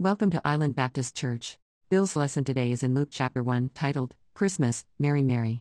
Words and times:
Welcome 0.00 0.30
to 0.30 0.40
Island 0.44 0.76
Baptist 0.76 1.16
Church. 1.16 1.58
Bill's 1.90 2.14
lesson 2.14 2.44
today 2.44 2.70
is 2.70 2.84
in 2.84 2.94
Luke 2.94 3.08
chapter 3.10 3.42
1, 3.42 3.72
titled 3.74 4.14
Christmas, 4.32 4.84
Merry 4.96 5.22
Mary. 5.22 5.60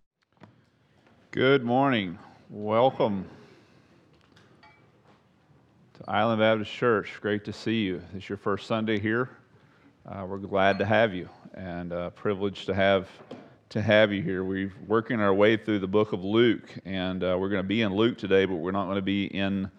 Good 1.31 1.63
morning. 1.63 2.19
Welcome 2.51 3.25
to 5.95 6.03
Island 6.07 6.39
Baptist 6.39 6.71
Church. 6.71 7.17
Great 7.19 7.45
to 7.45 7.51
see 7.51 7.81
you. 7.81 7.99
It's 8.15 8.29
your 8.29 8.37
first 8.37 8.67
Sunday 8.67 8.99
here. 8.99 9.31
Uh, 10.07 10.23
we're 10.29 10.37
glad 10.37 10.77
to 10.77 10.85
have 10.85 11.15
you 11.15 11.27
and 11.55 11.91
uh, 11.91 12.11
privileged 12.11 12.67
to 12.67 12.75
have 12.75 13.09
to 13.69 13.81
have 13.81 14.13
you 14.13 14.21
here. 14.21 14.43
We're 14.43 14.71
working 14.85 15.19
our 15.19 15.33
way 15.33 15.57
through 15.57 15.79
the 15.79 15.87
book 15.87 16.13
of 16.13 16.23
Luke, 16.23 16.77
and 16.85 17.23
uh, 17.23 17.35
we're 17.39 17.49
going 17.49 17.63
to 17.63 17.67
be 17.67 17.81
in 17.81 17.95
Luke 17.95 18.19
today, 18.19 18.45
but 18.45 18.57
we're 18.57 18.69
not 18.69 18.85
going 18.85 18.97
to 18.97 19.01
be 19.01 19.25
in 19.25 19.71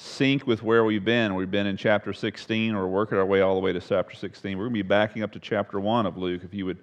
sync 0.00 0.46
with 0.46 0.62
where 0.62 0.82
we've 0.82 1.04
been. 1.04 1.34
We've 1.34 1.50
been 1.50 1.66
in 1.66 1.76
chapter 1.76 2.14
16, 2.14 2.74
or 2.74 2.88
working 2.88 3.18
our 3.18 3.26
way 3.26 3.42
all 3.42 3.54
the 3.54 3.60
way 3.60 3.72
to 3.74 3.80
chapter 3.80 4.16
16. 4.16 4.56
We're 4.56 4.64
going 4.64 4.72
to 4.72 4.82
be 4.82 4.88
backing 4.88 5.22
up 5.22 5.30
to 5.32 5.38
chapter 5.38 5.78
1 5.78 6.06
of 6.06 6.16
Luke. 6.16 6.40
If 6.42 6.54
you 6.54 6.64
would 6.64 6.78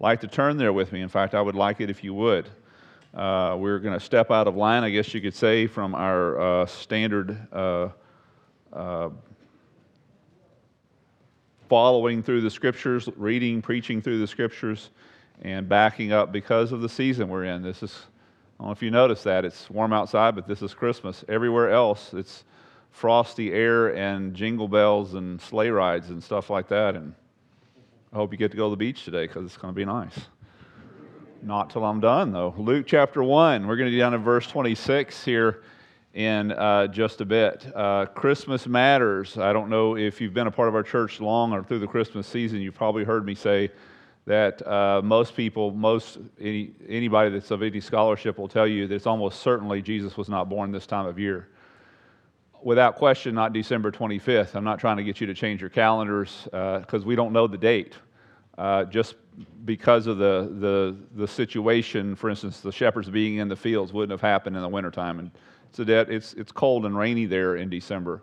like 0.00 0.20
to 0.20 0.28
turn 0.28 0.58
there 0.58 0.74
with 0.74 0.92
me, 0.92 1.00
in 1.00 1.08
fact, 1.08 1.34
I 1.34 1.40
would 1.40 1.54
like 1.54 1.80
it 1.80 1.88
if 1.88 2.04
you 2.04 2.12
would. 2.12 2.46
Uh, 3.14 3.56
we're 3.58 3.78
going 3.78 3.98
to 3.98 4.04
step 4.04 4.30
out 4.30 4.46
of 4.46 4.54
line, 4.54 4.84
I 4.84 4.90
guess 4.90 5.14
you 5.14 5.22
could 5.22 5.34
say, 5.34 5.66
from 5.66 5.94
our 5.94 6.38
uh, 6.38 6.66
standard 6.66 7.38
uh, 7.52 7.88
uh, 8.70 9.08
following 11.70 12.22
through 12.22 12.42
the 12.42 12.50
scriptures, 12.50 13.08
reading, 13.16 13.62
preaching 13.62 14.02
through 14.02 14.18
the 14.18 14.26
scriptures, 14.26 14.90
and 15.40 15.70
backing 15.70 16.12
up 16.12 16.32
because 16.32 16.72
of 16.72 16.82
the 16.82 16.88
season 16.88 17.30
we're 17.30 17.44
in. 17.44 17.62
This 17.62 17.82
is, 17.82 18.02
I 18.60 18.64
don't 18.64 18.68
know 18.68 18.72
if 18.72 18.82
you 18.82 18.90
notice 18.90 19.22
that, 19.22 19.46
it's 19.46 19.70
warm 19.70 19.94
outside, 19.94 20.34
but 20.34 20.46
this 20.46 20.60
is 20.60 20.74
Christmas. 20.74 21.24
Everywhere 21.28 21.70
else, 21.70 22.12
it's 22.12 22.44
frosty 22.90 23.52
air 23.52 23.94
and 23.94 24.34
jingle 24.34 24.68
bells 24.68 25.14
and 25.14 25.40
sleigh 25.40 25.70
rides 25.70 26.10
and 26.10 26.22
stuff 26.22 26.50
like 26.50 26.68
that. 26.68 26.96
And 26.96 27.14
I 28.12 28.16
hope 28.16 28.32
you 28.32 28.38
get 28.38 28.50
to 28.50 28.56
go 28.56 28.66
to 28.66 28.70
the 28.70 28.76
beach 28.76 29.04
today 29.04 29.26
because 29.26 29.44
it's 29.44 29.56
going 29.56 29.72
to 29.72 29.76
be 29.76 29.84
nice. 29.84 30.18
Not 31.42 31.70
till 31.70 31.84
I'm 31.84 32.00
done, 32.00 32.32
though. 32.32 32.54
Luke 32.58 32.86
chapter 32.86 33.22
1, 33.22 33.66
we're 33.66 33.76
going 33.76 33.86
to 33.86 33.92
be 33.92 33.98
down 33.98 34.14
in 34.14 34.22
verse 34.22 34.46
26 34.46 35.24
here 35.24 35.62
in 36.14 36.50
uh, 36.50 36.88
just 36.88 37.20
a 37.20 37.24
bit. 37.24 37.70
Uh, 37.74 38.06
Christmas 38.06 38.66
matters. 38.66 39.38
I 39.38 39.52
don't 39.52 39.70
know 39.70 39.96
if 39.96 40.20
you've 40.20 40.34
been 40.34 40.48
a 40.48 40.50
part 40.50 40.68
of 40.68 40.74
our 40.74 40.82
church 40.82 41.20
long 41.20 41.52
or 41.52 41.62
through 41.62 41.78
the 41.78 41.86
Christmas 41.86 42.26
season, 42.26 42.60
you've 42.60 42.74
probably 42.74 43.04
heard 43.04 43.24
me 43.24 43.36
say 43.36 43.70
that 44.26 44.66
uh, 44.66 45.00
most 45.02 45.36
people, 45.36 45.70
most 45.70 46.18
any, 46.40 46.72
anybody 46.88 47.30
that's 47.30 47.50
of 47.50 47.62
any 47.62 47.80
scholarship 47.80 48.36
will 48.36 48.48
tell 48.48 48.66
you 48.66 48.86
that 48.86 48.94
it's 48.94 49.06
almost 49.06 49.40
certainly 49.40 49.80
Jesus 49.80 50.16
was 50.16 50.28
not 50.28 50.48
born 50.48 50.72
this 50.72 50.86
time 50.86 51.06
of 51.06 51.18
year. 51.18 51.48
Without 52.68 52.96
question, 52.96 53.34
not 53.34 53.54
December 53.54 53.90
25th. 53.90 54.54
I'm 54.54 54.62
not 54.62 54.78
trying 54.78 54.98
to 54.98 55.02
get 55.02 55.22
you 55.22 55.26
to 55.26 55.32
change 55.32 55.62
your 55.62 55.70
calendars 55.70 56.42
because 56.44 57.02
uh, 57.02 57.06
we 57.06 57.16
don't 57.16 57.32
know 57.32 57.46
the 57.46 57.56
date. 57.56 57.94
Uh, 58.58 58.84
just 58.84 59.14
because 59.64 60.06
of 60.06 60.18
the, 60.18 60.52
the, 60.60 60.94
the 61.16 61.26
situation, 61.26 62.14
for 62.14 62.28
instance, 62.28 62.60
the 62.60 62.70
shepherds 62.70 63.08
being 63.08 63.36
in 63.36 63.48
the 63.48 63.56
fields 63.56 63.94
wouldn't 63.94 64.10
have 64.10 64.20
happened 64.20 64.54
in 64.54 64.60
the 64.60 64.68
wintertime. 64.68 65.18
And 65.18 65.30
so 65.72 65.82
that 65.84 66.10
it's, 66.10 66.34
it's 66.34 66.52
cold 66.52 66.84
and 66.84 66.94
rainy 66.94 67.24
there 67.24 67.56
in 67.56 67.70
December. 67.70 68.22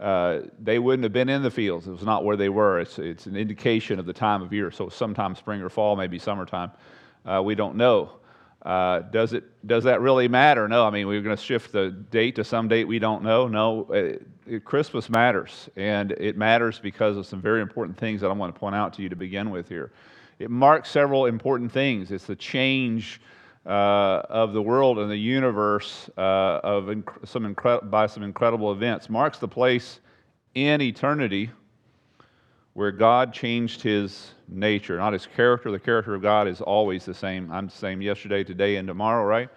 Uh, 0.00 0.38
they 0.58 0.78
wouldn't 0.78 1.02
have 1.02 1.12
been 1.12 1.28
in 1.28 1.42
the 1.42 1.50
fields. 1.50 1.86
It 1.86 1.90
was 1.90 2.02
not 2.02 2.24
where 2.24 2.38
they 2.38 2.48
were. 2.48 2.80
It's, 2.80 2.98
it's 2.98 3.26
an 3.26 3.36
indication 3.36 3.98
of 3.98 4.06
the 4.06 4.14
time 4.14 4.40
of 4.40 4.54
year. 4.54 4.70
So 4.70 4.88
sometime 4.88 5.34
spring 5.36 5.60
or 5.60 5.68
fall, 5.68 5.96
maybe 5.96 6.18
summertime. 6.18 6.70
Uh, 7.26 7.42
we 7.44 7.54
don't 7.54 7.76
know. 7.76 8.12
Uh, 8.64 9.00
does, 9.00 9.32
it, 9.32 9.44
does 9.66 9.84
that 9.84 10.00
really 10.00 10.28
matter? 10.28 10.68
No. 10.68 10.86
I 10.86 10.90
mean, 10.90 11.06
we're 11.06 11.22
going 11.22 11.36
to 11.36 11.42
shift 11.42 11.72
the 11.72 11.90
date 11.90 12.36
to 12.36 12.44
some 12.44 12.68
date 12.68 12.84
we 12.84 12.98
don't 12.98 13.22
know. 13.22 13.48
No. 13.48 13.90
It, 13.92 14.26
it, 14.46 14.64
Christmas 14.64 15.10
matters. 15.10 15.68
And 15.76 16.12
it 16.12 16.36
matters 16.36 16.78
because 16.78 17.16
of 17.16 17.26
some 17.26 17.40
very 17.40 17.60
important 17.60 17.98
things 17.98 18.20
that 18.20 18.30
I 18.30 18.32
want 18.32 18.54
to 18.54 18.58
point 18.58 18.76
out 18.76 18.92
to 18.94 19.02
you 19.02 19.08
to 19.08 19.16
begin 19.16 19.50
with 19.50 19.68
here. 19.68 19.92
It 20.38 20.50
marks 20.50 20.90
several 20.90 21.26
important 21.26 21.72
things. 21.72 22.12
It's 22.12 22.26
the 22.26 22.36
change 22.36 23.20
uh, 23.66 24.22
of 24.28 24.52
the 24.52 24.62
world 24.62 24.98
and 24.98 25.10
the 25.10 25.16
universe 25.16 26.10
uh, 26.16 26.60
of 26.62 26.84
inc- 26.84 27.28
some 27.28 27.54
incre- 27.54 27.88
by 27.90 28.06
some 28.06 28.22
incredible 28.22 28.72
events. 28.72 29.08
Marks 29.08 29.38
the 29.38 29.48
place 29.48 30.00
in 30.54 30.80
eternity 30.80 31.50
where 32.74 32.90
God 32.90 33.32
changed 33.32 33.82
his 33.82 34.32
nature, 34.48 34.96
not 34.96 35.12
his 35.12 35.26
character. 35.26 35.70
The 35.70 35.78
character 35.78 36.14
of 36.14 36.22
God 36.22 36.48
is 36.48 36.60
always 36.60 37.04
the 37.04 37.14
same. 37.14 37.50
I'm 37.52 37.66
the 37.66 37.72
same 37.72 38.00
yesterday, 38.00 38.44
today, 38.44 38.76
and 38.76 38.88
tomorrow, 38.88 39.24
right? 39.24 39.48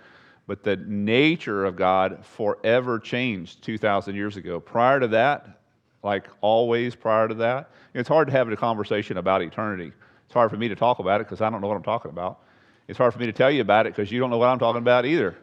But 0.48 0.64
the 0.64 0.76
nature 0.78 1.66
of 1.66 1.76
God 1.76 2.24
forever 2.24 3.00
changed 3.00 3.64
2,000 3.64 4.16
years 4.16 4.38
ago. 4.38 4.60
Prior 4.60 5.00
to 5.00 5.08
that, 5.10 5.62
like 6.04 6.28
always 6.42 6.94
prior 6.94 7.28
to 7.28 7.34
that, 7.36 7.72
it's 7.94 8.10
hard 8.10 8.28
to 8.28 8.32
have 8.32 8.50
a 8.50 8.56
conversation 8.56 9.18
about 9.18 9.42
eternity. 9.42 9.92
It's 10.26 10.34
hard 10.34 10.52
for 10.52 10.58
me 10.58 10.68
to 10.68 10.76
talk 10.76 11.00
about 11.00 11.22
it 11.22 11.28
because 11.28 11.42
I 11.42 11.50
don't 11.50 11.62
know 11.62 11.68
what 11.68 11.78
I'm 11.78 11.84
talking 11.84 12.12
about. 12.12 12.42
It's 12.88 12.98
hard 12.98 13.14
for 13.14 13.20
me 13.20 13.26
to 13.26 13.34
tell 13.34 13.50
you 13.50 13.62
about 13.62 13.88
it 13.88 13.96
because 13.96 14.12
you 14.12 14.20
don't 14.20 14.30
know 14.30 14.38
what 14.38 14.50
I'm 14.50 14.60
talking 14.60 14.82
about 14.82 15.06
either. 15.06 15.36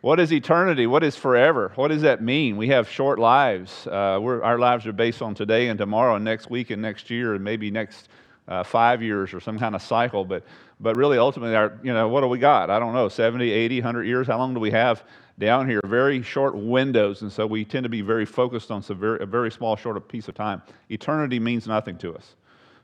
What 0.00 0.20
is 0.20 0.32
eternity? 0.32 0.86
What 0.86 1.02
is 1.02 1.16
forever? 1.16 1.72
What 1.74 1.88
does 1.88 2.02
that 2.02 2.22
mean? 2.22 2.56
We 2.56 2.68
have 2.68 2.88
short 2.88 3.18
lives. 3.18 3.84
Uh, 3.84 4.22
our 4.22 4.56
lives 4.56 4.86
are 4.86 4.92
based 4.92 5.20
on 5.22 5.34
today 5.34 5.68
and 5.68 5.76
tomorrow 5.76 6.14
and 6.14 6.24
next 6.24 6.48
week 6.48 6.70
and 6.70 6.80
next 6.80 7.10
year 7.10 7.34
and 7.34 7.42
maybe 7.42 7.68
next 7.72 8.08
uh, 8.46 8.62
five 8.62 9.02
years 9.02 9.34
or 9.34 9.40
some 9.40 9.58
kind 9.58 9.74
of 9.74 9.82
cycle. 9.82 10.24
But, 10.24 10.44
but 10.78 10.96
really, 10.96 11.18
ultimately, 11.18 11.56
our, 11.56 11.76
you 11.82 11.92
know, 11.92 12.06
what 12.08 12.20
do 12.20 12.28
we 12.28 12.38
got? 12.38 12.70
I 12.70 12.78
don't 12.78 12.94
know, 12.94 13.08
70, 13.08 13.50
80, 13.50 13.80
100 13.80 14.04
years? 14.04 14.28
How 14.28 14.38
long 14.38 14.54
do 14.54 14.60
we 14.60 14.70
have 14.70 15.02
down 15.40 15.68
here? 15.68 15.80
Very 15.84 16.22
short 16.22 16.54
windows. 16.54 17.22
And 17.22 17.32
so 17.32 17.44
we 17.44 17.64
tend 17.64 17.82
to 17.82 17.90
be 17.90 18.00
very 18.00 18.24
focused 18.24 18.70
on 18.70 18.84
some 18.84 19.00
very, 19.00 19.20
a 19.20 19.26
very 19.26 19.50
small, 19.50 19.74
short 19.74 20.06
piece 20.06 20.28
of 20.28 20.36
time. 20.36 20.62
Eternity 20.90 21.40
means 21.40 21.66
nothing 21.66 21.98
to 21.98 22.14
us. 22.14 22.36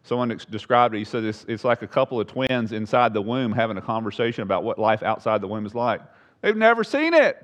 Someone 0.02 0.36
described 0.50 0.96
it. 0.96 0.98
He 0.98 1.04
said 1.04 1.22
it's, 1.22 1.44
it's 1.46 1.62
like 1.62 1.82
a 1.82 1.86
couple 1.86 2.19
of 2.19 2.26
twins 2.26 2.72
inside 2.72 3.14
the 3.14 3.22
womb 3.22 3.52
having 3.52 3.76
a 3.76 3.82
conversation 3.82 4.42
about 4.42 4.64
what 4.64 4.81
life 4.81 5.04
outside 5.04 5.41
the 5.41 5.48
womb 5.48 5.64
is 5.64 5.76
like. 5.76 6.00
They've 6.44 6.55
never 6.55 6.84
seen 6.84 7.15
it. 7.15 7.43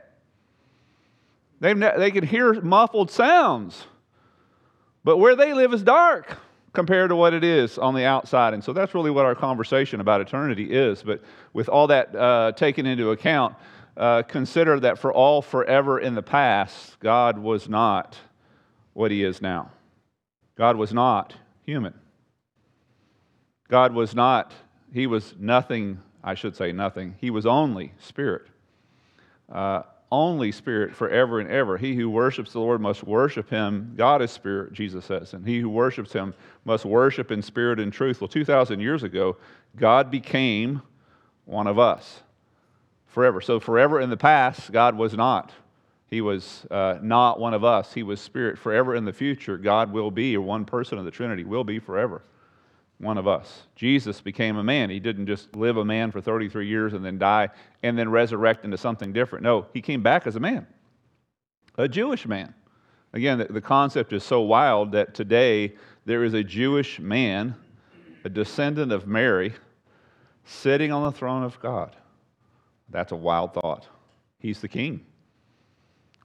They've 1.58 1.76
ne- 1.76 1.96
they 1.96 2.10
can 2.10 2.22
hear 2.22 2.60
muffled 2.60 3.10
sounds, 3.10 3.86
but 5.04 5.16
where 5.16 5.34
they 5.34 5.54
live 5.54 5.72
is 5.72 5.82
dark 5.82 6.36
compared 6.74 7.08
to 7.08 7.16
what 7.16 7.32
it 7.32 7.42
is 7.42 7.78
on 7.78 7.94
the 7.94 8.04
outside. 8.04 8.52
And 8.52 8.62
so 8.62 8.74
that's 8.74 8.94
really 8.94 9.10
what 9.10 9.24
our 9.24 9.34
conversation 9.34 10.02
about 10.02 10.20
eternity 10.20 10.70
is. 10.70 11.02
But 11.02 11.22
with 11.54 11.70
all 11.70 11.86
that 11.86 12.14
uh, 12.14 12.52
taken 12.52 12.84
into 12.84 13.10
account, 13.12 13.54
uh, 13.96 14.20
consider 14.24 14.78
that 14.80 14.98
for 14.98 15.10
all 15.10 15.40
forever 15.40 15.98
in 15.98 16.14
the 16.14 16.22
past, 16.22 17.00
God 17.00 17.38
was 17.38 17.70
not 17.70 18.18
what 18.92 19.10
he 19.10 19.24
is 19.24 19.40
now. 19.40 19.70
God 20.56 20.76
was 20.76 20.92
not 20.92 21.34
human. 21.64 21.94
God 23.66 23.94
was 23.94 24.14
not, 24.14 24.52
he 24.92 25.06
was 25.06 25.34
nothing, 25.38 26.02
I 26.22 26.34
should 26.34 26.54
say 26.54 26.72
nothing, 26.72 27.14
he 27.18 27.30
was 27.30 27.46
only 27.46 27.94
spirit. 27.98 28.49
Uh, 29.50 29.82
only 30.12 30.50
spirit 30.50 30.94
forever 30.94 31.40
and 31.40 31.48
ever. 31.48 31.76
He 31.76 31.94
who 31.94 32.10
worships 32.10 32.52
the 32.52 32.58
Lord 32.58 32.80
must 32.80 33.04
worship 33.04 33.48
him. 33.48 33.94
God 33.96 34.22
is 34.22 34.30
spirit, 34.30 34.72
Jesus 34.72 35.04
says, 35.04 35.34
and 35.34 35.46
he 35.46 35.60
who 35.60 35.68
worships 35.68 36.12
him 36.12 36.34
must 36.64 36.84
worship 36.84 37.30
in 37.30 37.42
spirit 37.42 37.78
and 37.78 37.92
truth. 37.92 38.20
Well, 38.20 38.28
2,000 38.28 38.80
years 38.80 39.02
ago, 39.02 39.36
God 39.76 40.10
became 40.10 40.82
one 41.44 41.68
of 41.68 41.78
us 41.78 42.22
forever. 43.06 43.40
So, 43.40 43.60
forever 43.60 44.00
in 44.00 44.10
the 44.10 44.16
past, 44.16 44.72
God 44.72 44.96
was 44.96 45.14
not. 45.14 45.52
He 46.08 46.20
was 46.20 46.66
uh, 46.72 46.98
not 47.00 47.38
one 47.38 47.54
of 47.54 47.62
us. 47.62 47.92
He 47.92 48.02
was 48.02 48.20
spirit. 48.20 48.58
Forever 48.58 48.96
in 48.96 49.04
the 49.04 49.12
future, 49.12 49.56
God 49.56 49.92
will 49.92 50.10
be, 50.10 50.36
or 50.36 50.40
one 50.40 50.64
person 50.64 50.98
of 50.98 51.04
the 51.04 51.10
Trinity 51.12 51.44
will 51.44 51.62
be 51.62 51.78
forever 51.78 52.22
one 53.00 53.16
of 53.16 53.26
us. 53.26 53.62
Jesus 53.74 54.20
became 54.20 54.56
a 54.58 54.62
man. 54.62 54.90
He 54.90 55.00
didn't 55.00 55.26
just 55.26 55.56
live 55.56 55.78
a 55.78 55.84
man 55.84 56.10
for 56.10 56.20
33 56.20 56.68
years 56.68 56.92
and 56.92 57.04
then 57.04 57.18
die 57.18 57.48
and 57.82 57.98
then 57.98 58.10
resurrect 58.10 58.64
into 58.64 58.76
something 58.76 59.12
different. 59.12 59.42
No, 59.42 59.66
he 59.72 59.80
came 59.80 60.02
back 60.02 60.26
as 60.26 60.36
a 60.36 60.40
man, 60.40 60.66
a 61.78 61.88
Jewish 61.88 62.26
man. 62.26 62.54
Again, 63.12 63.44
the, 63.50 63.60
concept 63.60 64.12
is 64.12 64.22
so 64.22 64.42
wild 64.42 64.92
that 64.92 65.14
today 65.14 65.74
there 66.04 66.22
is 66.22 66.34
a 66.34 66.44
Jewish 66.44 67.00
man, 67.00 67.56
a 68.24 68.28
descendant 68.28 68.92
of 68.92 69.06
Mary, 69.06 69.52
sitting 70.44 70.92
on 70.92 71.02
the 71.02 71.10
throne 71.10 71.42
of 71.42 71.58
God. 71.58 71.96
That's 72.88 73.10
a 73.10 73.16
wild 73.16 73.54
thought. 73.54 73.88
He's 74.38 74.60
the 74.60 74.68
king, 74.68 75.04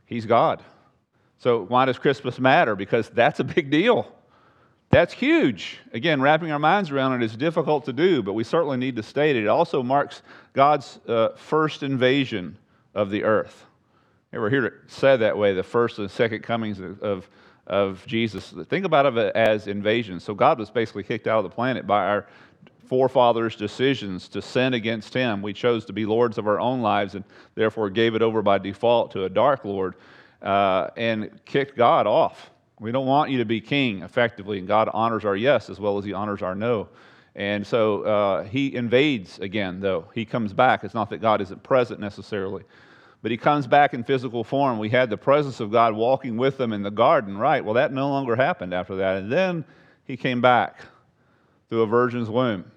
he's 0.05 0.25
God. 0.25 0.61
So, 1.37 1.65
why 1.65 1.85
does 1.85 1.99
Christmas 1.99 2.39
matter? 2.39 2.75
Because 2.75 3.09
that's 3.09 3.39
a 3.39 3.43
big 3.43 3.69
deal. 3.69 4.11
That's 4.95 5.13
huge. 5.13 5.79
Again, 5.91 6.21
wrapping 6.21 6.51
our 6.51 6.57
minds 6.57 6.89
around 6.89 7.21
it 7.21 7.25
is 7.25 7.35
difficult 7.35 7.83
to 7.83 7.91
do, 7.91 8.23
but 8.23 8.31
we 8.31 8.45
certainly 8.45 8.77
need 8.77 8.95
to 8.95 9.03
state 9.03 9.35
it. 9.35 9.43
It 9.43 9.49
also 9.49 9.83
marks 9.83 10.21
God's 10.53 11.01
uh, 11.05 11.35
first 11.35 11.83
invasion 11.83 12.57
of 12.93 13.09
the 13.09 13.25
earth. 13.25 13.65
Ever 14.31 14.49
hear 14.49 14.65
it 14.65 14.73
said 14.87 15.17
that 15.17 15.37
way, 15.37 15.53
the 15.53 15.63
first 15.63 15.99
and 15.99 16.09
second 16.09 16.43
comings 16.43 16.79
of, 16.79 17.03
of, 17.03 17.29
of 17.67 18.05
Jesus? 18.07 18.53
Think 18.69 18.85
about 18.85 19.05
it 19.05 19.35
as 19.35 19.67
invasion. 19.67 20.21
So 20.21 20.33
God 20.33 20.59
was 20.59 20.69
basically 20.69 21.03
kicked 21.03 21.27
out 21.27 21.39
of 21.39 21.43
the 21.43 21.53
planet 21.53 21.85
by 21.85 22.05
our 22.07 22.27
forefathers' 22.87 23.57
decisions 23.57 24.29
to 24.29 24.41
sin 24.41 24.75
against 24.75 25.13
him. 25.13 25.41
We 25.41 25.51
chose 25.51 25.83
to 25.87 25.91
be 25.91 26.05
lords 26.05 26.37
of 26.37 26.47
our 26.47 26.61
own 26.61 26.81
lives 26.81 27.15
and 27.15 27.25
therefore 27.53 27.89
gave 27.89 28.15
it 28.15 28.21
over 28.21 28.41
by 28.41 28.59
default 28.59 29.11
to 29.11 29.25
a 29.25 29.29
dark 29.29 29.65
Lord 29.65 29.95
uh, 30.41 30.87
and 30.95 31.43
kicked 31.43 31.75
God 31.75 32.07
off 32.07 32.49
We 32.79 32.91
don't 32.91 33.05
want 33.05 33.31
you 33.31 33.37
to 33.37 33.45
be 33.45 33.61
king 33.61 34.01
effectively, 34.01 34.59
and 34.59 34.67
God 34.67 34.89
honors 34.93 35.25
our 35.25 35.35
yes 35.35 35.69
as 35.69 35.79
well 35.79 35.97
as 35.97 36.05
He 36.05 36.13
honors 36.13 36.41
our 36.41 36.55
no. 36.55 36.89
And 37.35 37.65
so 37.65 38.03
uh, 38.03 38.43
He 38.43 38.75
invades 38.75 39.39
again, 39.39 39.79
though. 39.79 40.09
He 40.13 40.25
comes 40.25 40.53
back. 40.53 40.83
It's 40.83 40.93
not 40.93 41.09
that 41.09 41.19
God 41.19 41.41
isn't 41.41 41.63
present 41.63 41.99
necessarily, 41.99 42.63
but 43.21 43.31
He 43.31 43.37
comes 43.37 43.67
back 43.67 43.93
in 43.93 44.03
physical 44.03 44.43
form. 44.43 44.77
We 44.79 44.89
had 44.89 45.09
the 45.09 45.17
presence 45.17 45.59
of 45.59 45.71
God 45.71 45.95
walking 45.95 46.37
with 46.37 46.57
them 46.57 46.73
in 46.73 46.83
the 46.83 46.91
garden, 46.91 47.37
right? 47.37 47.63
Well, 47.63 47.75
that 47.75 47.93
no 47.93 48.09
longer 48.09 48.35
happened 48.35 48.73
after 48.73 48.95
that. 48.97 49.17
And 49.17 49.31
then 49.31 49.65
He 50.05 50.17
came 50.17 50.41
back 50.41 50.81
through 51.69 51.81
a 51.81 51.87
virgin's 51.87 52.29
womb. 52.29 52.71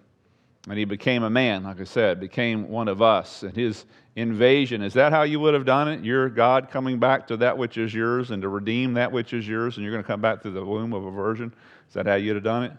And 0.68 0.78
he 0.78 0.84
became 0.84 1.22
a 1.22 1.30
man, 1.30 1.64
like 1.64 1.80
I 1.80 1.84
said, 1.84 2.20
became 2.20 2.68
one 2.68 2.88
of 2.88 3.00
us. 3.00 3.42
And 3.42 3.56
his 3.56 3.86
invasion, 4.18 4.82
is 4.82 4.94
that 4.94 5.12
how 5.12 5.22
you 5.22 5.40
would 5.40 5.54
have 5.54 5.64
done 5.64 5.88
it? 5.88 6.04
Your 6.04 6.28
God 6.28 6.70
coming 6.70 6.98
back 6.98 7.26
to 7.28 7.36
that 7.38 7.56
which 7.56 7.78
is 7.78 7.94
yours 7.94 8.30
and 8.30 8.42
to 8.42 8.48
redeem 8.48 8.94
that 8.94 9.12
which 9.12 9.32
is 9.32 9.46
yours, 9.46 9.76
and 9.76 9.84
you're 9.84 9.92
going 9.92 10.02
to 10.02 10.06
come 10.06 10.20
back 10.20 10.42
through 10.42 10.52
the 10.52 10.64
womb 10.64 10.92
of 10.92 11.04
a 11.04 11.10
virgin? 11.10 11.52
Is 11.88 11.94
that 11.94 12.06
how 12.06 12.14
you'd 12.14 12.34
have 12.34 12.44
done 12.44 12.64
it? 12.64 12.72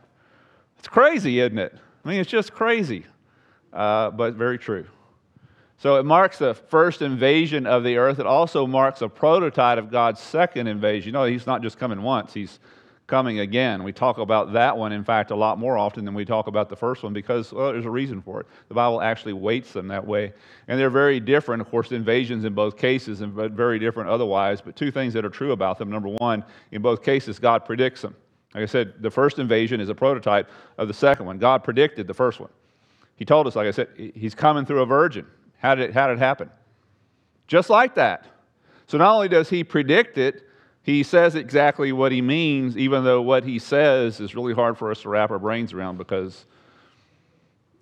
It's 0.78 0.88
crazy, 0.88 1.40
isn't 1.40 1.58
it? 1.58 1.78
I 2.04 2.10
mean, 2.10 2.20
it's 2.20 2.30
just 2.30 2.54
crazy, 2.54 3.06
uh, 3.74 4.12
but 4.12 4.36
very 4.36 4.58
true. 4.58 4.86
So 5.78 5.96
it 5.96 6.04
marks 6.04 6.38
the 6.38 6.54
first 6.54 7.02
invasion 7.02 7.66
of 7.66 7.84
the 7.84 7.98
earth. 7.98 8.20
It 8.20 8.26
also 8.26 8.68
marks 8.68 9.02
a 9.02 9.08
prototype 9.08 9.78
of 9.78 9.90
God's 9.90 10.20
second 10.20 10.68
invasion. 10.68 11.08
You 11.08 11.14
know, 11.14 11.24
he's 11.24 11.48
not 11.48 11.62
just 11.62 11.80
coming 11.80 12.02
once, 12.02 12.34
he's 12.34 12.60
coming 13.10 13.40
again. 13.40 13.84
We 13.84 13.92
talk 13.92 14.20
about 14.20 14.54
that 14.54 14.78
one, 14.78 14.94
in 14.94 15.04
fact, 15.04 15.32
a 15.32 15.36
lot 15.36 15.58
more 15.58 15.78
often 15.78 16.06
than 16.06 16.14
we 16.14 16.24
talk 16.24 16.48
about 16.48 16.70
the 16.70 16.76
first 16.76 17.04
one 17.04 17.12
because, 17.12 17.52
well, 17.52 17.74
there's 17.74 17.86
a 17.86 17.90
reason 17.90 18.22
for 18.22 18.40
it. 18.40 18.48
The 18.70 18.76
Bible 18.76 19.02
actually 19.02 19.34
weights 19.34 19.74
them 19.74 19.88
that 19.90 20.06
way. 20.06 20.32
And 20.68 20.80
they're 20.80 20.90
very 20.90 21.20
different, 21.20 21.62
of 21.62 21.70
course, 21.70 21.92
invasions 21.92 22.46
in 22.46 22.54
both 22.54 22.78
cases, 22.78 23.22
and 23.22 23.34
very 23.34 23.80
different 23.80 24.10
otherwise. 24.10 24.62
But 24.62 24.76
two 24.76 24.92
things 24.92 25.14
that 25.14 25.26
are 25.26 25.30
true 25.30 25.52
about 25.52 25.78
them. 25.78 25.90
Number 25.90 26.10
one, 26.10 26.46
in 26.72 26.82
both 26.82 27.04
cases, 27.04 27.40
God 27.40 27.66
predicts 27.66 28.02
them. 28.02 28.16
Like 28.54 28.64
I 28.64 28.68
said, 28.68 28.94
the 29.02 29.12
first 29.12 29.40
invasion 29.40 29.82
is 29.82 29.90
a 29.90 29.96
prototype 29.96 30.50
of 30.78 30.88
the 30.88 30.94
second 30.94 31.26
one. 31.26 31.38
God 31.38 31.64
predicted 31.64 32.08
the 32.08 32.14
first 32.14 32.40
one. 32.40 32.50
He 33.16 33.26
told 33.26 33.48
us, 33.48 33.56
like 33.56 33.68
I 33.68 33.72
said, 33.72 33.90
he's 34.16 34.34
coming 34.34 34.66
through 34.66 34.82
a 34.82 34.86
virgin. 34.86 35.26
How 35.58 35.76
did 35.76 35.90
it, 35.90 35.94
how 35.94 36.08
did 36.08 36.14
it 36.14 36.20
happen? 36.20 36.50
Just 37.48 37.70
like 37.70 37.96
that. 37.96 38.26
So 38.88 38.98
not 38.98 39.14
only 39.14 39.28
does 39.28 39.50
he 39.50 39.64
predict 39.64 40.18
it, 40.18 40.49
he 40.90 41.04
says 41.04 41.36
exactly 41.36 41.92
what 41.92 42.12
he 42.12 42.22
means, 42.22 42.76
even 42.76 43.04
though 43.04 43.22
what 43.22 43.44
he 43.44 43.60
says 43.60 44.20
is 44.20 44.34
really 44.34 44.54
hard 44.54 44.78
for 44.78 44.90
us 44.90 45.02
to 45.04 45.10
wrap 45.10 45.30
our 45.30 45.38
brains 45.38 45.72
around 45.72 45.98
because, 45.98 46.46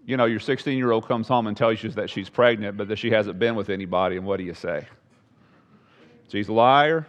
you 0.05 0.17
know, 0.17 0.25
your 0.25 0.41
16 0.41 0.77
year 0.77 0.91
old 0.91 1.07
comes 1.07 1.27
home 1.27 1.47
and 1.47 1.55
tells 1.55 1.81
you 1.81 1.89
that 1.91 2.09
she's 2.09 2.29
pregnant, 2.29 2.75
but 2.75 2.89
that 2.89 2.97
she 2.97 3.09
hasn't 3.09 3.39
been 3.39 3.55
with 3.55 3.69
anybody, 3.69 4.17
and 4.17 4.25
what 4.25 4.37
do 4.37 4.43
you 4.43 4.53
say? 4.53 4.85
She's 6.29 6.49
a 6.49 6.53
liar, 6.53 7.07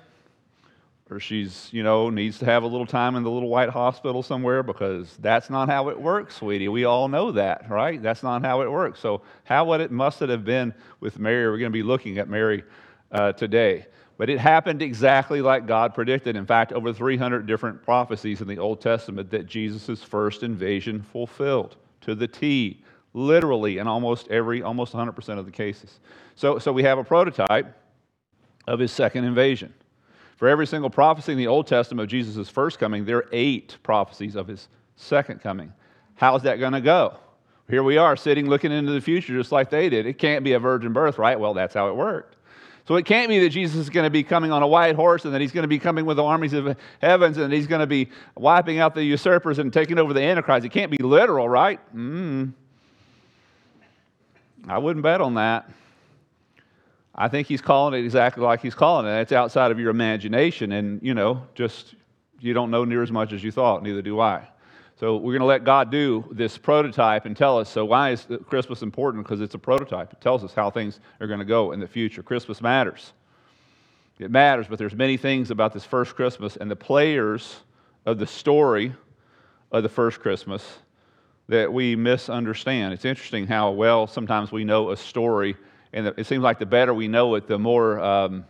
or 1.10 1.18
she's, 1.18 1.68
you 1.72 1.82
know, 1.82 2.10
needs 2.10 2.38
to 2.38 2.44
have 2.44 2.62
a 2.62 2.66
little 2.66 2.86
time 2.86 3.16
in 3.16 3.24
the 3.24 3.30
little 3.30 3.48
white 3.48 3.70
hospital 3.70 4.22
somewhere 4.22 4.62
because 4.62 5.16
that's 5.16 5.50
not 5.50 5.68
how 5.68 5.88
it 5.88 6.00
works, 6.00 6.36
sweetie. 6.36 6.68
We 6.68 6.84
all 6.84 7.08
know 7.08 7.32
that, 7.32 7.68
right? 7.68 8.00
That's 8.00 8.22
not 8.22 8.44
how 8.44 8.60
it 8.60 8.70
works. 8.70 9.00
So, 9.00 9.22
how 9.42 9.64
would 9.64 9.80
it 9.80 9.90
must 9.90 10.22
it 10.22 10.28
have 10.28 10.44
been 10.44 10.72
with 11.00 11.18
Mary? 11.18 11.50
We're 11.50 11.58
going 11.58 11.72
to 11.72 11.76
be 11.76 11.82
looking 11.82 12.18
at 12.18 12.28
Mary 12.28 12.62
uh, 13.10 13.32
today. 13.32 13.86
But 14.18 14.28
it 14.28 14.40
happened 14.40 14.82
exactly 14.82 15.40
like 15.40 15.66
God 15.66 15.94
predicted. 15.94 16.36
In 16.36 16.44
fact, 16.44 16.72
over 16.72 16.92
300 16.92 17.46
different 17.46 17.82
prophecies 17.82 18.40
in 18.40 18.48
the 18.48 18.58
Old 18.58 18.80
Testament 18.80 19.30
that 19.30 19.46
Jesus' 19.46 20.02
first 20.02 20.42
invasion 20.42 21.00
fulfilled 21.00 21.76
to 22.02 22.16
the 22.16 22.26
T, 22.26 22.82
literally 23.14 23.78
in 23.78 23.86
almost 23.86 24.26
every, 24.28 24.60
almost 24.60 24.92
100% 24.92 25.38
of 25.38 25.46
the 25.46 25.52
cases. 25.52 26.00
So, 26.34 26.58
so 26.58 26.72
we 26.72 26.82
have 26.82 26.98
a 26.98 27.04
prototype 27.04 27.74
of 28.66 28.80
his 28.80 28.90
second 28.90 29.24
invasion. 29.24 29.72
For 30.36 30.48
every 30.48 30.66
single 30.66 30.90
prophecy 30.90 31.32
in 31.32 31.38
the 31.38 31.46
Old 31.46 31.68
Testament 31.68 32.04
of 32.04 32.10
Jesus' 32.10 32.48
first 32.48 32.78
coming, 32.80 33.04
there 33.04 33.18
are 33.18 33.28
eight 33.30 33.76
prophecies 33.84 34.34
of 34.34 34.48
his 34.48 34.68
second 34.96 35.40
coming. 35.40 35.72
How's 36.16 36.42
that 36.42 36.58
going 36.58 36.72
to 36.72 36.80
go? 36.80 37.18
Here 37.70 37.82
we 37.84 37.98
are 37.98 38.16
sitting 38.16 38.48
looking 38.48 38.72
into 38.72 38.92
the 38.92 39.00
future 39.00 39.36
just 39.36 39.52
like 39.52 39.70
they 39.70 39.88
did. 39.88 40.06
It 40.06 40.18
can't 40.18 40.42
be 40.42 40.54
a 40.54 40.58
virgin 40.58 40.92
birth, 40.92 41.18
right? 41.18 41.38
Well, 41.38 41.54
that's 41.54 41.74
how 41.74 41.88
it 41.88 41.96
worked. 41.96 42.37
So 42.88 42.96
it 42.96 43.04
can't 43.04 43.28
be 43.28 43.38
that 43.40 43.50
Jesus 43.50 43.76
is 43.76 43.90
going 43.90 44.04
to 44.04 44.10
be 44.10 44.22
coming 44.22 44.50
on 44.50 44.62
a 44.62 44.66
white 44.66 44.96
horse 44.96 45.26
and 45.26 45.34
that 45.34 45.42
he's 45.42 45.52
going 45.52 45.64
to 45.64 45.68
be 45.68 45.78
coming 45.78 46.06
with 46.06 46.16
the 46.16 46.24
armies 46.24 46.54
of 46.54 46.74
heavens 47.02 47.36
and 47.36 47.52
he's 47.52 47.66
going 47.66 47.82
to 47.82 47.86
be 47.86 48.08
wiping 48.34 48.78
out 48.78 48.94
the 48.94 49.04
usurpers 49.04 49.58
and 49.58 49.70
taking 49.70 49.98
over 49.98 50.14
the 50.14 50.22
Antichrist. 50.22 50.64
It 50.64 50.70
can't 50.70 50.90
be 50.90 50.96
literal, 50.96 51.50
right? 51.50 51.80
Mm. 51.94 52.54
I 54.66 54.78
wouldn't 54.78 55.02
bet 55.02 55.20
on 55.20 55.34
that. 55.34 55.68
I 57.14 57.28
think 57.28 57.46
he's 57.46 57.60
calling 57.60 57.92
it 57.92 58.06
exactly 58.06 58.42
like 58.42 58.62
he's 58.62 58.74
calling 58.74 59.04
it. 59.04 59.20
It's 59.20 59.32
outside 59.32 59.70
of 59.70 59.78
your 59.78 59.90
imagination, 59.90 60.72
and 60.72 60.98
you 61.02 61.12
know, 61.12 61.42
just 61.54 61.94
you 62.40 62.54
don't 62.54 62.70
know 62.70 62.86
near 62.86 63.02
as 63.02 63.12
much 63.12 63.34
as 63.34 63.44
you 63.44 63.50
thought. 63.50 63.82
Neither 63.82 64.00
do 64.00 64.18
I. 64.18 64.48
So 64.98 65.16
we're 65.16 65.32
going 65.32 65.40
to 65.40 65.46
let 65.46 65.62
God 65.62 65.92
do 65.92 66.24
this 66.32 66.58
prototype 66.58 67.24
and 67.24 67.36
tell 67.36 67.56
us. 67.56 67.68
So 67.68 67.84
why 67.84 68.10
is 68.10 68.26
Christmas 68.46 68.82
important? 68.82 69.24
Because 69.24 69.40
it's 69.40 69.54
a 69.54 69.58
prototype. 69.58 70.12
It 70.12 70.20
tells 70.20 70.42
us 70.42 70.54
how 70.54 70.70
things 70.70 70.98
are 71.20 71.28
going 71.28 71.38
to 71.38 71.44
go 71.44 71.70
in 71.70 71.78
the 71.78 71.86
future. 71.86 72.20
Christmas 72.20 72.60
matters. 72.60 73.12
It 74.18 74.32
matters, 74.32 74.66
but 74.68 74.76
there's 74.80 74.96
many 74.96 75.16
things 75.16 75.52
about 75.52 75.72
this 75.72 75.84
first 75.84 76.16
Christmas 76.16 76.56
and 76.56 76.68
the 76.68 76.74
players 76.74 77.60
of 78.06 78.18
the 78.18 78.26
story 78.26 78.92
of 79.70 79.84
the 79.84 79.88
first 79.88 80.18
Christmas 80.18 80.66
that 81.48 81.72
we 81.72 81.94
misunderstand. 81.94 82.92
It's 82.92 83.04
interesting 83.04 83.46
how 83.46 83.70
well 83.70 84.08
sometimes 84.08 84.50
we 84.50 84.64
know 84.64 84.90
a 84.90 84.96
story, 84.96 85.56
and 85.92 86.08
it 86.08 86.26
seems 86.26 86.42
like 86.42 86.58
the 86.58 86.66
better 86.66 86.92
we 86.92 87.06
know 87.06 87.36
it, 87.36 87.46
the 87.46 87.58
more 87.58 88.00
um, 88.00 88.44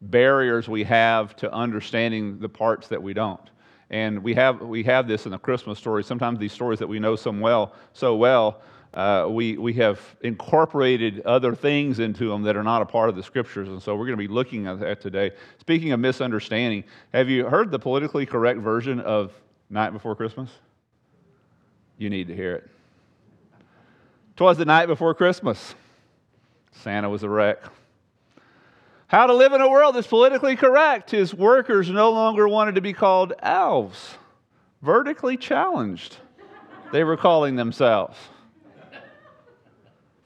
barriers 0.00 0.66
we 0.66 0.84
have 0.84 1.36
to 1.36 1.52
understanding 1.52 2.38
the 2.38 2.48
parts 2.48 2.88
that 2.88 3.02
we 3.02 3.12
don't. 3.12 3.50
And 3.90 4.22
we 4.22 4.34
have, 4.34 4.60
we 4.60 4.82
have 4.84 5.06
this 5.06 5.26
in 5.26 5.32
the 5.32 5.38
Christmas 5.38 5.78
story. 5.78 6.02
Sometimes 6.04 6.38
these 6.38 6.52
stories 6.52 6.78
that 6.78 6.86
we 6.86 6.98
know 6.98 7.16
so 7.16 7.30
well, 7.30 7.74
so 7.92 8.16
well 8.16 8.62
uh, 8.94 9.26
we, 9.28 9.58
we 9.58 9.72
have 9.72 10.00
incorporated 10.20 11.20
other 11.22 11.54
things 11.54 11.98
into 11.98 12.28
them 12.28 12.42
that 12.42 12.56
are 12.56 12.62
not 12.62 12.80
a 12.80 12.86
part 12.86 13.08
of 13.08 13.16
the 13.16 13.22
scriptures. 13.22 13.68
And 13.68 13.82
so 13.82 13.96
we're 13.96 14.06
going 14.06 14.16
to 14.16 14.28
be 14.28 14.32
looking 14.32 14.68
at 14.68 14.78
that 14.80 15.00
today. 15.00 15.32
Speaking 15.58 15.90
of 15.92 15.98
misunderstanding, 15.98 16.84
have 17.12 17.28
you 17.28 17.46
heard 17.46 17.70
the 17.72 17.78
politically 17.78 18.24
correct 18.24 18.60
version 18.60 19.00
of 19.00 19.32
Night 19.68 19.90
Before 19.90 20.14
Christmas? 20.14 20.48
You 21.98 22.08
need 22.08 22.28
to 22.28 22.36
hear 22.36 22.54
it. 22.54 22.70
Twas 24.36 24.58
the 24.58 24.64
night 24.64 24.86
before 24.86 25.14
Christmas. 25.14 25.74
Santa 26.72 27.08
was 27.08 27.22
a 27.22 27.28
wreck. 27.28 27.62
How 29.14 29.28
to 29.28 29.32
live 29.32 29.52
in 29.52 29.60
a 29.60 29.68
world 29.68 29.94
that's 29.94 30.08
politically 30.08 30.56
correct. 30.56 31.12
His 31.12 31.32
workers 31.32 31.88
no 31.88 32.10
longer 32.10 32.48
wanted 32.48 32.74
to 32.74 32.80
be 32.80 32.92
called 32.92 33.32
elves, 33.38 34.16
vertically 34.82 35.36
challenged, 35.36 36.16
they 36.90 37.04
were 37.04 37.16
calling 37.16 37.54
themselves. 37.54 38.18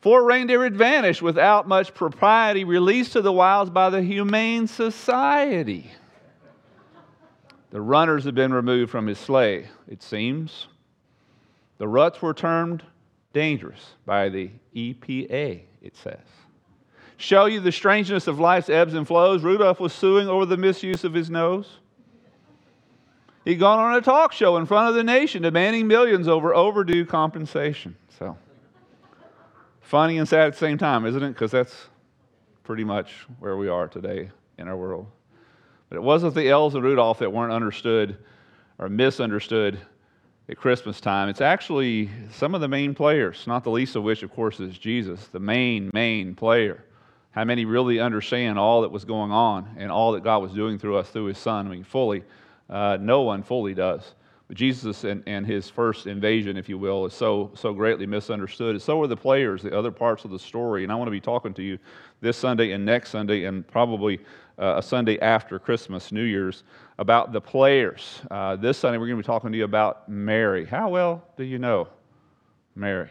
Four 0.01 0.25
reindeer 0.25 0.65
had 0.65 0.75
vanished 0.75 1.21
without 1.21 1.69
much 1.69 1.93
propriety, 1.93 2.65
released 2.65 3.13
to 3.13 3.21
the 3.21 3.31
wilds 3.31 3.69
by 3.69 3.91
the 3.91 4.03
Humane 4.03 4.67
Society. 4.67 5.91
The 7.69 7.83
runners 7.83 8.25
had 8.25 8.35
been 8.35 8.55
removed 8.55 8.91
from 8.91 9.07
his 9.07 9.19
sleigh, 9.19 9.69
it 9.87 10.03
seems. 10.03 10.67
The 11.77 11.89
ruts 11.89 12.23
were 12.23 12.33
termed 12.33 12.83
dangerous 13.35 13.97
by 14.07 14.31
the 14.31 14.51
EPA, 14.75 15.61
it 15.83 15.95
says 15.95 16.25
show 17.19 17.47
you 17.47 17.61
the 17.61 17.73
strangeness 17.73 18.27
of 18.27 18.41
life's 18.41 18.71
ebbs 18.71 18.95
and 18.95 19.07
flows, 19.07 19.43
Rudolph 19.43 19.81
was 19.81 19.93
suing 19.93 20.29
over 20.29 20.47
the 20.47 20.57
misuse 20.57 21.05
of 21.05 21.13
his 21.13 21.29
nose. 21.29 21.79
He'd 23.45 23.57
gone 23.57 23.79
on 23.79 23.95
a 23.97 24.01
talk 24.01 24.33
show 24.33 24.57
in 24.57 24.67
front 24.67 24.89
of 24.89 24.95
the 24.95 25.03
nation 25.03 25.43
demanding 25.43 25.87
millions 25.87 26.29
over 26.29 26.55
overdue 26.55 27.05
compensation. 27.05 27.97
So, 28.19 28.37
funny 29.81 30.19
and 30.19 30.29
sad 30.29 30.47
at 30.47 30.53
the 30.53 30.59
same 30.59 30.79
time, 30.79 31.05
isn't 31.07 31.23
it? 31.23 31.31
Because 31.31 31.51
that's 31.51 31.87
pretty 32.63 32.85
much 32.85 33.27
where 33.41 33.57
we 33.57 33.69
are 33.69 33.89
today 33.89 34.31
in 34.57 34.69
our 34.69 34.77
world. 34.77 35.07
But 35.89 35.97
it 35.97 36.03
wasn't 36.03 36.35
the 36.35 36.49
elves 36.49 36.75
and 36.75 36.85
Rudolph 36.85 37.19
that 37.19 37.33
weren't 37.33 37.53
understood 37.53 38.17
or 38.79 38.89
misunderstood 38.89 39.81
at 40.49 40.57
Christmas 40.57 41.01
time. 41.01 41.29
It's 41.29 41.41
actually 41.41 42.11
some 42.31 42.55
of 42.55 42.61
the 42.61 42.69
main 42.69 42.95
players, 42.95 43.45
not 43.47 43.65
the 43.65 43.71
least 43.71 43.97
of 43.97 44.03
which, 44.03 44.23
of 44.23 44.31
course, 44.31 44.61
is 44.61 44.79
Jesus, 44.79 45.27
the 45.29 45.41
main, 45.41 45.91
main 45.93 46.35
player. 46.35 46.85
How 47.31 47.45
many 47.45 47.65
really 47.65 48.01
understand 48.01 48.59
all 48.59 48.83
that 48.83 48.91
was 48.91 49.05
going 49.05 49.31
on 49.31 49.77
and 49.79 49.91
all 49.91 50.13
that 50.13 50.25
God 50.25 50.39
was 50.39 50.53
doing 50.53 50.79
through 50.79 50.97
us 50.97 51.11
through 51.11 51.27
His 51.27 51.39
Son? 51.39 51.67
I 51.67 51.71
mean, 51.71 51.85
fully. 51.85 52.25
Uh, 52.69 52.99
no 53.01 53.23
one 53.23 53.43
fully 53.43 53.75
does. 53.75 54.15
But 54.49 54.57
Jesus 54.57 55.05
and, 55.05 55.23
and 55.27 55.47
his 55.47 55.69
first 55.69 56.07
invasion, 56.07 56.57
if 56.57 56.71
you 56.71 56.79
will, 56.79 57.05
is 57.05 57.13
so, 57.13 57.51
so 57.55 57.75
greatly 57.75 58.07
misunderstood. 58.07 58.71
And 58.71 58.83
so 58.83 59.01
are 59.03 59.07
the 59.07 59.17
players, 59.17 59.63
the 59.63 59.79
other 59.79 59.91
parts 59.91 60.25
of 60.25 60.31
the 60.31 60.39
story. 60.39 60.85
And 60.85 60.91
I 60.91 60.95
want 60.95 61.07
to 61.07 61.13
be 61.13 61.21
talking 61.21 61.53
to 61.55 61.63
you 61.63 61.79
this 62.23 62.39
Sunday 62.39 62.73
and 62.73 62.85
next 62.85 63.11
Sunday, 63.11 63.45
and 63.45 63.67
probably 63.69 64.19
uh, 64.59 64.77
a 64.79 64.83
Sunday 64.83 65.21
after 65.21 65.59
Christmas, 65.59 66.11
New 66.13 66.23
Year's, 66.23 66.65
about 66.99 67.33
the 67.33 67.41
players. 67.41 68.21
Uh, 68.31 68.57
this 68.57 68.79
Sunday, 68.79 68.97
we're 68.97 69.07
going 69.07 69.19
to 69.19 69.23
be 69.23 69.27
talking 69.27 69.53
to 69.53 69.59
you 69.59 69.65
about 69.65 70.09
Mary. 70.09 70.65
How 70.65 70.89
well 70.89 71.23
do 71.37 71.45
you 71.45 71.59
know 71.59 71.89
Mary? 72.75 73.11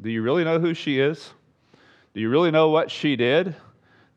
Do 0.00 0.10
you 0.10 0.22
really 0.22 0.42
know 0.42 0.58
who 0.58 0.72
she 0.72 1.00
is? 1.00 1.34
Do 2.12 2.20
you 2.20 2.28
really 2.28 2.50
know 2.50 2.70
what 2.70 2.90
she 2.90 3.14
did? 3.14 3.54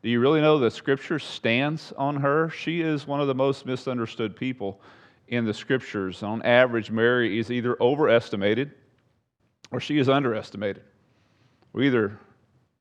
Do 0.02 0.08
you 0.08 0.18
really 0.18 0.40
know 0.40 0.58
the 0.58 0.70
scripture 0.70 1.20
stands 1.20 1.92
on 1.96 2.16
her? 2.16 2.50
She 2.50 2.80
is 2.80 3.06
one 3.06 3.20
of 3.20 3.28
the 3.28 3.36
most 3.36 3.66
misunderstood 3.66 4.34
people 4.34 4.80
in 5.28 5.44
the 5.44 5.54
scriptures. 5.54 6.24
On 6.24 6.42
average, 6.42 6.90
Mary 6.90 7.38
is 7.38 7.52
either 7.52 7.80
overestimated 7.80 8.72
or 9.70 9.78
she 9.78 9.98
is 9.98 10.08
underestimated. 10.08 10.82
We 11.72 11.86
either 11.86 12.18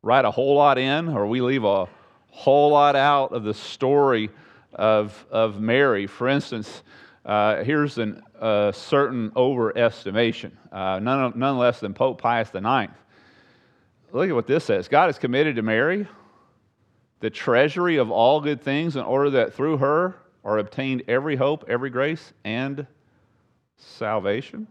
write 0.02 0.26
a 0.26 0.32
whole 0.32 0.56
lot 0.56 0.80
in 0.80 1.08
or 1.10 1.28
we 1.28 1.42
leave 1.42 1.64
a 1.64 1.88
whole 2.32 2.72
lot 2.72 2.96
out 2.96 3.34
of 3.34 3.44
the 3.44 3.54
story 3.54 4.32
of, 4.74 5.26
of 5.30 5.62
Mary. 5.62 6.08
For 6.08 6.28
instance, 6.28 6.82
uh, 7.24 7.64
here's 7.64 8.00
a 8.00 8.20
uh, 8.42 8.72
certain 8.72 9.30
overestimation, 9.32 10.52
uh, 10.72 11.00
none, 11.00 11.34
none 11.36 11.58
less 11.60 11.80
than 11.80 11.94
Pope 11.94 12.20
Pius 12.20 12.50
IX. 12.54 12.92
Look 14.14 14.30
at 14.30 14.36
what 14.36 14.48
this 14.48 14.64
says 14.64 14.88
God 14.88 15.10
is 15.10 15.18
committed 15.18 15.58
to 15.58 15.62
Mary, 15.62 16.08
the 17.20 17.30
treasury 17.30 17.98
of 17.98 18.12
all 18.12 18.40
good 18.40 18.62
things, 18.62 18.96
in 18.96 19.02
order 19.02 19.32
that 19.32 19.54
through 19.54 19.78
her 19.78 20.16
are 20.46 20.60
obtained 20.60 21.04
every 21.08 21.36
hope, 21.36 21.66
every 21.68 21.90
grace, 21.90 22.32
and 22.46 22.86
salvation. 23.78 24.68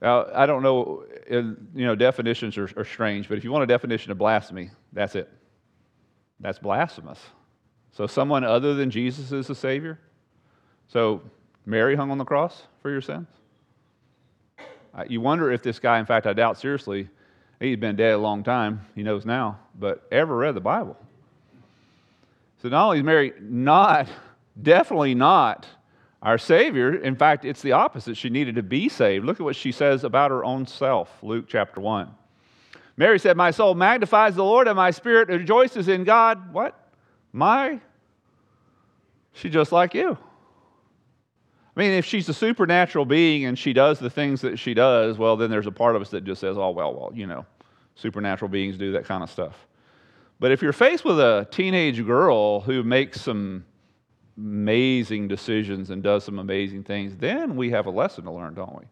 Now, 0.00 0.26
I 0.34 0.46
don't 0.46 0.62
know, 0.62 1.04
you 1.30 1.56
know, 1.74 1.94
definitions 1.94 2.56
are, 2.56 2.70
are 2.74 2.86
strange, 2.86 3.28
but 3.28 3.36
if 3.36 3.44
you 3.44 3.52
want 3.52 3.64
a 3.64 3.66
definition 3.66 4.10
of 4.10 4.16
blasphemy, 4.16 4.70
that's 4.94 5.14
it. 5.14 5.30
That's 6.40 6.58
blasphemous. 6.58 7.20
So, 7.92 8.06
someone 8.06 8.44
other 8.44 8.72
than 8.72 8.90
Jesus 8.90 9.30
is 9.30 9.46
the 9.46 9.54
Savior? 9.54 10.00
So, 10.88 11.20
Mary 11.66 11.96
hung 11.96 12.10
on 12.10 12.16
the 12.16 12.24
cross 12.24 12.62
for 12.80 12.90
your 12.90 13.02
sins? 13.02 13.26
You 15.06 15.20
wonder 15.20 15.52
if 15.52 15.62
this 15.62 15.78
guy, 15.78 15.98
in 15.98 16.06
fact, 16.06 16.26
I 16.26 16.32
doubt 16.32 16.58
seriously, 16.58 17.10
he's 17.60 17.76
been 17.76 17.96
dead 17.96 18.14
a 18.14 18.18
long 18.18 18.42
time, 18.42 18.86
he 18.94 19.02
knows 19.02 19.24
now, 19.24 19.58
but 19.78 20.06
ever 20.10 20.36
read 20.36 20.54
the 20.54 20.60
Bible. 20.60 20.96
So, 22.62 22.68
not 22.68 22.86
only 22.86 22.98
is 22.98 23.04
Mary 23.04 23.32
not, 23.40 24.08
definitely 24.62 25.14
not 25.14 25.66
our 26.22 26.36
Savior, 26.36 26.96
in 26.96 27.16
fact, 27.16 27.44
it's 27.44 27.62
the 27.62 27.72
opposite. 27.72 28.16
She 28.16 28.28
needed 28.28 28.56
to 28.56 28.62
be 28.62 28.88
saved. 28.88 29.24
Look 29.24 29.40
at 29.40 29.44
what 29.44 29.56
she 29.56 29.72
says 29.72 30.04
about 30.04 30.30
her 30.30 30.44
own 30.44 30.66
self, 30.66 31.10
Luke 31.22 31.46
chapter 31.48 31.80
1. 31.80 32.10
Mary 32.98 33.18
said, 33.18 33.36
My 33.36 33.50
soul 33.50 33.74
magnifies 33.74 34.34
the 34.34 34.44
Lord, 34.44 34.68
and 34.68 34.76
my 34.76 34.90
spirit 34.90 35.28
rejoices 35.28 35.88
in 35.88 36.04
God. 36.04 36.52
What? 36.52 36.78
My? 37.32 37.80
She's 39.32 39.52
just 39.52 39.72
like 39.72 39.94
you. 39.94 40.18
I 41.76 41.80
mean, 41.80 41.92
if 41.92 42.04
she's 42.04 42.28
a 42.28 42.34
supernatural 42.34 43.04
being 43.04 43.44
and 43.44 43.58
she 43.58 43.72
does 43.72 43.98
the 43.98 44.10
things 44.10 44.40
that 44.40 44.58
she 44.58 44.74
does, 44.74 45.18
well, 45.18 45.36
then 45.36 45.50
there's 45.50 45.66
a 45.66 45.72
part 45.72 45.94
of 45.94 46.02
us 46.02 46.10
that 46.10 46.24
just 46.24 46.40
says, 46.40 46.58
oh, 46.58 46.70
well, 46.70 46.92
well, 46.92 47.12
you 47.14 47.26
know, 47.26 47.46
supernatural 47.94 48.48
beings 48.48 48.76
do 48.76 48.92
that 48.92 49.04
kind 49.04 49.22
of 49.22 49.30
stuff. 49.30 49.66
But 50.40 50.52
if 50.52 50.62
you're 50.62 50.72
faced 50.72 51.04
with 51.04 51.20
a 51.20 51.46
teenage 51.50 52.04
girl 52.04 52.60
who 52.60 52.82
makes 52.82 53.20
some 53.20 53.64
amazing 54.36 55.28
decisions 55.28 55.90
and 55.90 56.02
does 56.02 56.24
some 56.24 56.38
amazing 56.38 56.82
things, 56.82 57.14
then 57.16 57.56
we 57.56 57.70
have 57.70 57.86
a 57.86 57.90
lesson 57.90 58.24
to 58.24 58.32
learn, 58.32 58.54
don't 58.54 58.74
we? 58.74 58.84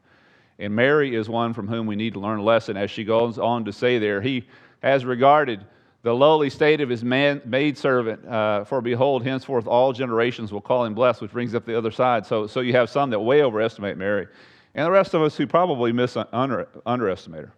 And 0.59 0.75
Mary 0.75 1.15
is 1.15 1.29
one 1.29 1.55
from 1.55 1.69
whom 1.69 1.87
we 1.87 1.97
need 1.97 2.15
to 2.15 2.21
learn 2.21 2.41
a 2.41 2.43
lesson 2.43 2.77
as 2.77 2.91
she 2.91 3.03
goes 3.03 3.39
on 3.39 3.65
to 3.65 3.73
say 3.73 3.99
there, 3.99 4.21
He 4.21 4.47
has 4.83 5.05
regarded 5.05 5.65
the 6.03 6.15
lowly 6.15 6.49
state 6.49 6.81
of 6.81 6.89
his 6.89 7.03
man, 7.03 7.43
maidservant, 7.45 8.25
uh, 8.27 8.65
for 8.65 8.81
behold, 8.81 9.25
henceforth 9.25 9.67
all 9.67 9.93
generations 9.93 10.53
will 10.53 10.61
call 10.61 10.85
him 10.85 10.95
blessed, 10.95 11.21
which 11.21 11.33
brings 11.33 11.55
up 11.55 11.67
the 11.67 11.77
other 11.77 11.91
side. 11.91 12.25
So, 12.25 12.47
so 12.47 12.61
you 12.61 12.73
have 12.75 12.89
some 12.89 13.11
that 13.11 13.21
way 13.21 13.43
overestimate 13.43 13.99
Mary, 13.99 14.29
and 14.75 14.87
the 14.87 14.91
rest 14.91 15.15
of 15.15 15.23
us 15.23 15.37
who 15.37 15.47
probably 15.47 15.93
mis- 15.93 16.17
under, 16.33 16.69
underestimate 16.87 17.47
her. 17.47 17.53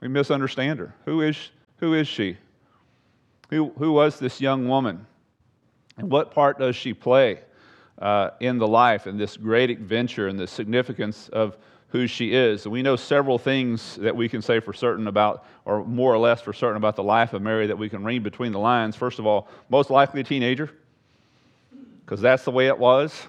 We 0.00 0.08
misunderstand 0.08 0.80
her. 0.80 0.94
Who 1.04 1.22
is, 1.22 1.50
who 1.76 1.94
is 1.94 2.08
she? 2.08 2.36
Who, 3.50 3.72
who 3.78 3.92
was 3.92 4.18
this 4.18 4.40
young 4.40 4.68
woman? 4.68 5.06
And 5.96 6.10
what 6.10 6.32
part 6.32 6.58
does 6.58 6.74
she 6.74 6.92
play 6.92 7.40
uh, 8.00 8.30
in 8.40 8.58
the 8.58 8.66
life 8.66 9.06
and 9.06 9.18
this 9.18 9.36
great 9.36 9.70
adventure 9.70 10.28
and 10.28 10.38
the 10.38 10.46
significance 10.46 11.28
of 11.28 11.56
who 11.94 12.08
she 12.08 12.34
is. 12.34 12.66
We 12.66 12.82
know 12.82 12.96
several 12.96 13.38
things 13.38 13.94
that 14.00 14.16
we 14.16 14.28
can 14.28 14.42
say 14.42 14.58
for 14.58 14.72
certain 14.72 15.06
about, 15.06 15.46
or 15.64 15.84
more 15.84 16.12
or 16.12 16.18
less 16.18 16.40
for 16.40 16.52
certain 16.52 16.76
about 16.76 16.96
the 16.96 17.04
life 17.04 17.34
of 17.34 17.40
Mary 17.40 17.68
that 17.68 17.78
we 17.78 17.88
can 17.88 18.02
read 18.02 18.24
between 18.24 18.50
the 18.50 18.58
lines. 18.58 18.96
First 18.96 19.20
of 19.20 19.26
all, 19.26 19.46
most 19.68 19.90
likely 19.90 20.20
a 20.20 20.24
teenager, 20.24 20.72
because 22.04 22.20
that's 22.20 22.42
the 22.42 22.50
way 22.50 22.66
it 22.66 22.76
was. 22.76 23.28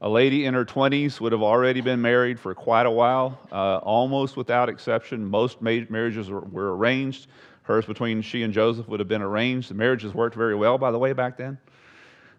A 0.00 0.08
lady 0.08 0.44
in 0.44 0.54
her 0.54 0.64
20s 0.64 1.20
would 1.20 1.30
have 1.30 1.42
already 1.44 1.80
been 1.80 2.02
married 2.02 2.40
for 2.40 2.52
quite 2.52 2.86
a 2.86 2.90
while, 2.90 3.38
uh, 3.52 3.76
almost 3.76 4.36
without 4.36 4.68
exception. 4.68 5.24
Most 5.24 5.62
marriages 5.62 6.28
were, 6.28 6.40
were 6.40 6.76
arranged. 6.76 7.28
Hers 7.62 7.86
between 7.86 8.22
she 8.22 8.42
and 8.42 8.52
Joseph 8.52 8.88
would 8.88 8.98
have 8.98 9.08
been 9.08 9.22
arranged. 9.22 9.70
The 9.70 9.74
marriages 9.74 10.12
worked 10.12 10.34
very 10.34 10.56
well, 10.56 10.78
by 10.78 10.90
the 10.90 10.98
way, 10.98 11.12
back 11.12 11.36
then. 11.36 11.58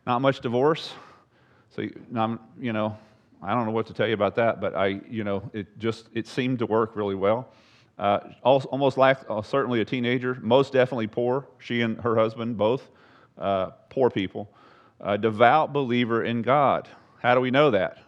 Not 0.05 0.19
much 0.19 0.41
divorce. 0.41 0.91
So, 1.77 1.83
you 2.59 2.73
know, 2.73 2.97
I 3.41 3.53
don't 3.53 3.65
know 3.65 3.71
what 3.71 3.87
to 3.87 3.93
tell 3.93 4.07
you 4.07 4.13
about 4.13 4.35
that, 4.35 4.59
but 4.59 4.75
I, 4.75 5.01
you 5.09 5.23
know, 5.23 5.49
it 5.53 5.77
just 5.77 6.09
it 6.13 6.27
seemed 6.27 6.59
to 6.59 6.65
work 6.65 6.95
really 6.95 7.15
well. 7.15 7.49
Uh, 7.97 8.19
almost 8.43 8.97
like 8.97 9.19
uh, 9.29 9.41
certainly 9.41 9.79
a 9.79 9.85
teenager, 9.85 10.37
most 10.41 10.73
definitely 10.73 11.07
poor. 11.07 11.47
She 11.59 11.81
and 11.81 11.97
her 12.01 12.15
husband 12.15 12.57
both 12.57 12.89
uh, 13.37 13.67
poor 13.89 14.09
people. 14.09 14.49
A 14.99 15.17
devout 15.17 15.71
believer 15.71 16.23
in 16.23 16.41
God. 16.41 16.89
How 17.19 17.35
do 17.35 17.41
we 17.41 17.51
know 17.51 17.71
that? 17.71 17.99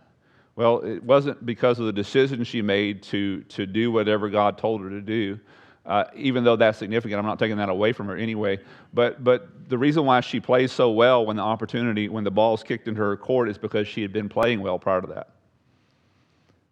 Well, 0.55 0.79
it 0.79 1.03
wasn't 1.03 1.45
because 1.45 1.79
of 1.79 1.85
the 1.85 1.93
decision 1.93 2.43
she 2.43 2.61
made 2.61 3.03
to 3.03 3.43
to 3.43 3.65
do 3.65 3.91
whatever 3.91 4.29
God 4.29 4.57
told 4.57 4.81
her 4.81 4.89
to 4.89 5.01
do. 5.01 5.39
Uh, 5.87 6.03
even 6.15 6.43
though 6.43 6.57
that's 6.57 6.77
significant, 6.77 7.17
I'm 7.17 7.25
not 7.25 7.39
taking 7.39 7.55
that 7.57 7.69
away 7.69 7.93
from 7.93 8.07
her 8.07 8.17
anyway. 8.17 8.59
But, 8.93 9.23
but 9.23 9.69
the 9.69 9.77
reason 9.77 10.03
why 10.03 10.19
she 10.19 10.41
plays 10.41 10.73
so 10.73 10.91
well 10.91 11.25
when 11.25 11.37
the 11.37 11.43
opportunity, 11.43 12.09
when 12.09 12.25
the 12.25 12.31
ball's 12.31 12.61
kicked 12.61 12.89
into 12.89 13.01
her 13.01 13.15
court, 13.15 13.47
is 13.47 13.57
because 13.57 13.87
she 13.87 14.01
had 14.01 14.11
been 14.11 14.27
playing 14.27 14.59
well 14.59 14.77
prior 14.77 14.99
to 14.99 15.07
that. 15.07 15.29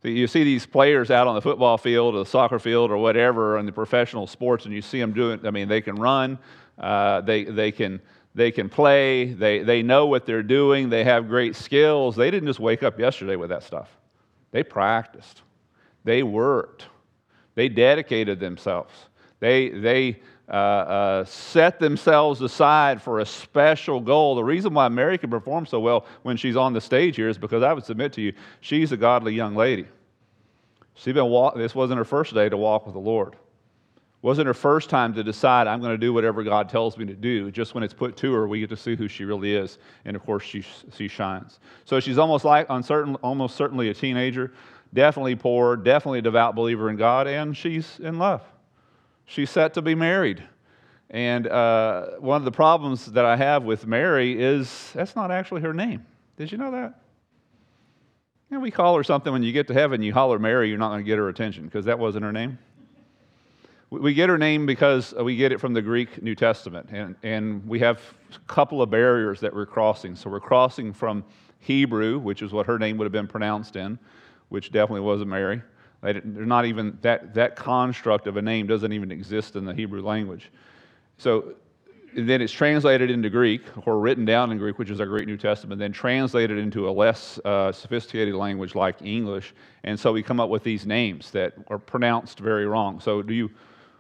So 0.03 0.10
you 0.10 0.27
see 0.27 0.43
these 0.43 0.65
players 0.65 1.12
out 1.12 1.27
on 1.27 1.36
the 1.36 1.41
football 1.41 1.77
field 1.77 2.13
or 2.13 2.19
the 2.19 2.29
soccer 2.29 2.60
field 2.60 2.91
or 2.91 2.98
whatever 2.98 3.57
in 3.57 3.65
the 3.65 3.72
professional 3.72 4.27
sports, 4.27 4.65
and 4.65 4.74
you 4.74 4.81
see 4.81 5.00
them 5.00 5.13
doing, 5.13 5.48
I 5.48 5.50
mean, 5.50 5.69
they 5.69 5.81
can 5.81 5.95
run, 5.95 6.38
uh, 6.77 7.22
they, 7.22 7.45
they, 7.45 7.72
can, 7.72 8.01
they 8.36 8.51
can 8.51 8.67
play, 8.67 9.31
they, 9.31 9.60
they 9.60 9.81
know 9.81 10.07
what 10.07 10.25
they're 10.25 10.43
doing, 10.43 10.89
they 10.89 11.05
have 11.05 11.29
great 11.29 11.55
skills. 11.55 12.17
They 12.17 12.29
didn't 12.29 12.48
just 12.48 12.60
wake 12.60 12.84
up 12.84 13.00
yesterday 13.00 13.38
with 13.38 13.50
that 13.50 13.63
stuff, 13.63 13.89
they 14.51 14.62
practiced, 14.62 15.41
they 16.03 16.22
worked. 16.22 16.88
They 17.55 17.69
dedicated 17.69 18.39
themselves. 18.39 18.93
They, 19.39 19.69
they 19.69 20.19
uh, 20.47 20.51
uh, 20.51 21.25
set 21.25 21.79
themselves 21.79 22.41
aside 22.41 23.01
for 23.01 23.19
a 23.19 23.25
special 23.25 24.00
goal. 24.00 24.35
The 24.35 24.43
reason 24.43 24.74
why 24.74 24.88
Mary 24.89 25.17
can 25.17 25.29
perform 25.29 25.65
so 25.65 25.79
well 25.79 26.05
when 26.21 26.38
she's 26.38 26.55
on 26.55 26.74
the 26.74 26.81
stage 26.81 27.15
here 27.15 27.29
is 27.29 27.38
because 27.38 27.63
I 27.63 27.74
would 27.74 27.83
submit 27.83 28.13
to 28.13 28.21
you, 28.21 28.33
she's 28.62 28.91
a 28.91 28.97
godly 28.97 29.33
young 29.33 29.55
lady. 29.55 29.88
She's 30.93 31.13
been 31.13 31.25
walk, 31.25 31.55
this 31.55 31.75
wasn't 31.75 31.97
her 31.97 32.05
first 32.05 32.33
day 32.33 32.47
to 32.47 32.57
walk 32.57 32.85
with 32.85 32.93
the 32.93 33.01
Lord. 33.01 33.35
Wasn't 34.21 34.47
her 34.47 34.53
first 34.55 34.89
time 34.89 35.13
to 35.13 35.24
decide 35.24 35.67
I'm 35.67 35.81
going 35.81 35.91
to 35.91 36.00
do 36.00 36.12
whatever 36.12 36.41
God 36.43 36.67
tells 36.67 36.97
me 36.97 37.05
to 37.05 37.13
do. 37.13 37.51
Just 37.51 37.75
when 37.75 37.83
it's 37.83 37.93
put 37.93 38.17
to 38.17 38.33
her, 38.33 38.47
we 38.47 38.59
get 38.59 38.69
to 38.69 38.77
see 38.77 38.95
who 38.95 39.07
she 39.07 39.24
really 39.24 39.55
is, 39.55 39.77
and 40.03 40.15
of 40.15 40.25
course 40.25 40.43
she, 40.43 40.63
she 40.95 41.07
shines. 41.07 41.59
So 41.85 42.00
she's 42.00 42.17
almost 42.17 42.43
like 42.43 42.65
uncertain, 42.69 43.15
almost 43.17 43.55
certainly 43.55 43.89
a 43.89 43.93
teenager 43.93 44.51
definitely 44.96 45.36
poor, 45.36 45.75
definitely 45.75 46.20
a 46.20 46.24
devout 46.24 46.56
believer 46.56 46.90
in 46.90 46.96
God, 46.96 47.28
and 47.28 47.56
she's 47.56 48.00
in 48.00 48.18
love. 48.18 48.42
She's 49.25 49.52
set 49.52 49.75
to 49.75 49.82
be 49.82 49.94
married. 49.94 50.44
And 51.12 51.46
uh, 51.46 52.12
one 52.20 52.38
of 52.38 52.46
the 52.46 52.52
problems 52.52 53.06
that 53.08 53.25
I 53.25 53.36
have 53.36 53.64
with 53.64 53.86
Mary 53.86 54.42
is 54.42 54.92
that's 54.94 55.16
not 55.16 55.30
actually 55.30 55.62
her 55.62 55.74
name. 55.74 56.06
Did 56.38 56.52
you 56.52 56.58
know 56.58 56.72
that? 56.72 57.00
And 58.50 58.62
we 58.62 58.72
call 58.72 58.96
her 58.98 59.04
something 59.04 59.32
when 59.32 59.44
you 59.44 59.52
get 59.52 59.68
to 59.68 59.74
heaven, 59.74 60.02
you 60.02 60.14
holler 60.14 60.40
Mary, 60.40 60.70
you're 60.70 60.78
not 60.78 60.90
going 60.90 61.04
to 61.04 61.08
get 61.08 61.18
her 61.18 61.30
attention 61.30 61.66
because 61.66 61.86
that 61.86 62.00
wasn't 62.00 62.24
her 62.24 62.32
name. 62.32 62.58
We 63.90 64.14
get 64.14 64.30
her 64.30 64.38
name 64.38 64.66
because 64.66 65.14
we 65.14 65.36
get 65.36 65.52
it 65.52 65.60
from 65.60 65.74
the 65.74 65.82
Greek 65.82 66.22
New 66.22 66.36
Testament. 66.36 66.90
And, 66.92 67.16
and 67.24 67.66
we 67.68 67.80
have 67.80 68.00
a 68.36 68.40
couple 68.48 68.82
of 68.82 68.90
barriers 68.90 69.40
that 69.42 69.54
we're 69.54 69.66
crossing. 69.66 70.16
So 70.16 70.30
we're 70.30 70.40
crossing 70.40 70.92
from 70.92 71.24
Hebrew, 71.60 72.20
which 72.20 72.42
is 72.42 72.52
what 72.52 72.66
her 72.66 72.78
name 72.78 72.98
would 72.98 73.06
have 73.06 73.12
been 73.12 73.28
pronounced 73.28 73.75
in, 73.75 73.98
which 74.50 74.72
definitely 74.72 75.02
wasn't 75.02 75.30
Mary. 75.30 75.62
They're 76.02 76.22
not 76.24 76.66
even, 76.66 76.98
that, 77.02 77.34
that 77.34 77.56
construct 77.56 78.28
of 78.28 78.38
a 78.38 78.42
name 78.42 78.68
doesn't 78.68 78.94
even 78.94 79.12
exist 79.12 79.56
in 79.56 79.66
the 79.66 79.74
Hebrew 79.74 80.04
language. 80.04 80.52
So 81.18 81.56
then 82.16 82.42
it's 82.42 82.54
translated 82.54 83.10
into 83.10 83.30
Greek, 83.30 83.64
or 83.86 84.00
written 84.00 84.24
down 84.24 84.52
in 84.52 84.58
Greek, 84.58 84.78
which 84.78 84.90
is 84.90 85.00
our 85.00 85.06
Greek 85.06 85.28
New 85.28 85.38
Testament, 85.38 85.80
then 85.80 85.92
translated 85.92 86.58
into 86.58 86.88
a 86.88 86.92
less 86.92 87.40
uh, 87.44 87.72
sophisticated 87.72 88.36
language 88.36 88.75
like 88.75 89.02
English. 89.02 89.54
And 89.84 90.00
so 90.00 90.14
we 90.14 90.24
come 90.24 90.40
up 90.40 90.50
with 90.50 90.64
these 90.64 90.86
names 90.86 91.32
that 91.32 91.54
are 91.68 91.80
pronounced 91.80 92.40
very 92.40 92.68
wrong. 92.68 93.00
So 93.00 93.22
do 93.22 93.34
you 93.34 93.50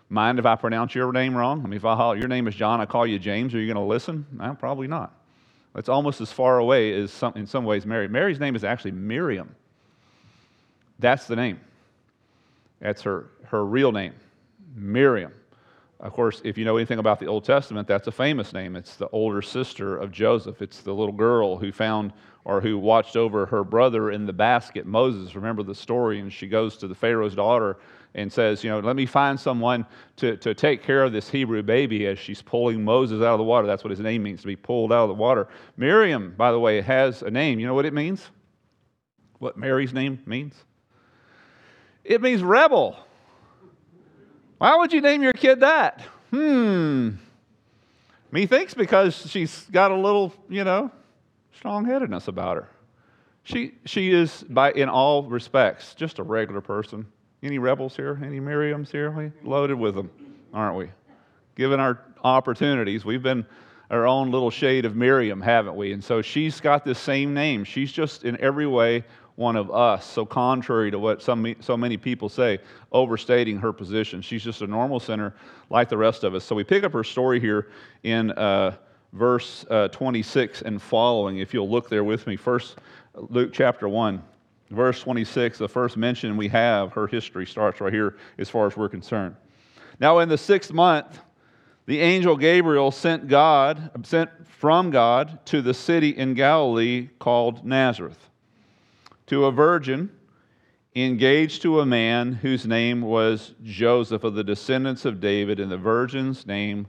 mind 0.09 0.39
if 0.39 0.45
I 0.45 0.55
pronounce 0.55 0.95
your 0.95 1.11
name 1.11 1.35
wrong? 1.35 1.61
I 1.61 1.63
mean, 1.63 1.77
if 1.77 1.85
I 1.85 1.95
holler, 1.95 2.17
your 2.17 2.27
name 2.27 2.47
is 2.47 2.55
John, 2.55 2.79
I 2.79 2.85
call 2.85 3.05
you 3.07 3.19
James, 3.19 3.53
are 3.53 3.59
you 3.59 3.73
going 3.73 3.83
to 3.83 3.89
listen? 3.89 4.25
No, 4.31 4.53
probably 4.53 4.87
not. 4.87 5.13
It's 5.75 5.89
almost 5.89 6.21
as 6.21 6.31
far 6.31 6.59
away 6.59 6.93
as 6.93 7.11
some, 7.11 7.33
in 7.35 7.47
some 7.47 7.65
ways 7.65 7.85
Mary. 7.85 8.07
Mary's 8.07 8.39
name 8.39 8.55
is 8.55 8.63
actually 8.63 8.91
Miriam. 8.91 9.55
That's 10.99 11.27
the 11.27 11.35
name. 11.35 11.59
That's 12.79 13.01
her, 13.03 13.29
her 13.45 13.65
real 13.65 13.91
name, 13.91 14.13
Miriam. 14.75 15.33
Of 15.99 16.13
course, 16.13 16.41
if 16.43 16.57
you 16.57 16.65
know 16.65 16.77
anything 16.77 16.99
about 16.99 17.19
the 17.19 17.25
Old 17.25 17.45
Testament, 17.45 17.87
that's 17.87 18.07
a 18.07 18.11
famous 18.11 18.53
name. 18.53 18.75
It's 18.75 18.95
the 18.95 19.07
older 19.09 19.41
sister 19.41 19.97
of 19.97 20.11
Joseph. 20.11 20.61
It's 20.61 20.81
the 20.81 20.93
little 20.93 21.13
girl 21.13 21.57
who 21.57 21.71
found 21.71 22.11
or 22.43 22.61
who 22.61 22.77
watched 22.77 23.15
over 23.15 23.45
her 23.47 23.63
brother 23.63 24.11
in 24.11 24.25
the 24.25 24.33
basket, 24.33 24.85
Moses. 24.85 25.35
Remember 25.35 25.63
the 25.63 25.73
story? 25.73 26.19
And 26.19 26.31
she 26.31 26.47
goes 26.47 26.77
to 26.77 26.87
the 26.87 26.93
Pharaoh's 26.93 27.33
daughter 27.33 27.77
and 28.13 28.31
says, 28.31 28.63
You 28.63 28.69
know, 28.69 28.79
let 28.81 28.95
me 28.95 29.05
find 29.05 29.39
someone 29.39 29.85
to, 30.17 30.37
to 30.37 30.53
take 30.53 30.83
care 30.83 31.03
of 31.03 31.11
this 31.11 31.29
Hebrew 31.29 31.63
baby 31.63 32.05
as 32.07 32.19
she's 32.19 32.41
pulling 32.41 32.83
Moses 32.83 33.21
out 33.21 33.33
of 33.33 33.39
the 33.39 33.43
water. 33.43 33.65
That's 33.65 33.83
what 33.83 33.91
his 33.91 33.99
name 33.99 34.21
means, 34.21 34.41
to 34.41 34.47
be 34.47 34.55
pulled 34.55 34.91
out 34.91 35.03
of 35.03 35.09
the 35.09 35.15
water. 35.15 35.47
Miriam, 35.77 36.35
by 36.37 36.51
the 36.51 36.59
way, 36.59 36.81
has 36.81 37.23
a 37.23 37.31
name. 37.31 37.59
You 37.59 37.67
know 37.67 37.73
what 37.73 37.85
it 37.85 37.93
means? 37.93 38.29
What 39.39 39.57
Mary's 39.57 39.93
name 39.93 40.21
means? 40.25 40.55
It 42.05 42.21
means 42.21 42.43
rebel. 42.43 42.95
Why 44.59 44.77
would 44.77 44.93
you 44.93 45.01
name 45.01 45.23
your 45.23 45.33
kid 45.33 45.61
that? 45.61 46.01
Hmm. 46.29 47.11
Methinks 48.31 48.73
because 48.73 49.29
she's 49.29 49.65
got 49.71 49.91
a 49.91 49.95
little, 49.95 50.33
you 50.47 50.63
know, 50.63 50.91
strong 51.53 51.85
headedness 51.85 52.27
about 52.27 52.57
her. 52.57 52.69
She, 53.43 53.73
she 53.85 54.11
is, 54.11 54.43
by, 54.49 54.71
in 54.71 54.89
all 54.89 55.23
respects, 55.23 55.93
just 55.95 56.19
a 56.19 56.23
regular 56.23 56.61
person. 56.61 57.05
Any 57.43 57.59
rebels 57.59 57.95
here? 57.95 58.19
Any 58.23 58.39
Miriams 58.39 58.89
here? 58.89 59.11
We 59.11 59.31
loaded 59.43 59.75
with 59.75 59.95
them, 59.95 60.09
aren't 60.53 60.77
we? 60.77 60.89
Given 61.55 61.79
our 61.79 62.01
opportunities, 62.23 63.05
we've 63.05 63.21
been 63.21 63.45
our 63.91 64.07
own 64.07 64.31
little 64.31 64.49
shade 64.49 64.85
of 64.85 64.95
Miriam, 64.95 65.41
haven't 65.41 65.75
we? 65.75 65.93
And 65.93 66.03
so 66.03 66.21
she's 66.21 66.59
got 66.59 66.83
this 66.83 66.99
same 66.99 67.33
name. 67.33 67.63
She's 67.63 67.91
just 67.91 68.23
in 68.23 68.39
every 68.41 68.67
way 68.67 69.03
one 69.35 69.55
of 69.55 69.69
us. 69.71 70.05
So, 70.05 70.25
contrary 70.25 70.91
to 70.91 70.99
what 70.99 71.21
some, 71.21 71.55
so 71.59 71.75
many 71.75 71.97
people 71.97 72.29
say, 72.29 72.59
overstating 72.91 73.57
her 73.57 73.73
position. 73.73 74.21
She's 74.21 74.43
just 74.43 74.61
a 74.61 74.67
normal 74.67 74.99
sinner 74.99 75.33
like 75.69 75.89
the 75.89 75.97
rest 75.97 76.23
of 76.23 76.35
us. 76.35 76.43
So, 76.43 76.55
we 76.55 76.63
pick 76.63 76.83
up 76.83 76.93
her 76.93 77.03
story 77.03 77.39
here 77.39 77.71
in 78.03 78.31
uh, 78.31 78.75
verse 79.13 79.65
uh, 79.69 79.89
26 79.89 80.61
and 80.61 80.81
following. 80.81 81.39
If 81.39 81.53
you'll 81.53 81.69
look 81.69 81.89
there 81.89 82.03
with 82.03 82.27
me, 82.27 82.35
first 82.35 82.77
Luke 83.15 83.51
chapter 83.53 83.89
1, 83.89 84.21
verse 84.71 85.01
26, 85.01 85.57
the 85.57 85.69
first 85.69 85.97
mention 85.97 86.37
we 86.37 86.47
have, 86.49 86.93
her 86.93 87.07
history 87.07 87.45
starts 87.45 87.81
right 87.81 87.93
here 87.93 88.17
as 88.37 88.49
far 88.49 88.67
as 88.67 88.77
we're 88.77 88.89
concerned. 88.89 89.35
Now, 89.99 90.19
in 90.19 90.29
the 90.29 90.37
sixth 90.37 90.71
month, 90.71 91.19
the 91.85 91.99
angel 91.99 92.35
Gabriel 92.35 92.89
sent 92.89 93.27
God, 93.27 93.91
sent 94.05 94.29
from 94.47 94.91
God 94.91 95.45
to 95.47 95.61
the 95.61 95.73
city 95.73 96.09
in 96.09 96.33
Galilee 96.33 97.09
called 97.19 97.65
Nazareth 97.65 98.29
to 99.27 99.45
a 99.45 99.51
virgin 99.51 100.09
engaged 100.95 101.61
to 101.61 101.81
a 101.81 101.85
man 101.85 102.33
whose 102.33 102.65
name 102.65 103.01
was 103.01 103.53
Joseph 103.63 104.23
of 104.23 104.33
the 104.33 104.43
descendants 104.43 105.03
of 105.03 105.19
David, 105.19 105.59
and 105.59 105.69
the 105.69 105.77
virgin's 105.77 106.47
name 106.47 106.87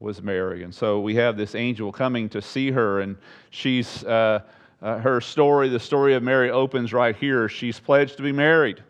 was 0.00 0.20
Mary. 0.20 0.64
And 0.64 0.74
so 0.74 1.00
we 1.00 1.14
have 1.14 1.36
this 1.36 1.54
angel 1.54 1.92
coming 1.92 2.28
to 2.30 2.42
see 2.42 2.72
her, 2.72 3.00
and 3.00 3.16
she's, 3.50 4.02
uh, 4.04 4.40
uh, 4.82 4.98
her 4.98 5.20
story, 5.20 5.68
the 5.68 5.78
story 5.78 6.14
of 6.14 6.22
Mary 6.22 6.50
opens 6.50 6.92
right 6.92 7.14
here. 7.14 7.48
She's 7.48 7.78
pledged 7.78 8.16
to 8.16 8.24
be 8.24 8.32
married. 8.32 8.82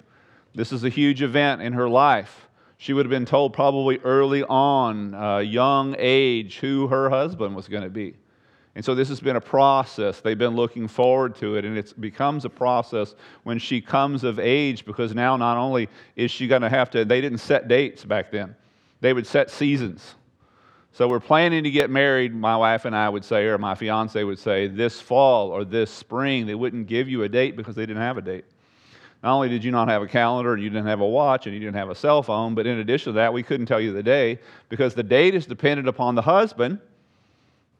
This 0.54 0.72
is 0.72 0.82
a 0.84 0.88
huge 0.88 1.20
event 1.20 1.60
in 1.60 1.74
her 1.74 1.88
life. 1.88 2.48
She 2.78 2.94
would 2.94 3.04
have 3.04 3.10
been 3.10 3.26
told 3.26 3.52
probably 3.52 3.98
early 3.98 4.44
on, 4.44 5.14
uh, 5.14 5.38
young 5.38 5.94
age, 5.98 6.58
who 6.58 6.88
her 6.88 7.10
husband 7.10 7.54
was 7.54 7.68
going 7.68 7.84
to 7.84 7.90
be. 7.90 8.14
And 8.76 8.84
so 8.84 8.94
this 8.94 9.08
has 9.08 9.20
been 9.20 9.36
a 9.36 9.40
process. 9.40 10.20
They've 10.20 10.36
been 10.36 10.56
looking 10.56 10.88
forward 10.88 11.36
to 11.36 11.56
it, 11.56 11.64
and 11.64 11.78
it 11.78 11.98
becomes 12.00 12.44
a 12.44 12.50
process 12.50 13.14
when 13.44 13.58
she 13.58 13.80
comes 13.80 14.24
of 14.24 14.38
age 14.40 14.84
because 14.84 15.14
now 15.14 15.36
not 15.36 15.56
only 15.56 15.88
is 16.16 16.30
she 16.30 16.48
going 16.48 16.62
to 16.62 16.68
have 16.68 16.90
to, 16.90 17.04
they 17.04 17.20
didn't 17.20 17.38
set 17.38 17.68
dates 17.68 18.04
back 18.04 18.32
then, 18.32 18.56
they 19.00 19.12
would 19.12 19.26
set 19.26 19.50
seasons. 19.50 20.16
So 20.92 21.08
we're 21.08 21.20
planning 21.20 21.64
to 21.64 21.70
get 21.70 21.90
married, 21.90 22.34
my 22.34 22.56
wife 22.56 22.84
and 22.84 22.94
I 22.94 23.08
would 23.08 23.24
say, 23.24 23.46
or 23.46 23.58
my 23.58 23.74
fiance 23.74 24.22
would 24.22 24.38
say, 24.38 24.68
this 24.68 25.00
fall 25.00 25.50
or 25.50 25.64
this 25.64 25.90
spring. 25.90 26.46
They 26.46 26.54
wouldn't 26.54 26.86
give 26.86 27.08
you 27.08 27.24
a 27.24 27.28
date 27.28 27.56
because 27.56 27.74
they 27.74 27.84
didn't 27.84 28.02
have 28.02 28.16
a 28.16 28.22
date. 28.22 28.44
Not 29.22 29.34
only 29.34 29.48
did 29.48 29.64
you 29.64 29.70
not 29.72 29.88
have 29.88 30.02
a 30.02 30.06
calendar 30.06 30.52
and 30.52 30.62
you 30.62 30.68
didn't 30.68 30.86
have 30.86 31.00
a 31.00 31.06
watch 31.06 31.46
and 31.46 31.54
you 31.54 31.60
didn't 31.60 31.76
have 31.76 31.90
a 31.90 31.94
cell 31.94 32.22
phone, 32.22 32.54
but 32.54 32.66
in 32.66 32.78
addition 32.78 33.12
to 33.12 33.16
that, 33.16 33.32
we 33.32 33.42
couldn't 33.42 33.66
tell 33.66 33.80
you 33.80 33.92
the 33.92 34.02
day 34.02 34.38
because 34.68 34.94
the 34.94 35.02
date 35.02 35.34
is 35.34 35.46
dependent 35.46 35.88
upon 35.88 36.14
the 36.14 36.22
husband 36.22 36.78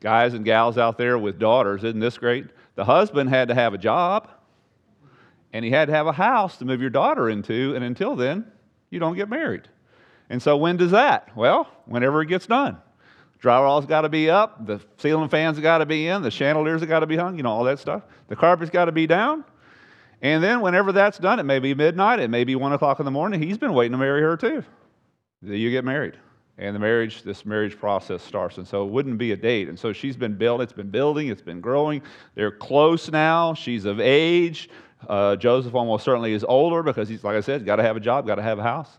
guys 0.04 0.34
and 0.34 0.44
gals 0.44 0.76
out 0.76 0.98
there 0.98 1.18
with 1.18 1.38
daughters, 1.38 1.82
isn't 1.82 1.98
this 1.98 2.18
great? 2.18 2.44
The 2.74 2.84
husband 2.84 3.30
had 3.30 3.48
to 3.48 3.54
have 3.54 3.72
a 3.72 3.78
job 3.78 4.28
and 5.54 5.64
he 5.64 5.70
had 5.70 5.86
to 5.86 5.94
have 5.94 6.06
a 6.06 6.12
house 6.12 6.58
to 6.58 6.64
move 6.64 6.80
your 6.80 6.90
daughter 6.90 7.30
into, 7.30 7.74
and 7.74 7.84
until 7.84 8.16
then, 8.16 8.44
you 8.90 8.98
don't 8.98 9.14
get 9.14 9.28
married. 9.28 9.68
And 10.28 10.42
so, 10.42 10.56
when 10.56 10.76
does 10.76 10.90
that? 10.90 11.34
Well, 11.36 11.68
whenever 11.86 12.20
it 12.20 12.26
gets 12.26 12.46
done. 12.46 12.76
Drywall's 13.40 13.86
got 13.86 14.02
to 14.02 14.08
be 14.08 14.28
up, 14.28 14.66
the 14.66 14.80
ceiling 14.98 15.28
fans 15.28 15.60
got 15.60 15.78
to 15.78 15.86
be 15.86 16.08
in, 16.08 16.22
the 16.22 16.30
chandeliers 16.30 16.80
have 16.80 16.88
got 16.88 17.00
to 17.00 17.06
be 17.06 17.16
hung, 17.16 17.36
you 17.36 17.44
know, 17.44 17.50
all 17.50 17.64
that 17.64 17.78
stuff. 17.78 18.02
The 18.28 18.36
carpet's 18.36 18.70
got 18.70 18.86
to 18.86 18.92
be 18.92 19.06
down. 19.06 19.44
And 20.22 20.42
then, 20.42 20.60
whenever 20.60 20.90
that's 20.90 21.18
done, 21.18 21.38
it 21.38 21.44
may 21.44 21.60
be 21.60 21.72
midnight, 21.72 22.18
it 22.18 22.30
may 22.30 22.42
be 22.42 22.56
one 22.56 22.72
o'clock 22.72 22.98
in 22.98 23.04
the 23.04 23.12
morning, 23.12 23.40
he's 23.40 23.58
been 23.58 23.74
waiting 23.74 23.92
to 23.92 23.98
marry 23.98 24.22
her 24.22 24.36
too. 24.36 24.64
You 25.40 25.70
get 25.70 25.84
married 25.84 26.18
and 26.58 26.74
the 26.74 26.80
marriage 26.80 27.22
this 27.22 27.44
marriage 27.44 27.76
process 27.76 28.22
starts. 28.22 28.58
And 28.58 28.66
so 28.66 28.86
it 28.86 28.90
wouldn't 28.90 29.18
be 29.18 29.32
a 29.32 29.36
date. 29.36 29.68
And 29.68 29.78
so 29.78 29.92
she's 29.92 30.16
been 30.16 30.36
built 30.36 30.60
it's 30.60 30.72
been 30.72 30.90
building 30.90 31.28
it's 31.28 31.42
been 31.42 31.60
growing. 31.60 32.02
They're 32.34 32.52
close 32.52 33.10
now. 33.10 33.54
She's 33.54 33.84
of 33.84 34.00
age. 34.00 34.68
Uh, 35.08 35.36
joseph 35.36 35.74
almost 35.74 36.02
certainly 36.04 36.32
is 36.32 36.44
older 36.44 36.82
because 36.82 37.10
he's 37.10 37.22
like 37.22 37.36
i 37.36 37.40
said 37.42 37.66
got 37.66 37.76
to 37.76 37.82
have 37.82 37.94
a 37.94 38.00
job 38.00 38.26
got 38.26 38.36
to 38.36 38.42
have 38.42 38.58
a 38.58 38.62
house. 38.62 38.98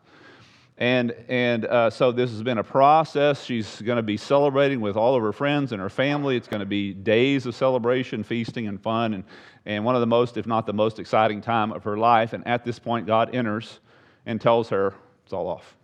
And 0.78 1.15
and 1.30 1.65
uh, 1.65 1.89
so 1.89 2.12
this 2.12 2.30
has 2.32 2.44
been 2.44 2.58
a 2.58 2.63
process. 2.63 3.46
She's 3.46 3.82
going 3.82 3.96
to 3.96 4.04
be 4.04 4.18
celebrating 4.18 4.82
with 4.82 4.98
all 4.98 5.15
of 5.15 5.24
her 5.24 5.32
friends 5.32 5.72
and 5.72 5.82
her 5.82 5.89
family. 5.89 6.36
It's 6.36 6.50
going 6.50 6.60
to 6.60 6.65
be 6.65 6.94
days 6.94 7.46
of 7.46 7.56
celebration 7.56 8.24
feasting 8.24 8.68
and 8.68 8.82
fun 8.82 9.13
and, 9.13 9.24
and 9.65 9.86
one 9.86 9.96
of 9.96 10.02
the 10.02 10.08
most 10.08 10.36
if 10.36 10.46
not 10.46 10.65
the 10.65 10.74
most 10.74 11.00
exciting 11.00 11.39
time 11.39 11.72
of 11.72 11.86
her 11.86 11.98
life. 11.98 12.34
And 12.34 12.46
at 12.46 12.65
this 12.65 12.78
point 12.78 13.08
god 13.08 13.34
enters 13.34 13.80
and 14.26 14.41
tells 14.41 14.68
her 14.70 14.94
it's 15.24 15.32
all 15.32 15.48
off 15.48 15.78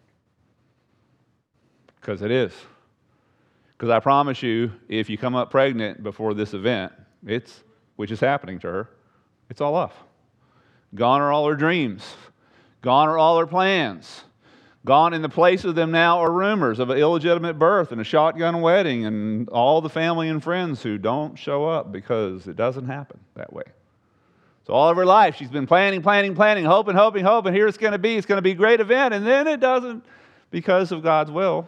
because 2.02 2.22
it 2.22 2.32
is. 2.32 2.52
Because 3.78 3.90
I 3.90 4.00
promise 4.00 4.44
you, 4.44 4.72
if 4.90 5.10
you 5.10 5.18
come 5.18 5.36
up 5.36 5.50
pregnant 5.50 6.04
before 6.04 6.34
this 6.34 6.54
event, 6.54 6.92
it's, 7.26 7.64
which 7.96 8.12
is 8.12 8.20
happening 8.20 8.60
to 8.60 8.68
her, 8.68 8.90
it's 9.50 9.62
all 9.62 9.76
off. 9.76 9.94
Gone 10.96 11.22
are 11.22 11.32
all 11.32 11.48
her 11.48 11.56
dreams. 11.56 12.04
Gone 12.82 13.08
are 13.08 13.18
all 13.18 13.40
her 13.40 13.48
plans. 13.48 14.24
Gone 14.84 15.14
in 15.14 15.22
the 15.22 15.30
place 15.30 15.64
of 15.64 15.76
them 15.76 15.92
now 15.92 16.20
are 16.20 16.32
rumors 16.32 16.80
of 16.80 16.90
an 16.90 16.98
illegitimate 16.98 17.60
birth 17.60 17.92
and 17.92 18.02
a 18.02 18.04
shotgun 18.04 18.62
wedding 18.62 19.06
and 19.06 19.48
all 19.50 19.80
the 19.80 19.90
family 19.90 20.28
and 20.28 20.44
friends 20.44 20.82
who 20.82 20.98
don't 20.98 21.38
show 21.38 21.68
up 21.68 21.92
because 21.92 22.48
it 22.48 22.56
doesn't 22.56 22.88
happen 22.88 23.20
that 23.36 23.54
way. 23.54 23.64
So 24.66 24.74
all 24.74 24.90
of 24.90 24.98
her 24.98 25.06
life, 25.06 25.36
she's 25.36 25.50
been 25.50 25.68
planning, 25.68 26.02
planning, 26.02 26.34
planning, 26.34 26.66
hoping, 26.66 26.96
hoping, 26.96 27.24
hoping. 27.24 27.54
Here 27.54 27.68
it's 27.68 27.78
going 27.78 27.94
to 27.94 28.00
be. 28.00 28.16
It's 28.16 28.26
going 28.26 28.38
to 28.38 28.44
be 28.44 28.52
a 28.52 28.56
great 28.56 28.80
event. 28.80 29.14
And 29.14 29.26
then 29.26 29.48
it 29.48 29.60
doesn't 29.60 30.04
because 30.50 30.92
of 30.92 31.04
God's 31.04 31.30
will 31.30 31.68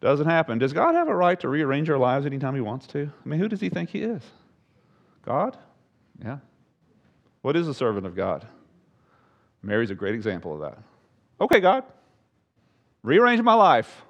doesn't 0.00 0.26
happen. 0.26 0.58
Does 0.58 0.72
God 0.72 0.94
have 0.94 1.08
a 1.08 1.14
right 1.14 1.38
to 1.40 1.48
rearrange 1.48 1.88
our 1.90 1.98
lives 1.98 2.26
anytime 2.26 2.54
He 2.54 2.60
wants 2.60 2.86
to? 2.88 3.10
I 3.24 3.28
mean, 3.28 3.40
who 3.40 3.48
does 3.48 3.60
He 3.60 3.68
think 3.68 3.90
He 3.90 4.02
is? 4.02 4.22
God? 5.24 5.56
Yeah. 6.22 6.38
What 7.42 7.56
is 7.56 7.68
a 7.68 7.74
servant 7.74 8.06
of 8.06 8.14
God? 8.14 8.46
Mary's 9.62 9.90
a 9.90 9.94
great 9.94 10.14
example 10.14 10.54
of 10.54 10.60
that. 10.60 10.78
Okay, 11.40 11.60
God, 11.60 11.84
rearrange 13.02 13.42
my 13.42 13.54
life. 13.54 14.02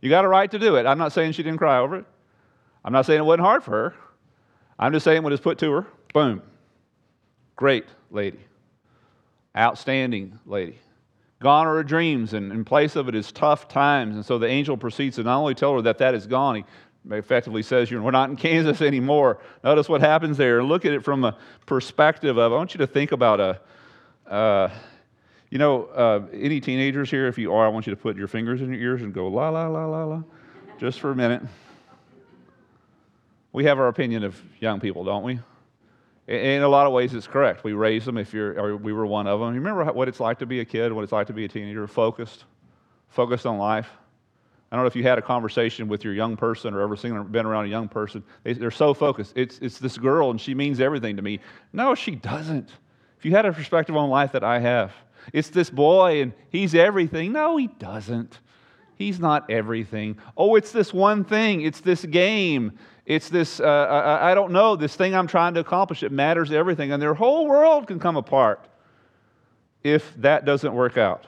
You 0.00 0.10
got 0.10 0.24
a 0.24 0.28
right 0.28 0.50
to 0.50 0.58
do 0.58 0.76
it. 0.76 0.86
I'm 0.86 0.98
not 0.98 1.12
saying 1.12 1.32
she 1.32 1.42
didn't 1.42 1.58
cry 1.58 1.78
over 1.78 1.96
it. 1.96 2.04
I'm 2.84 2.92
not 2.92 3.06
saying 3.06 3.20
it 3.20 3.24
wasn't 3.24 3.42
hard 3.42 3.62
for 3.62 3.70
her. 3.70 3.94
I'm 4.78 4.92
just 4.92 5.04
saying 5.04 5.22
when 5.22 5.32
it's 5.32 5.42
put 5.42 5.58
to 5.58 5.70
her, 5.70 5.86
boom. 6.12 6.42
Great 7.56 7.86
lady. 8.10 8.40
Outstanding 9.56 10.38
lady. 10.46 10.78
Gone 11.42 11.66
are 11.66 11.74
her 11.74 11.82
dreams, 11.82 12.34
and 12.34 12.52
in 12.52 12.64
place 12.64 12.94
of 12.94 13.08
it 13.08 13.16
is 13.16 13.32
tough 13.32 13.66
times. 13.66 14.14
And 14.14 14.24
so 14.24 14.38
the 14.38 14.46
angel 14.46 14.76
proceeds 14.76 15.16
to 15.16 15.24
not 15.24 15.38
only 15.38 15.56
tell 15.56 15.74
her 15.74 15.82
that 15.82 15.98
that 15.98 16.14
is 16.14 16.24
gone, 16.28 16.54
he 16.54 16.64
effectively 17.10 17.64
says, 17.64 17.90
We're 17.90 18.12
not 18.12 18.30
in 18.30 18.36
Kansas 18.36 18.80
anymore. 18.80 19.40
Notice 19.64 19.88
what 19.88 20.00
happens 20.00 20.36
there. 20.36 20.62
Look 20.62 20.84
at 20.84 20.92
it 20.92 21.02
from 21.02 21.24
a 21.24 21.36
perspective 21.66 22.38
of, 22.38 22.52
I 22.52 22.54
want 22.54 22.74
you 22.74 22.78
to 22.78 22.86
think 22.86 23.10
about 23.10 23.40
a, 23.40 23.60
uh, 24.32 24.70
you 25.50 25.58
know, 25.58 25.86
uh, 25.86 26.20
any 26.32 26.60
teenagers 26.60 27.10
here, 27.10 27.26
if 27.26 27.36
you 27.38 27.52
are, 27.52 27.66
I 27.66 27.68
want 27.70 27.88
you 27.88 27.90
to 27.90 28.00
put 28.00 28.16
your 28.16 28.28
fingers 28.28 28.62
in 28.62 28.68
your 28.72 28.80
ears 28.80 29.02
and 29.02 29.12
go, 29.12 29.26
la, 29.26 29.48
la, 29.48 29.66
la, 29.66 29.84
la, 29.84 30.04
la, 30.04 30.22
just 30.78 31.00
for 31.00 31.10
a 31.10 31.16
minute. 31.16 31.42
We 33.52 33.64
have 33.64 33.80
our 33.80 33.88
opinion 33.88 34.22
of 34.22 34.40
young 34.60 34.78
people, 34.78 35.02
don't 35.02 35.24
we? 35.24 35.40
In 36.32 36.62
a 36.62 36.68
lot 36.68 36.86
of 36.86 36.94
ways, 36.94 37.12
it's 37.12 37.26
correct. 37.26 37.62
We 37.62 37.74
raise 37.74 38.06
them. 38.06 38.16
If 38.16 38.32
you're, 38.32 38.58
or 38.58 38.74
we 38.74 38.94
were 38.94 39.04
one 39.04 39.26
of 39.26 39.38
them. 39.38 39.50
You 39.54 39.60
remember 39.60 39.84
what 39.92 40.08
it's 40.08 40.18
like 40.18 40.38
to 40.38 40.46
be 40.46 40.60
a 40.60 40.64
kid, 40.64 40.90
what 40.90 41.02
it's 41.02 41.12
like 41.12 41.26
to 41.26 41.34
be 41.34 41.44
a 41.44 41.48
teenager, 41.48 41.86
focused, 41.86 42.44
focused 43.10 43.44
on 43.44 43.58
life. 43.58 43.90
I 44.70 44.76
don't 44.76 44.84
know 44.84 44.86
if 44.86 44.96
you 44.96 45.02
had 45.02 45.18
a 45.18 45.22
conversation 45.22 45.88
with 45.88 46.04
your 46.04 46.14
young 46.14 46.34
person 46.38 46.72
or 46.72 46.80
ever 46.80 46.96
seen 46.96 47.12
or 47.12 47.22
been 47.22 47.44
around 47.44 47.66
a 47.66 47.68
young 47.68 47.86
person. 47.86 48.24
They, 48.44 48.52
are 48.52 48.70
so 48.70 48.94
focused. 48.94 49.34
It's, 49.36 49.58
it's 49.58 49.78
this 49.78 49.98
girl 49.98 50.30
and 50.30 50.40
she 50.40 50.54
means 50.54 50.80
everything 50.80 51.16
to 51.16 51.22
me. 51.22 51.40
No, 51.74 51.94
she 51.94 52.12
doesn't. 52.12 52.70
If 53.18 53.26
you 53.26 53.32
had 53.32 53.44
a 53.44 53.52
perspective 53.52 53.94
on 53.94 54.08
life 54.08 54.32
that 54.32 54.42
I 54.42 54.58
have, 54.60 54.94
it's 55.34 55.50
this 55.50 55.68
boy 55.68 56.22
and 56.22 56.32
he's 56.48 56.74
everything. 56.74 57.32
No, 57.32 57.58
he 57.58 57.66
doesn't. 57.66 58.40
He's 58.96 59.18
not 59.18 59.50
everything. 59.50 60.18
Oh, 60.36 60.54
it's 60.56 60.72
this 60.72 60.92
one 60.92 61.24
thing. 61.24 61.62
It's 61.62 61.80
this 61.80 62.04
game. 62.04 62.78
It's 63.06 63.28
this, 63.28 63.58
uh, 63.60 63.64
I, 63.64 64.30
I 64.30 64.34
don't 64.34 64.52
know, 64.52 64.76
this 64.76 64.94
thing 64.94 65.14
I'm 65.14 65.26
trying 65.26 65.54
to 65.54 65.60
accomplish. 65.60 66.02
It 66.02 66.12
matters 66.12 66.52
everything. 66.52 66.92
And 66.92 67.02
their 67.02 67.14
whole 67.14 67.46
world 67.46 67.86
can 67.86 67.98
come 67.98 68.16
apart 68.16 68.68
if 69.82 70.14
that 70.18 70.44
doesn't 70.44 70.72
work 70.72 70.96
out. 70.96 71.24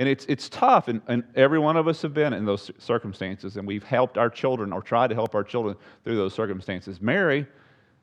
And 0.00 0.08
it's, 0.08 0.24
it's 0.26 0.48
tough, 0.48 0.86
and, 0.86 1.02
and 1.08 1.24
every 1.34 1.58
one 1.58 1.76
of 1.76 1.88
us 1.88 2.02
have 2.02 2.14
been 2.14 2.32
in 2.32 2.44
those 2.44 2.70
circumstances, 2.78 3.56
and 3.56 3.66
we've 3.66 3.82
helped 3.82 4.16
our 4.16 4.30
children 4.30 4.72
or 4.72 4.80
tried 4.80 5.08
to 5.08 5.14
help 5.16 5.34
our 5.34 5.42
children 5.42 5.74
through 6.04 6.14
those 6.14 6.32
circumstances. 6.32 7.00
Mary 7.00 7.46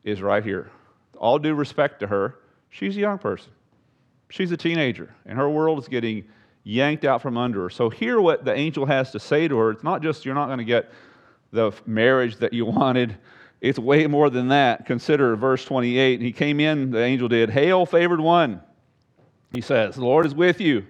is 0.04 0.22
right 0.22 0.44
here. 0.44 0.70
All 1.18 1.40
due 1.40 1.56
respect 1.56 2.02
to 2.02 2.08
her, 2.08 2.40
she's 2.70 2.98
a 2.98 3.00
young 3.00 3.18
person. 3.18 3.52
She's 4.30 4.52
a 4.52 4.58
teenager, 4.58 5.16
and 5.26 5.38
her 5.38 5.50
world 5.50 5.80
is 5.80 5.88
getting 5.88 6.26
yanked 6.66 7.06
out 7.06 7.22
from 7.22 7.38
under 7.38 7.62
her. 7.64 7.70
So, 7.70 7.90
hear 7.90 8.20
what 8.20 8.44
the 8.44 8.54
angel 8.54 8.86
has 8.86 9.12
to 9.12 9.20
say 9.20 9.48
to 9.48 9.58
her. 9.58 9.72
It's 9.72 9.84
not 9.84 10.02
just 10.04 10.26
you're 10.26 10.36
not 10.36 10.48
going 10.48 10.58
to 10.58 10.66
get 10.66 10.92
the 11.52 11.72
marriage 11.86 12.36
that 12.38 12.52
you 12.52 12.66
wanted, 12.66 13.16
it's 13.62 13.80
way 13.80 14.06
more 14.06 14.30
than 14.30 14.50
that. 14.50 14.86
Consider 14.86 15.36
verse 15.36 15.64
28. 15.64 16.22
He 16.22 16.32
came 16.32 16.60
in, 16.60 16.92
the 16.92 17.02
angel 17.02 17.28
did, 17.28 17.50
Hail, 17.50 17.86
favored 17.86 18.20
one. 18.20 18.62
He 19.54 19.62
says, 19.62 19.96
The 19.96 20.04
Lord 20.04 20.26
is 20.26 20.36
with 20.36 20.60
you. 20.60 20.86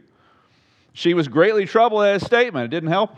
She 0.93 1.13
was 1.13 1.27
greatly 1.27 1.65
troubled 1.65 2.03
at 2.03 2.13
his 2.15 2.25
statement. 2.25 2.65
It 2.65 2.69
didn't 2.69 2.89
help 2.89 3.15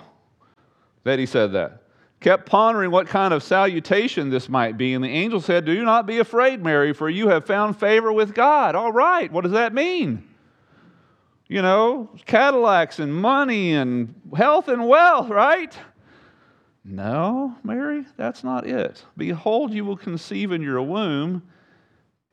that 1.04 1.20
he 1.20 1.26
said 1.26 1.54
that. 1.54 1.84
Kept 2.20 2.48
pondering 2.48 2.92
what 2.92 3.08
kind 3.08 3.34
of 3.34 3.44
salutation 3.44 4.30
this 4.30 4.50
might 4.50 4.78
be. 4.78 4.94
And 4.94 5.04
the 5.04 5.10
angel 5.10 5.40
said, 5.40 5.66
Do 5.66 5.86
not 5.86 6.06
be 6.06 6.18
afraid, 6.18 6.64
Mary, 6.64 6.92
for 6.92 7.10
you 7.10 7.30
have 7.30 7.46
found 7.46 7.80
favor 7.80 8.12
with 8.12 8.34
God. 8.34 8.76
All 8.76 8.92
right, 8.92 9.32
what 9.32 9.42
does 9.42 9.54
that 9.54 9.74
mean? 9.74 10.28
You 11.48 11.62
know, 11.62 12.10
Cadillacs 12.26 13.00
and 13.00 13.14
money 13.14 13.74
and 13.74 14.14
health 14.36 14.68
and 14.68 14.88
wealth, 14.88 15.30
right? 15.30 15.78
No, 16.84 17.56
Mary, 17.64 18.06
that's 18.18 18.44
not 18.44 18.68
it. 18.68 19.04
Behold, 19.16 19.74
you 19.74 19.86
will 19.86 19.98
conceive 19.98 20.52
in 20.52 20.62
your 20.62 20.82
womb 20.82 21.44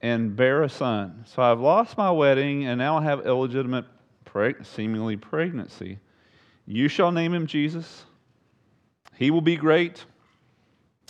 and 0.01 0.35
bear 0.35 0.63
a 0.63 0.69
son. 0.69 1.25
So 1.27 1.43
I've 1.43 1.61
lost 1.61 1.97
my 1.97 2.11
wedding 2.11 2.67
and 2.67 2.79
now 2.79 2.99
I 2.99 3.03
have 3.05 3.27
illegitimate, 3.27 3.85
preg- 4.25 4.67
seemingly 4.67 5.17
pregnancy. 5.17 5.99
You 6.67 6.89
shall 6.89 7.13
name 7.13 7.35
him 7.35 7.47
Jesus. 7.47 8.05
He 9.17 9.31
will 9.31 9.41
be 9.41 9.57
great. 9.57 10.05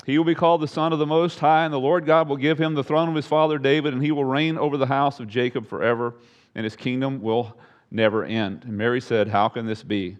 He 0.04 0.18
will 0.18 0.24
be 0.24 0.34
called 0.34 0.60
the 0.60 0.68
Son 0.68 0.92
of 0.92 0.98
the 0.98 1.06
Most 1.06 1.38
High, 1.38 1.64
and 1.64 1.72
the 1.72 1.78
Lord 1.78 2.04
God 2.04 2.28
will 2.28 2.36
give 2.36 2.58
him 2.58 2.74
the 2.74 2.84
throne 2.84 3.08
of 3.08 3.14
his 3.14 3.26
father 3.26 3.58
David, 3.58 3.94
and 3.94 4.02
he 4.02 4.10
will 4.10 4.24
reign 4.24 4.58
over 4.58 4.76
the 4.76 4.86
house 4.86 5.20
of 5.20 5.28
Jacob 5.28 5.66
forever, 5.66 6.14
and 6.54 6.64
his 6.64 6.76
kingdom 6.76 7.22
will 7.22 7.56
never 7.94 8.24
end. 8.24 8.64
And 8.64 8.76
Mary 8.76 9.00
said, 9.00 9.28
How 9.28 9.48
can 9.48 9.66
this 9.66 9.82
be 9.82 10.18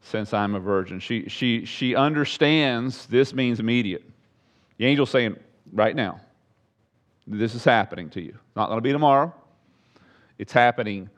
since 0.00 0.32
I'm 0.32 0.54
a 0.54 0.60
virgin? 0.60 1.00
She, 1.00 1.28
she, 1.28 1.64
she 1.64 1.94
understands 1.94 3.06
this 3.06 3.34
means 3.34 3.60
immediate. 3.60 4.04
The 4.78 4.86
angel's 4.86 5.10
saying, 5.10 5.36
Right 5.72 5.94
now, 5.94 6.20
this 7.26 7.54
is 7.54 7.64
happening 7.64 8.08
to 8.10 8.22
you. 8.22 8.38
Not 8.56 8.68
going 8.68 8.78
to 8.78 8.82
be 8.82 8.92
tomorrow. 8.92 9.34
It's 10.38 10.52
happening 10.52 11.10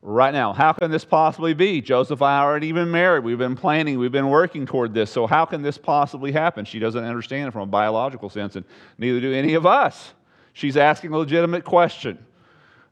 right 0.00 0.32
now. 0.32 0.52
How 0.52 0.72
can 0.72 0.90
this 0.90 1.04
possibly 1.04 1.52
be? 1.52 1.80
Joseph 1.80 2.20
and 2.20 2.28
I 2.28 2.38
aren't 2.38 2.64
even 2.64 2.90
married. 2.90 3.24
We've 3.24 3.38
been 3.38 3.56
planning, 3.56 3.98
we've 3.98 4.12
been 4.12 4.30
working 4.30 4.64
toward 4.64 4.94
this. 4.94 5.10
So, 5.10 5.26
how 5.26 5.44
can 5.44 5.62
this 5.62 5.76
possibly 5.76 6.32
happen? 6.32 6.64
She 6.64 6.78
doesn't 6.78 7.04
understand 7.04 7.48
it 7.48 7.50
from 7.50 7.62
a 7.62 7.66
biological 7.66 8.30
sense, 8.30 8.56
and 8.56 8.64
neither 8.98 9.20
do 9.20 9.32
any 9.32 9.54
of 9.54 9.66
us. 9.66 10.14
She's 10.54 10.76
asking 10.76 11.12
a 11.12 11.18
legitimate 11.18 11.64
question. 11.64 12.18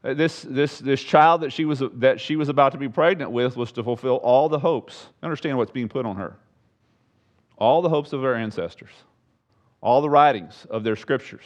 Uh, 0.03 0.13
this, 0.13 0.41
this, 0.41 0.79
this 0.79 1.01
child 1.01 1.41
that 1.41 1.53
she, 1.53 1.65
was, 1.65 1.83
that 1.93 2.19
she 2.19 2.35
was 2.35 2.49
about 2.49 2.71
to 2.71 2.77
be 2.77 2.89
pregnant 2.89 3.31
with 3.31 3.55
was 3.55 3.71
to 3.71 3.83
fulfill 3.83 4.15
all 4.17 4.49
the 4.49 4.59
hopes. 4.59 5.07
Understand 5.21 5.57
what's 5.57 5.71
being 5.71 5.89
put 5.89 6.05
on 6.05 6.15
her. 6.15 6.35
All 7.57 7.81
the 7.81 7.89
hopes 7.89 8.11
of 8.11 8.21
her 8.23 8.33
ancestors, 8.33 8.89
all 9.81 10.01
the 10.01 10.09
writings 10.09 10.65
of 10.71 10.83
their 10.83 10.95
scriptures, 10.95 11.45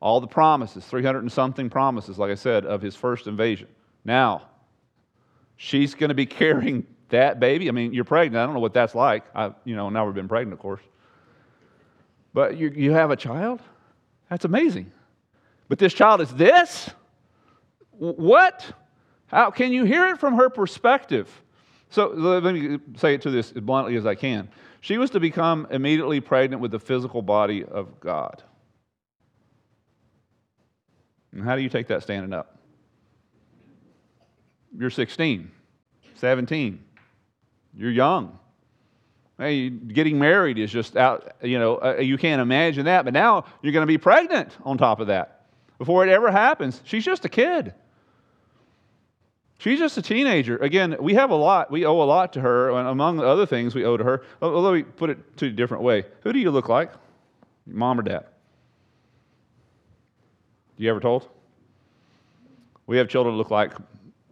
all 0.00 0.20
the 0.20 0.26
promises, 0.26 0.84
300 0.84 1.20
and 1.20 1.30
something 1.30 1.70
promises, 1.70 2.18
like 2.18 2.32
I 2.32 2.34
said, 2.34 2.66
of 2.66 2.82
his 2.82 2.96
first 2.96 3.28
invasion. 3.28 3.68
Now, 4.04 4.48
she's 5.56 5.94
going 5.94 6.08
to 6.08 6.14
be 6.14 6.26
carrying 6.26 6.84
that 7.10 7.38
baby. 7.38 7.68
I 7.68 7.72
mean, 7.72 7.92
you're 7.92 8.04
pregnant. 8.04 8.42
I 8.42 8.44
don't 8.44 8.54
know 8.54 8.60
what 8.60 8.74
that's 8.74 8.96
like. 8.96 9.24
I, 9.36 9.52
you 9.64 9.76
know, 9.76 9.88
never 9.90 10.10
been 10.10 10.26
pregnant, 10.26 10.54
of 10.54 10.58
course. 10.58 10.82
But 12.34 12.56
you, 12.56 12.72
you 12.74 12.90
have 12.90 13.12
a 13.12 13.16
child? 13.16 13.60
That's 14.28 14.44
amazing. 14.44 14.90
But 15.68 15.78
this 15.78 15.94
child 15.94 16.20
is 16.20 16.30
this? 16.30 16.90
What? 18.02 18.66
How 19.26 19.52
can 19.52 19.72
you 19.72 19.84
hear 19.84 20.08
it 20.08 20.18
from 20.18 20.34
her 20.34 20.50
perspective? 20.50 21.30
So 21.90 22.08
let 22.08 22.52
me 22.52 22.80
say 22.96 23.14
it 23.14 23.22
to 23.22 23.30
this 23.30 23.52
as 23.52 23.62
bluntly 23.62 23.96
as 23.96 24.06
I 24.06 24.16
can. 24.16 24.48
She 24.80 24.98
was 24.98 25.10
to 25.10 25.20
become 25.20 25.68
immediately 25.70 26.20
pregnant 26.20 26.60
with 26.60 26.72
the 26.72 26.80
physical 26.80 27.22
body 27.22 27.62
of 27.62 28.00
God. 28.00 28.42
And 31.30 31.44
how 31.44 31.54
do 31.54 31.62
you 31.62 31.68
take 31.68 31.86
that 31.88 32.02
standing 32.02 32.32
up? 32.32 32.58
You're 34.76 34.90
16, 34.90 35.50
17. 36.16 36.84
You're 37.76 37.90
young. 37.90 38.36
Hey, 39.38 39.70
getting 39.70 40.18
married 40.18 40.58
is 40.58 40.72
just 40.72 40.96
out, 40.96 41.36
you 41.40 41.58
know, 41.58 41.76
uh, 41.76 41.96
you 42.00 42.18
can't 42.18 42.42
imagine 42.42 42.86
that. 42.86 43.04
But 43.04 43.14
now 43.14 43.44
you're 43.62 43.72
going 43.72 43.86
to 43.86 43.86
be 43.86 43.98
pregnant 43.98 44.56
on 44.64 44.76
top 44.76 44.98
of 44.98 45.06
that. 45.06 45.46
Before 45.78 46.04
it 46.04 46.10
ever 46.10 46.32
happens, 46.32 46.80
she's 46.84 47.04
just 47.04 47.24
a 47.24 47.28
kid. 47.28 47.74
She's 49.62 49.78
just 49.78 49.96
a 49.96 50.02
teenager. 50.02 50.56
Again, 50.56 50.96
we 50.98 51.14
have 51.14 51.30
a 51.30 51.36
lot, 51.36 51.70
we 51.70 51.86
owe 51.86 52.02
a 52.02 52.02
lot 52.02 52.32
to 52.32 52.40
her, 52.40 52.70
and 52.70 52.88
among 52.88 53.18
the 53.18 53.24
other 53.24 53.46
things 53.46 53.76
we 53.76 53.84
owe 53.84 53.96
to 53.96 54.02
her. 54.02 54.24
Oh, 54.42 54.58
let 54.58 54.74
me 54.74 54.82
put 54.82 55.08
it 55.08 55.36
to 55.36 55.46
a 55.46 55.50
different 55.50 55.84
way. 55.84 56.04
Who 56.22 56.32
do 56.32 56.40
you 56.40 56.50
look 56.50 56.68
like? 56.68 56.90
Mom 57.64 58.00
or 58.00 58.02
dad? 58.02 58.24
You 60.78 60.90
ever 60.90 60.98
told? 60.98 61.28
We 62.88 62.96
have 62.96 63.06
children 63.06 63.36
that 63.36 63.38
look 63.38 63.52
like 63.52 63.72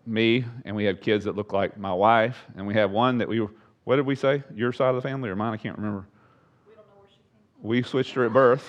me, 0.05 0.45
and 0.65 0.75
we 0.75 0.83
have 0.87 1.01
kids 1.01 1.27
that 1.27 1.37
look 1.37 1.53
like 1.53 1.79
my 1.79 1.95
wife, 1.95 2.45
and 2.57 2.67
we 2.67 2.75
have 2.75 2.91
one 2.91 3.19
that 3.19 3.29
we, 3.29 3.47
what 3.85 3.97
did 3.97 4.07
we 4.07 4.17
say? 4.17 4.43
Your 4.53 4.73
side 4.73 4.89
of 4.89 4.97
the 4.97 5.09
family 5.09 5.31
or 5.31 5.37
mine? 5.37 5.55
I 5.55 5.59
can't 5.59 5.79
remember. 5.79 6.09
We, 6.67 6.75
don't 6.75 6.87
know 6.89 6.95
where 6.97 7.09
she 7.09 7.19
we 7.63 7.83
switched 7.85 8.15
her 8.15 8.25
at 8.27 8.33
birth. 8.33 8.69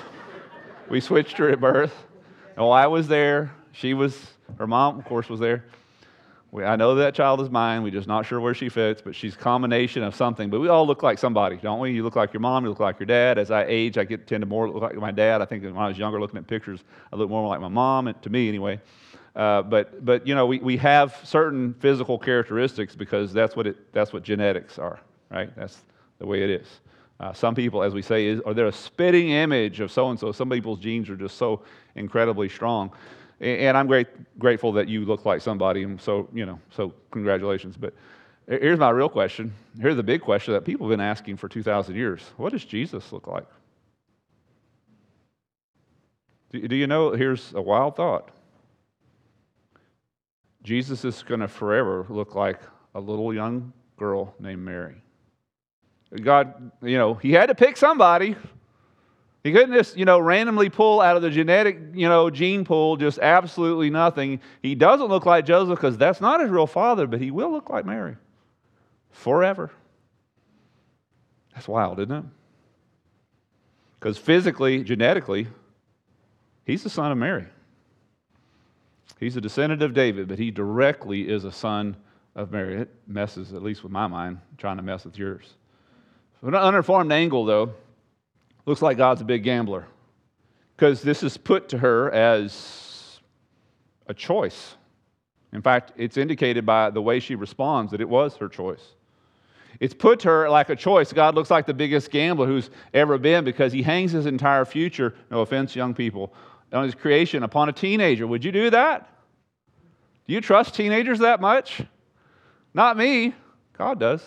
we 0.91 0.99
switched 0.99 1.37
her 1.37 1.49
at 1.49 1.59
birth. 1.59 2.05
Oh, 2.55 2.69
I 2.69 2.85
was 2.85 3.07
there. 3.07 3.51
She 3.71 3.95
was, 3.95 4.33
her 4.59 4.67
mom, 4.67 4.99
of 4.99 5.05
course, 5.05 5.27
was 5.27 5.39
there. 5.39 5.65
We, 6.51 6.65
I 6.65 6.75
know 6.75 6.95
that 6.95 7.15
child 7.15 7.39
is 7.39 7.49
mine. 7.49 7.81
We're 7.81 7.91
just 7.91 8.09
not 8.09 8.25
sure 8.25 8.41
where 8.41 8.53
she 8.53 8.67
fits, 8.67 9.01
but 9.01 9.15
she's 9.15 9.35
a 9.35 9.37
combination 9.37 10.03
of 10.03 10.13
something. 10.13 10.49
But 10.49 10.59
we 10.59 10.67
all 10.67 10.85
look 10.85 11.01
like 11.01 11.17
somebody, 11.17 11.55
don't 11.55 11.79
we? 11.79 11.91
You 11.91 12.03
look 12.03 12.17
like 12.17 12.33
your 12.33 12.41
mom, 12.41 12.65
you 12.65 12.69
look 12.69 12.81
like 12.81 12.99
your 12.99 13.07
dad. 13.07 13.37
As 13.37 13.51
I 13.51 13.63
age, 13.63 13.97
I 13.97 14.03
get 14.03 14.27
tend 14.27 14.41
to 14.41 14.45
more 14.45 14.69
look 14.69 14.81
like 14.81 14.95
my 14.95 15.11
dad. 15.11 15.41
I 15.41 15.45
think 15.45 15.63
when 15.63 15.77
I 15.77 15.87
was 15.87 15.97
younger, 15.97 16.19
looking 16.19 16.37
at 16.37 16.47
pictures, 16.47 16.83
I 17.13 17.15
look 17.15 17.29
more 17.29 17.47
like 17.47 17.61
my 17.61 17.69
mom, 17.69 18.13
to 18.21 18.29
me 18.29 18.49
anyway. 18.49 18.81
Uh, 19.33 19.61
but, 19.61 20.03
but, 20.03 20.27
you 20.27 20.35
know, 20.35 20.45
we, 20.45 20.59
we 20.59 20.75
have 20.75 21.17
certain 21.23 21.73
physical 21.75 22.19
characteristics 22.19 22.95
because 22.95 23.31
that's 23.31 23.55
what, 23.55 23.65
it, 23.65 23.93
that's 23.93 24.11
what 24.11 24.23
genetics 24.23 24.77
are, 24.77 24.99
right? 25.29 25.55
That's 25.55 25.77
the 26.19 26.27
way 26.27 26.43
it 26.43 26.49
is. 26.49 26.67
Uh, 27.21 27.31
some 27.31 27.55
people, 27.55 27.81
as 27.81 27.93
we 27.93 28.01
say, 28.01 28.25
is, 28.25 28.41
are 28.41 28.53
they 28.53 28.63
a 28.63 28.71
spitting 28.71 29.29
image 29.29 29.79
of 29.79 29.89
so 29.89 30.09
and 30.09 30.19
so? 30.19 30.33
Some 30.33 30.49
people's 30.49 30.79
genes 30.79 31.09
are 31.09 31.15
just 31.15 31.37
so 31.37 31.61
incredibly 31.95 32.49
strong. 32.49 32.91
And 33.41 33.75
I'm 33.75 33.87
great, 33.87 34.07
grateful 34.37 34.71
that 34.73 34.87
you 34.87 35.03
look 35.03 35.25
like 35.25 35.41
somebody, 35.41 35.81
and 35.81 35.99
so, 35.99 36.29
you 36.31 36.45
know, 36.45 36.59
so 36.69 36.93
congratulations. 37.09 37.75
But 37.75 37.95
here's 38.47 38.77
my 38.77 38.91
real 38.91 39.09
question. 39.09 39.51
Here's 39.79 39.95
the 39.95 40.03
big 40.03 40.21
question 40.21 40.53
that 40.53 40.63
people 40.63 40.87
have 40.87 40.95
been 40.95 41.03
asking 41.03 41.37
for 41.37 41.49
2,000 41.49 41.95
years 41.95 42.21
What 42.37 42.51
does 42.51 42.63
Jesus 42.63 43.11
look 43.11 43.25
like? 43.25 43.47
Do 46.51 46.75
you 46.75 46.85
know? 46.85 47.11
Here's 47.11 47.53
a 47.53 47.61
wild 47.61 47.95
thought. 47.95 48.29
Jesus 50.63 51.03
is 51.03 51.23
going 51.23 51.39
to 51.39 51.47
forever 51.47 52.05
look 52.09 52.35
like 52.35 52.59
a 52.93 52.99
little 52.99 53.33
young 53.33 53.73
girl 53.97 54.35
named 54.39 54.61
Mary. 54.63 55.01
God, 56.21 56.71
you 56.83 56.97
know, 56.97 57.15
he 57.15 57.31
had 57.31 57.47
to 57.47 57.55
pick 57.55 57.77
somebody. 57.77 58.35
He 59.43 59.51
couldn't 59.51 59.73
just, 59.73 59.97
you 59.97 60.05
know, 60.05 60.19
randomly 60.19 60.69
pull 60.69 61.01
out 61.01 61.15
of 61.15 61.23
the 61.23 61.31
genetic, 61.31 61.79
you 61.93 62.07
know, 62.07 62.29
gene 62.29 62.63
pool 62.63 62.95
just 62.95 63.17
absolutely 63.19 63.89
nothing. 63.89 64.39
He 64.61 64.75
doesn't 64.75 65.07
look 65.07 65.25
like 65.25 65.45
Joseph 65.45 65.77
because 65.77 65.97
that's 65.97 66.21
not 66.21 66.41
his 66.41 66.49
real 66.49 66.67
father, 66.67 67.07
but 67.07 67.19
he 67.19 67.31
will 67.31 67.51
look 67.51 67.69
like 67.69 67.85
Mary 67.85 68.17
forever. 69.09 69.71
That's 71.53 71.67
wild, 71.67 71.99
isn't 71.99 72.11
it? 72.11 72.25
Because 73.99 74.17
physically, 74.17 74.83
genetically, 74.83 75.47
he's 76.65 76.83
the 76.83 76.89
son 76.89 77.11
of 77.11 77.17
Mary. 77.17 77.45
He's 79.19 79.37
a 79.37 79.41
descendant 79.41 79.81
of 79.83 79.93
David, 79.93 80.27
but 80.27 80.39
he 80.39 80.49
directly 80.49 81.29
is 81.29 81.45
a 81.45 81.51
son 81.51 81.95
of 82.35 82.51
Mary. 82.51 82.81
It 82.81 82.89
messes, 83.05 83.53
at 83.53 83.61
least 83.61 83.83
with 83.83 83.91
my 83.91 84.07
mind, 84.07 84.39
trying 84.57 84.77
to 84.77 84.83
mess 84.83 85.05
with 85.05 85.17
yours. 85.17 85.53
From 86.39 86.49
an 86.49 86.55
uninformed 86.55 87.11
angle, 87.11 87.45
though, 87.45 87.73
looks 88.65 88.81
like 88.81 88.97
God's 88.97 89.21
a 89.21 89.25
big 89.25 89.43
gambler 89.43 89.87
because 90.75 91.01
this 91.01 91.23
is 91.23 91.37
put 91.37 91.69
to 91.69 91.77
her 91.77 92.11
as 92.11 93.19
a 94.07 94.13
choice. 94.13 94.75
In 95.53 95.61
fact, 95.61 95.91
it's 95.97 96.17
indicated 96.17 96.65
by 96.65 96.89
the 96.89 97.01
way 97.01 97.19
she 97.19 97.35
responds 97.35 97.91
that 97.91 98.01
it 98.01 98.09
was 98.09 98.35
her 98.37 98.47
choice. 98.47 98.81
It's 99.79 99.93
put 99.93 100.19
to 100.21 100.29
her 100.29 100.49
like 100.49 100.69
a 100.69 100.75
choice. 100.75 101.11
God 101.11 101.35
looks 101.35 101.49
like 101.49 101.65
the 101.65 101.73
biggest 101.73 102.11
gambler 102.11 102.45
who's 102.45 102.69
ever 102.93 103.17
been 103.17 103.43
because 103.43 103.73
he 103.73 103.81
hangs 103.81 104.11
his 104.11 104.25
entire 104.25 104.65
future, 104.65 105.15
no 105.29 105.41
offense, 105.41 105.75
young 105.75 105.93
people, 105.93 106.33
on 106.71 106.83
his 106.83 106.95
creation 106.95 107.43
upon 107.43 107.69
a 107.69 107.73
teenager. 107.73 108.27
Would 108.27 108.45
you 108.45 108.51
do 108.51 108.69
that? 108.69 109.09
Do 110.27 110.33
you 110.33 110.41
trust 110.41 110.75
teenagers 110.75 111.19
that 111.19 111.41
much? 111.41 111.81
Not 112.73 112.97
me. 112.97 113.33
God 113.77 113.99
does. 113.99 114.23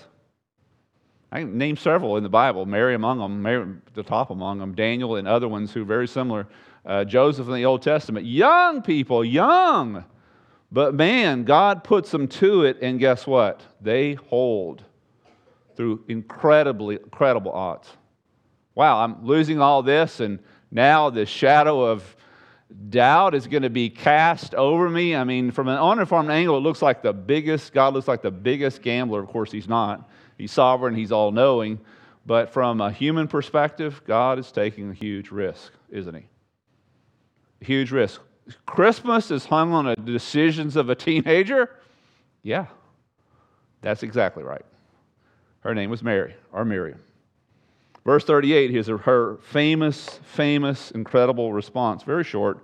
I 1.34 1.40
can 1.40 1.58
name 1.58 1.76
several 1.76 2.16
in 2.16 2.22
the 2.22 2.28
Bible, 2.28 2.64
Mary 2.64 2.94
among 2.94 3.18
them, 3.18 3.42
Mary 3.42 3.66
the 3.94 4.04
top 4.04 4.30
among 4.30 4.60
them, 4.60 4.72
Daniel 4.72 5.16
and 5.16 5.26
other 5.26 5.48
ones 5.48 5.72
who 5.72 5.82
are 5.82 5.84
very 5.84 6.06
similar. 6.06 6.46
Uh, 6.86 7.04
Joseph 7.04 7.48
in 7.48 7.54
the 7.54 7.64
Old 7.64 7.82
Testament. 7.82 8.24
Young 8.24 8.82
people, 8.82 9.24
young. 9.24 10.04
But 10.70 10.94
man, 10.94 11.42
God 11.42 11.82
puts 11.82 12.12
them 12.12 12.28
to 12.28 12.62
it, 12.62 12.78
and 12.82 13.00
guess 13.00 13.26
what? 13.26 13.62
They 13.80 14.14
hold 14.14 14.84
through 15.74 16.04
incredibly, 16.06 16.96
incredible 16.96 17.50
odds. 17.50 17.88
Wow, 18.76 19.00
I'm 19.02 19.26
losing 19.26 19.60
all 19.60 19.82
this, 19.82 20.20
and 20.20 20.38
now 20.70 21.10
the 21.10 21.26
shadow 21.26 21.82
of 21.82 22.16
doubt 22.90 23.34
is 23.34 23.48
going 23.48 23.64
to 23.64 23.70
be 23.70 23.90
cast 23.90 24.54
over 24.54 24.88
me. 24.88 25.16
I 25.16 25.24
mean, 25.24 25.50
from 25.50 25.66
an 25.66 25.78
uninformed 25.78 26.30
angle, 26.30 26.58
it 26.58 26.60
looks 26.60 26.80
like 26.80 27.02
the 27.02 27.12
biggest, 27.12 27.72
God 27.72 27.92
looks 27.92 28.06
like 28.06 28.22
the 28.22 28.30
biggest 28.30 28.82
gambler. 28.82 29.20
Of 29.20 29.30
course, 29.30 29.50
He's 29.50 29.68
not. 29.68 30.08
He's 30.38 30.52
sovereign, 30.52 30.94
He's 30.94 31.12
all 31.12 31.30
knowing. 31.32 31.80
But 32.26 32.50
from 32.50 32.80
a 32.80 32.90
human 32.90 33.28
perspective, 33.28 34.02
God 34.06 34.38
is 34.38 34.50
taking 34.50 34.90
a 34.90 34.94
huge 34.94 35.30
risk, 35.30 35.72
isn't 35.90 36.14
He? 36.14 36.26
Huge 37.60 37.90
risk. 37.90 38.20
Christmas 38.66 39.30
is 39.30 39.46
hung 39.46 39.72
on 39.72 39.86
the 39.86 39.96
decisions 39.96 40.76
of 40.76 40.90
a 40.90 40.94
teenager? 40.94 41.70
Yeah, 42.42 42.66
that's 43.80 44.02
exactly 44.02 44.42
right. 44.42 44.64
Her 45.60 45.74
name 45.74 45.90
was 45.90 46.02
Mary, 46.02 46.34
or 46.52 46.64
Miriam. 46.64 47.00
Verse 48.04 48.24
38 48.24 48.70
here's 48.70 48.86
her 48.86 49.38
famous, 49.42 50.20
famous, 50.24 50.90
incredible 50.90 51.52
response. 51.52 52.02
Very 52.02 52.24
short, 52.24 52.58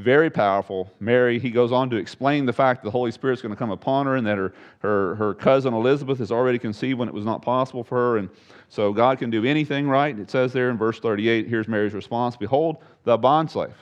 very 0.00 0.30
powerful. 0.30 0.90
Mary, 0.98 1.38
he 1.38 1.50
goes 1.50 1.72
on 1.72 1.90
to 1.90 1.96
explain 1.96 2.46
the 2.46 2.52
fact 2.52 2.82
that 2.82 2.86
the 2.86 2.90
Holy 2.90 3.10
Spirit's 3.10 3.42
going 3.42 3.54
to 3.54 3.58
come 3.58 3.70
upon 3.70 4.06
her 4.06 4.16
and 4.16 4.26
that 4.26 4.38
her, 4.38 4.54
her, 4.80 5.14
her 5.16 5.34
cousin 5.34 5.74
Elizabeth 5.74 6.20
is 6.20 6.32
already 6.32 6.58
conceived 6.58 6.98
when 6.98 7.08
it 7.08 7.14
was 7.14 7.24
not 7.24 7.42
possible 7.42 7.84
for 7.84 7.96
her. 7.96 8.16
And 8.16 8.30
so 8.68 8.92
God 8.92 9.18
can 9.18 9.30
do 9.30 9.44
anything 9.44 9.88
right. 9.88 10.18
It 10.18 10.30
says 10.30 10.52
there 10.52 10.70
in 10.70 10.78
verse 10.78 10.98
38, 10.98 11.46
here's 11.46 11.68
Mary's 11.68 11.94
response 11.94 12.36
Behold, 12.36 12.78
the 13.04 13.18
bondslave 13.18 13.74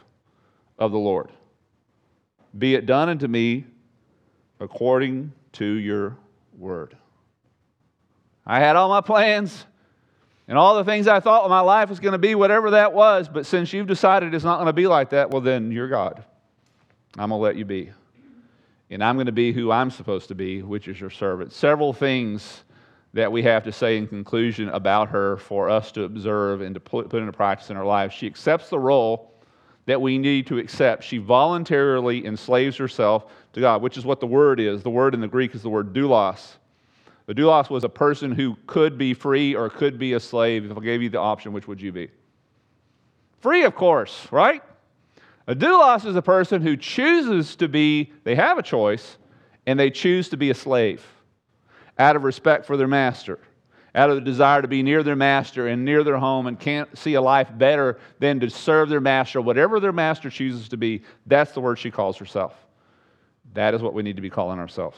of 0.78 0.92
the 0.92 0.98
Lord. 0.98 1.30
Be 2.56 2.74
it 2.74 2.86
done 2.86 3.08
unto 3.08 3.28
me 3.28 3.64
according 4.60 5.32
to 5.52 5.64
your 5.64 6.16
word. 6.56 6.96
I 8.46 8.60
had 8.60 8.76
all 8.76 8.88
my 8.88 9.02
plans 9.02 9.66
and 10.48 10.56
all 10.56 10.76
the 10.76 10.84
things 10.84 11.06
I 11.06 11.20
thought 11.20 11.48
my 11.50 11.60
life 11.60 11.90
was 11.90 12.00
going 12.00 12.12
to 12.12 12.18
be, 12.18 12.34
whatever 12.34 12.70
that 12.72 12.94
was, 12.94 13.28
but 13.28 13.44
since 13.44 13.72
you've 13.72 13.86
decided 13.86 14.34
it's 14.34 14.44
not 14.44 14.56
going 14.56 14.66
to 14.66 14.72
be 14.72 14.86
like 14.86 15.10
that, 15.10 15.30
well, 15.30 15.42
then 15.42 15.70
you're 15.70 15.88
God. 15.88 16.24
I'm 17.18 17.28
going 17.28 17.38
to 17.38 17.42
let 17.42 17.56
you 17.56 17.66
be. 17.66 17.90
And 18.90 19.04
I'm 19.04 19.16
going 19.16 19.26
to 19.26 19.32
be 19.32 19.52
who 19.52 19.70
I'm 19.70 19.90
supposed 19.90 20.28
to 20.28 20.34
be, 20.34 20.62
which 20.62 20.88
is 20.88 20.98
your 20.98 21.10
servant. 21.10 21.52
Several 21.52 21.92
things 21.92 22.64
that 23.12 23.30
we 23.30 23.42
have 23.42 23.64
to 23.64 23.72
say 23.72 23.98
in 23.98 24.06
conclusion 24.06 24.70
about 24.70 25.08
her 25.08 25.36
for 25.36 25.68
us 25.68 25.92
to 25.92 26.04
observe 26.04 26.62
and 26.62 26.74
to 26.74 26.80
put, 26.80 27.12
into 27.12 27.32
practice 27.32 27.68
in 27.68 27.76
our 27.76 27.84
lives. 27.84 28.14
She 28.14 28.26
accepts 28.26 28.70
the 28.70 28.78
role 28.78 29.34
that 29.84 30.00
we 30.00 30.16
need 30.16 30.46
to 30.46 30.58
accept. 30.58 31.04
She 31.04 31.18
voluntarily 31.18 32.24
enslaves 32.24 32.76
herself 32.76 33.26
to 33.52 33.60
God, 33.60 33.82
which 33.82 33.98
is 33.98 34.04
what 34.04 34.20
the 34.20 34.26
word 34.26 34.60
is. 34.60 34.82
The 34.82 34.90
word 34.90 35.14
in 35.14 35.20
the 35.20 35.28
Greek 35.28 35.54
is 35.54 35.62
the 35.62 35.70
word 35.70 35.92
doulos. 35.92 36.57
The 37.28 37.34
doulos 37.34 37.68
was 37.68 37.84
a 37.84 37.90
person 37.90 38.32
who 38.32 38.56
could 38.66 38.96
be 38.96 39.12
free 39.12 39.54
or 39.54 39.68
could 39.68 39.98
be 39.98 40.14
a 40.14 40.20
slave. 40.20 40.70
If 40.70 40.78
I 40.78 40.80
gave 40.80 41.02
you 41.02 41.10
the 41.10 41.18
option, 41.18 41.52
which 41.52 41.68
would 41.68 41.78
you 41.78 41.92
be? 41.92 42.08
Free, 43.40 43.64
of 43.64 43.74
course, 43.74 44.26
right? 44.30 44.62
A 45.46 45.54
doulos 45.54 46.06
is 46.06 46.16
a 46.16 46.22
person 46.22 46.62
who 46.62 46.74
chooses 46.74 47.54
to 47.56 47.68
be, 47.68 48.10
they 48.24 48.34
have 48.34 48.56
a 48.56 48.62
choice, 48.62 49.18
and 49.66 49.78
they 49.78 49.90
choose 49.90 50.30
to 50.30 50.38
be 50.38 50.48
a 50.48 50.54
slave 50.54 51.04
out 51.98 52.16
of 52.16 52.24
respect 52.24 52.64
for 52.64 52.78
their 52.78 52.88
master, 52.88 53.38
out 53.94 54.08
of 54.08 54.16
the 54.16 54.22
desire 54.22 54.62
to 54.62 54.68
be 54.68 54.82
near 54.82 55.02
their 55.02 55.14
master 55.14 55.66
and 55.66 55.84
near 55.84 56.02
their 56.02 56.16
home 56.16 56.46
and 56.46 56.58
can't 56.58 56.96
see 56.96 57.12
a 57.12 57.20
life 57.20 57.50
better 57.58 57.98
than 58.20 58.40
to 58.40 58.48
serve 58.48 58.88
their 58.88 59.02
master, 59.02 59.42
whatever 59.42 59.80
their 59.80 59.92
master 59.92 60.30
chooses 60.30 60.66
to 60.70 60.78
be. 60.78 61.02
That's 61.26 61.52
the 61.52 61.60
word 61.60 61.78
she 61.78 61.90
calls 61.90 62.16
herself. 62.16 62.54
That 63.52 63.74
is 63.74 63.82
what 63.82 63.92
we 63.92 64.02
need 64.02 64.16
to 64.16 64.22
be 64.22 64.30
calling 64.30 64.58
ourselves 64.58 64.96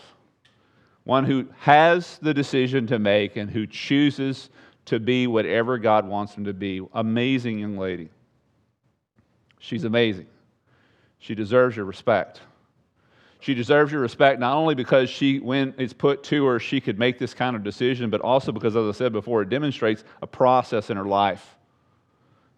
one 1.10 1.24
who 1.24 1.44
has 1.58 2.18
the 2.18 2.32
decision 2.32 2.86
to 2.86 2.96
make 3.00 3.34
and 3.34 3.50
who 3.50 3.66
chooses 3.66 4.48
to 4.84 5.00
be 5.00 5.26
whatever 5.26 5.76
God 5.76 6.06
wants 6.06 6.36
him 6.36 6.44
to 6.44 6.52
be. 6.52 6.86
Amazing 6.92 7.58
young 7.58 7.76
lady. 7.76 8.10
She's 9.58 9.82
amazing. 9.82 10.28
She 11.18 11.34
deserves 11.34 11.74
your 11.74 11.84
respect. 11.84 12.42
She 13.40 13.54
deserves 13.54 13.90
your 13.90 14.00
respect 14.02 14.38
not 14.38 14.54
only 14.54 14.76
because 14.76 15.10
she, 15.10 15.40
when 15.40 15.74
it's 15.78 15.92
put 15.92 16.22
to 16.24 16.46
her, 16.46 16.60
she 16.60 16.80
could 16.80 16.96
make 16.96 17.18
this 17.18 17.34
kind 17.34 17.56
of 17.56 17.64
decision, 17.64 18.08
but 18.08 18.20
also 18.20 18.52
because, 18.52 18.76
as 18.76 18.86
I 18.88 18.96
said 18.96 19.12
before, 19.12 19.42
it 19.42 19.48
demonstrates 19.48 20.04
a 20.22 20.28
process 20.28 20.90
in 20.90 20.96
her 20.96 21.06
life. 21.06 21.56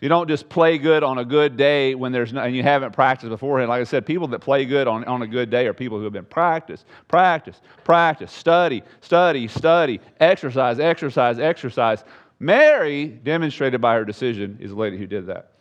You 0.03 0.09
don't 0.09 0.27
just 0.27 0.49
play 0.49 0.79
good 0.79 1.05
on 1.05 1.19
a 1.19 1.25
good 1.25 1.57
day 1.57 1.95
when 1.95 2.11
there's 2.11 2.33
no, 2.33 2.43
and 2.43 2.57
you 2.57 2.65
haven't 2.65 2.91
practiced 2.91 3.31
beforehand. 3.31 3.69
Like 3.69 3.83
I 3.83 3.85
said, 3.85 4.05
people 4.05 4.27
that 4.27 4.41
play 4.41 4.65
good 4.65 4.89
on, 4.89 5.05
on 5.05 5.23
a 5.23 5.29
good 5.29 5.49
day 5.49 5.69
are 5.69 5.73
people 5.73 5.97
who 5.97 6.03
have 6.03 6.13
been 6.13 6.25
practice, 6.25 6.85
practice, 7.07 7.61
practice, 7.85 8.33
study, 8.33 8.83
study, 9.01 9.47
study, 9.47 10.01
exercise, 10.19 10.81
exercise, 10.81 11.39
exercise. 11.39 12.03
Mary, 12.41 13.07
demonstrated 13.07 13.81
by 13.81 13.95
her 13.95 14.05
decision, 14.05 14.59
is 14.61 14.71
the 14.71 14.77
lady 14.77 14.99
who 14.99 15.07
did 15.07 15.29
that. 15.29 15.53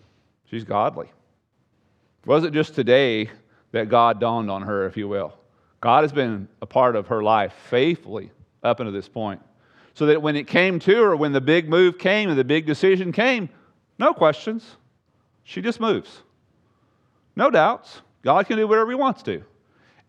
She's 0.49 0.63
godly. 0.63 1.05
It 1.05 2.27
wasn't 2.27 2.55
just 2.55 2.73
today 2.73 3.29
that 3.73 3.89
God 3.89 4.19
dawned 4.19 4.49
on 4.49 4.63
her, 4.63 4.87
if 4.87 4.97
you 4.97 5.07
will. 5.07 5.37
God 5.81 6.03
has 6.03 6.11
been 6.11 6.47
a 6.63 6.65
part 6.65 6.95
of 6.95 7.05
her 7.09 7.21
life 7.21 7.53
faithfully 7.69 8.31
up 8.63 8.79
until 8.79 8.91
this 8.91 9.07
point. 9.07 9.39
So 9.93 10.07
that 10.07 10.19
when 10.19 10.35
it 10.35 10.47
came 10.47 10.79
to 10.79 11.03
her, 11.03 11.15
when 11.15 11.31
the 11.31 11.41
big 11.41 11.69
move 11.69 11.99
came 11.99 12.27
and 12.27 12.39
the 12.39 12.43
big 12.43 12.65
decision 12.65 13.11
came, 13.11 13.47
no 14.01 14.13
questions. 14.13 14.75
She 15.43 15.61
just 15.61 15.79
moves. 15.79 16.23
No 17.35 17.49
doubts. 17.49 18.01
God 18.23 18.47
can 18.47 18.57
do 18.57 18.67
whatever 18.67 18.89
He 18.89 18.95
wants 18.95 19.23
to. 19.23 19.43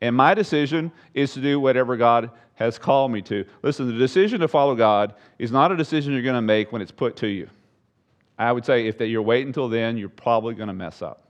And 0.00 0.16
my 0.16 0.34
decision 0.34 0.90
is 1.14 1.32
to 1.34 1.40
do 1.40 1.60
whatever 1.60 1.96
God 1.96 2.30
has 2.54 2.78
called 2.78 3.12
me 3.12 3.22
to. 3.22 3.44
Listen, 3.62 3.86
the 3.86 3.98
decision 3.98 4.40
to 4.40 4.48
follow 4.48 4.74
God 4.74 5.14
is 5.38 5.52
not 5.52 5.70
a 5.70 5.76
decision 5.76 6.12
you're 6.12 6.22
going 6.22 6.34
to 6.34 6.42
make 6.42 6.72
when 6.72 6.82
it's 6.82 6.90
put 6.90 7.16
to 7.16 7.28
you. 7.28 7.48
I 8.38 8.50
would 8.50 8.64
say 8.64 8.86
if 8.86 8.98
that 8.98 9.06
you're 9.06 9.22
waiting 9.22 9.48
until 9.48 9.68
then, 9.68 9.96
you're 9.96 10.08
probably 10.08 10.54
going 10.54 10.68
to 10.68 10.74
mess 10.74 11.02
up. 11.02 11.28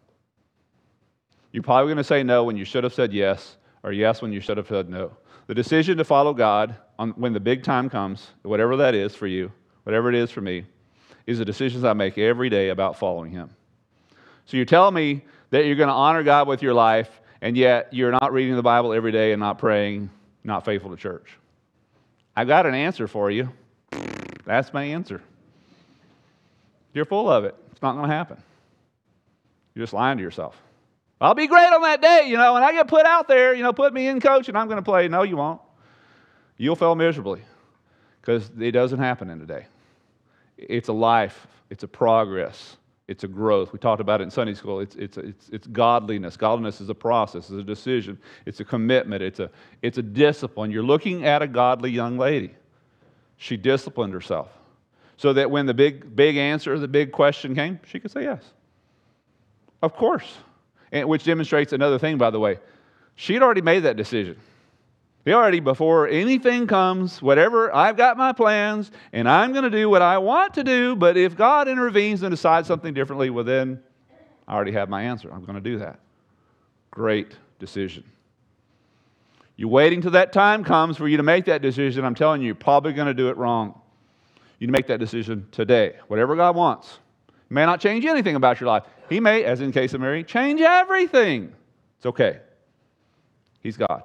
You're 1.52 1.62
probably 1.62 1.88
going 1.88 1.98
to 1.98 2.04
say 2.04 2.22
no 2.22 2.44
when 2.44 2.56
you 2.56 2.64
should 2.64 2.84
have 2.84 2.94
said 2.94 3.12
yes, 3.12 3.56
or 3.82 3.92
yes 3.92 4.22
when 4.22 4.32
you 4.32 4.40
should 4.40 4.56
have 4.56 4.68
said 4.68 4.88
no. 4.88 5.14
The 5.48 5.54
decision 5.54 5.98
to 5.98 6.04
follow 6.04 6.32
God 6.32 6.76
on, 6.98 7.10
when 7.10 7.32
the 7.34 7.40
big 7.40 7.62
time 7.62 7.90
comes, 7.90 8.28
whatever 8.42 8.76
that 8.76 8.94
is 8.94 9.14
for 9.14 9.26
you, 9.26 9.52
whatever 9.82 10.08
it 10.08 10.14
is 10.14 10.30
for 10.30 10.40
me, 10.40 10.64
is 11.26 11.38
the 11.38 11.44
decisions 11.44 11.84
I 11.84 11.92
make 11.92 12.18
every 12.18 12.48
day 12.48 12.70
about 12.70 12.98
following 12.98 13.30
Him. 13.30 13.50
So 14.46 14.56
you're 14.56 14.66
telling 14.66 14.94
me 14.94 15.22
that 15.50 15.66
you're 15.66 15.76
going 15.76 15.88
to 15.88 15.94
honor 15.94 16.22
God 16.22 16.48
with 16.48 16.62
your 16.62 16.74
life, 16.74 17.08
and 17.40 17.56
yet 17.56 17.88
you're 17.92 18.10
not 18.10 18.32
reading 18.32 18.56
the 18.56 18.62
Bible 18.62 18.92
every 18.92 19.12
day 19.12 19.32
and 19.32 19.40
not 19.40 19.58
praying, 19.58 20.10
not 20.44 20.64
faithful 20.64 20.90
to 20.90 20.96
church. 20.96 21.36
I've 22.34 22.48
got 22.48 22.66
an 22.66 22.74
answer 22.74 23.06
for 23.06 23.30
you. 23.30 23.50
That's 24.44 24.72
my 24.72 24.84
answer. 24.84 25.22
You're 26.94 27.04
full 27.04 27.30
of 27.30 27.44
it. 27.44 27.54
It's 27.70 27.82
not 27.82 27.92
going 27.92 28.08
to 28.08 28.14
happen. 28.14 28.42
You're 29.74 29.84
just 29.84 29.92
lying 29.92 30.18
to 30.18 30.22
yourself. 30.22 30.60
I'll 31.20 31.34
be 31.34 31.46
great 31.46 31.72
on 31.72 31.82
that 31.82 32.02
day, 32.02 32.26
you 32.26 32.36
know, 32.36 32.56
and 32.56 32.64
I 32.64 32.72
get 32.72 32.88
put 32.88 33.06
out 33.06 33.28
there, 33.28 33.54
you 33.54 33.62
know, 33.62 33.72
put 33.72 33.94
me 33.94 34.08
in 34.08 34.20
coach 34.20 34.48
and 34.48 34.58
I'm 34.58 34.66
going 34.66 34.78
to 34.78 34.82
play. 34.82 35.06
No, 35.06 35.22
you 35.22 35.36
won't. 35.36 35.60
You'll 36.56 36.76
fail 36.76 36.96
miserably 36.96 37.42
because 38.20 38.50
it 38.58 38.72
doesn't 38.72 38.98
happen 38.98 39.30
in 39.30 39.40
a 39.40 39.46
day. 39.46 39.66
It's 40.68 40.88
a 40.88 40.92
life, 40.92 41.46
it's 41.70 41.82
a 41.82 41.88
progress, 41.88 42.76
it's 43.08 43.24
a 43.24 43.28
growth. 43.28 43.72
We 43.72 43.78
talked 43.78 44.00
about 44.00 44.20
it 44.20 44.24
in 44.24 44.30
Sunday 44.30 44.54
school. 44.54 44.80
It's, 44.80 44.94
it's, 44.96 45.16
it's, 45.16 45.48
it's 45.50 45.66
godliness. 45.66 46.36
Godliness 46.36 46.80
is 46.80 46.88
a 46.88 46.94
process, 46.94 47.50
it's 47.50 47.60
a 47.60 47.64
decision, 47.64 48.18
it's 48.46 48.60
a 48.60 48.64
commitment, 48.64 49.22
it's 49.22 49.40
a, 49.40 49.50
it's 49.82 49.98
a 49.98 50.02
discipline. 50.02 50.70
You're 50.70 50.82
looking 50.82 51.24
at 51.24 51.42
a 51.42 51.46
godly 51.46 51.90
young 51.90 52.18
lady. 52.18 52.54
She 53.36 53.56
disciplined 53.56 54.14
herself 54.14 54.48
so 55.16 55.32
that 55.32 55.50
when 55.50 55.66
the 55.66 55.74
big, 55.74 56.14
big 56.14 56.36
answer, 56.36 56.78
the 56.78 56.88
big 56.88 57.12
question 57.12 57.54
came, 57.54 57.80
she 57.86 58.00
could 58.00 58.10
say 58.10 58.22
yes. 58.22 58.42
Of 59.82 59.94
course. 59.94 60.38
And, 60.92 61.08
which 61.08 61.24
demonstrates 61.24 61.72
another 61.72 61.98
thing, 61.98 62.18
by 62.18 62.30
the 62.30 62.38
way. 62.38 62.58
She'd 63.16 63.42
already 63.42 63.62
made 63.62 63.80
that 63.80 63.96
decision. 63.96 64.36
He 65.24 65.32
already, 65.32 65.60
before 65.60 66.08
anything 66.08 66.66
comes, 66.66 67.22
whatever, 67.22 67.72
I've 67.72 67.96
got 67.96 68.16
my 68.16 68.32
plans 68.32 68.90
and 69.12 69.28
I'm 69.28 69.52
going 69.52 69.64
to 69.64 69.70
do 69.70 69.88
what 69.88 70.02
I 70.02 70.18
want 70.18 70.54
to 70.54 70.64
do, 70.64 70.96
but 70.96 71.16
if 71.16 71.36
God 71.36 71.68
intervenes 71.68 72.22
and 72.22 72.30
decides 72.32 72.66
something 72.66 72.92
differently, 72.92 73.30
well, 73.30 73.44
then 73.44 73.80
I 74.48 74.54
already 74.54 74.72
have 74.72 74.88
my 74.88 75.02
answer. 75.02 75.32
I'm 75.32 75.44
going 75.44 75.54
to 75.54 75.60
do 75.60 75.78
that. 75.78 76.00
Great 76.90 77.36
decision. 77.60 78.02
You're 79.56 79.68
waiting 79.68 80.02
till 80.02 80.10
that 80.10 80.32
time 80.32 80.64
comes 80.64 80.96
for 80.96 81.06
you 81.06 81.18
to 81.18 81.22
make 81.22 81.44
that 81.44 81.62
decision. 81.62 82.04
I'm 82.04 82.16
telling 82.16 82.40
you, 82.40 82.46
you're 82.46 82.54
probably 82.56 82.92
going 82.92 83.06
to 83.06 83.14
do 83.14 83.28
it 83.28 83.36
wrong. 83.36 83.80
You 84.58 84.68
make 84.68 84.88
that 84.88 84.98
decision 84.98 85.46
today, 85.52 85.96
whatever 86.08 86.34
God 86.34 86.56
wants. 86.56 86.98
May 87.48 87.64
not 87.64 87.80
change 87.80 88.04
anything 88.06 88.34
about 88.34 88.60
your 88.60 88.68
life. 88.68 88.84
He 89.08 89.20
may, 89.20 89.44
as 89.44 89.60
in 89.60 89.70
case 89.70 89.94
of 89.94 90.00
Mary, 90.00 90.24
change 90.24 90.60
everything. 90.60 91.52
It's 91.98 92.06
okay. 92.06 92.40
He's 93.60 93.76
God. 93.76 94.02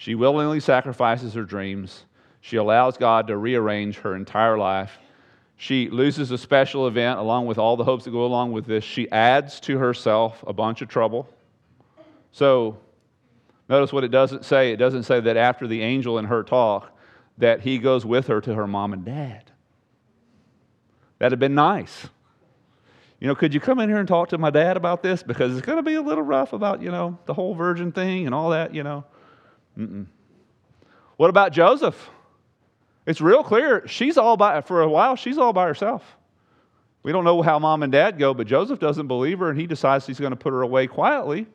She 0.00 0.14
willingly 0.14 0.60
sacrifices 0.60 1.34
her 1.34 1.42
dreams. 1.42 2.06
She 2.40 2.56
allows 2.56 2.96
God 2.96 3.26
to 3.26 3.36
rearrange 3.36 3.98
her 3.98 4.16
entire 4.16 4.56
life. 4.56 4.98
She 5.58 5.90
loses 5.90 6.30
a 6.30 6.38
special 6.38 6.86
event 6.86 7.18
along 7.18 7.44
with 7.44 7.58
all 7.58 7.76
the 7.76 7.84
hopes 7.84 8.06
that 8.06 8.10
go 8.10 8.24
along 8.24 8.52
with 8.52 8.64
this. 8.64 8.82
She 8.82 9.10
adds 9.12 9.60
to 9.60 9.76
herself 9.76 10.42
a 10.46 10.54
bunch 10.54 10.80
of 10.80 10.88
trouble. 10.88 11.28
So, 12.32 12.78
notice 13.68 13.92
what 13.92 14.02
it 14.02 14.10
doesn't 14.10 14.46
say. 14.46 14.72
It 14.72 14.78
doesn't 14.78 15.02
say 15.02 15.20
that 15.20 15.36
after 15.36 15.66
the 15.66 15.82
angel 15.82 16.16
and 16.16 16.28
her 16.28 16.44
talk, 16.44 16.96
that 17.36 17.60
he 17.60 17.76
goes 17.76 18.06
with 18.06 18.28
her 18.28 18.40
to 18.40 18.54
her 18.54 18.66
mom 18.66 18.94
and 18.94 19.04
dad. 19.04 19.50
That'd 21.18 21.32
have 21.32 21.40
been 21.40 21.54
nice. 21.54 22.08
You 23.20 23.28
know, 23.28 23.34
could 23.34 23.52
you 23.52 23.60
come 23.60 23.80
in 23.80 23.90
here 23.90 23.98
and 23.98 24.08
talk 24.08 24.30
to 24.30 24.38
my 24.38 24.48
dad 24.48 24.78
about 24.78 25.02
this? 25.02 25.22
Because 25.22 25.54
it's 25.54 25.66
going 25.66 25.76
to 25.76 25.82
be 25.82 25.96
a 25.96 26.02
little 26.02 26.24
rough 26.24 26.54
about, 26.54 26.80
you 26.80 26.90
know, 26.90 27.18
the 27.26 27.34
whole 27.34 27.54
virgin 27.54 27.92
thing 27.92 28.24
and 28.24 28.34
all 28.34 28.48
that, 28.48 28.74
you 28.74 28.82
know. 28.82 29.04
Mm-mm. 29.78 30.06
What 31.16 31.30
about 31.30 31.52
Joseph? 31.52 32.10
It's 33.06 33.20
real 33.20 33.42
clear. 33.42 33.86
She's 33.86 34.16
all 34.16 34.36
by, 34.36 34.60
for 34.60 34.82
a 34.82 34.88
while, 34.88 35.16
she's 35.16 35.38
all 35.38 35.52
by 35.52 35.66
herself. 35.66 36.04
We 37.02 37.12
don't 37.12 37.24
know 37.24 37.40
how 37.42 37.58
mom 37.58 37.82
and 37.82 37.90
dad 37.90 38.18
go, 38.18 38.34
but 38.34 38.46
Joseph 38.46 38.78
doesn't 38.78 39.06
believe 39.06 39.38
her 39.38 39.50
and 39.50 39.58
he 39.58 39.66
decides 39.66 40.06
he's 40.06 40.20
going 40.20 40.32
to 40.32 40.36
put 40.36 40.52
her 40.52 40.62
away 40.62 40.86
quietly. 40.86 41.46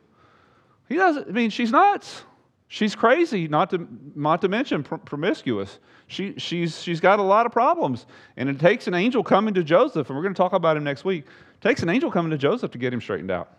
He 0.88 0.96
doesn't, 0.96 1.28
I 1.28 1.30
mean, 1.32 1.50
she's 1.50 1.70
nuts. 1.70 2.22
She's 2.68 2.96
crazy, 2.96 3.46
not 3.46 3.70
to, 3.70 3.86
not 4.16 4.40
to 4.40 4.48
mention 4.48 4.82
pr- 4.82 4.96
promiscuous. 4.96 5.78
She, 6.08 6.34
she's, 6.36 6.82
she's 6.82 7.00
got 7.00 7.20
a 7.20 7.22
lot 7.22 7.46
of 7.46 7.52
problems. 7.52 8.06
And 8.36 8.48
it 8.48 8.58
takes 8.58 8.88
an 8.88 8.94
angel 8.94 9.22
coming 9.22 9.54
to 9.54 9.62
Joseph, 9.62 10.08
and 10.08 10.16
we're 10.16 10.22
going 10.22 10.34
to 10.34 10.38
talk 10.38 10.52
about 10.52 10.76
him 10.76 10.82
next 10.82 11.04
week. 11.04 11.26
It 11.26 11.60
takes 11.60 11.82
an 11.82 11.88
angel 11.88 12.10
coming 12.10 12.30
to 12.32 12.38
Joseph 12.38 12.72
to 12.72 12.78
get 12.78 12.92
him 12.92 13.00
straightened 13.00 13.30
out. 13.30 13.52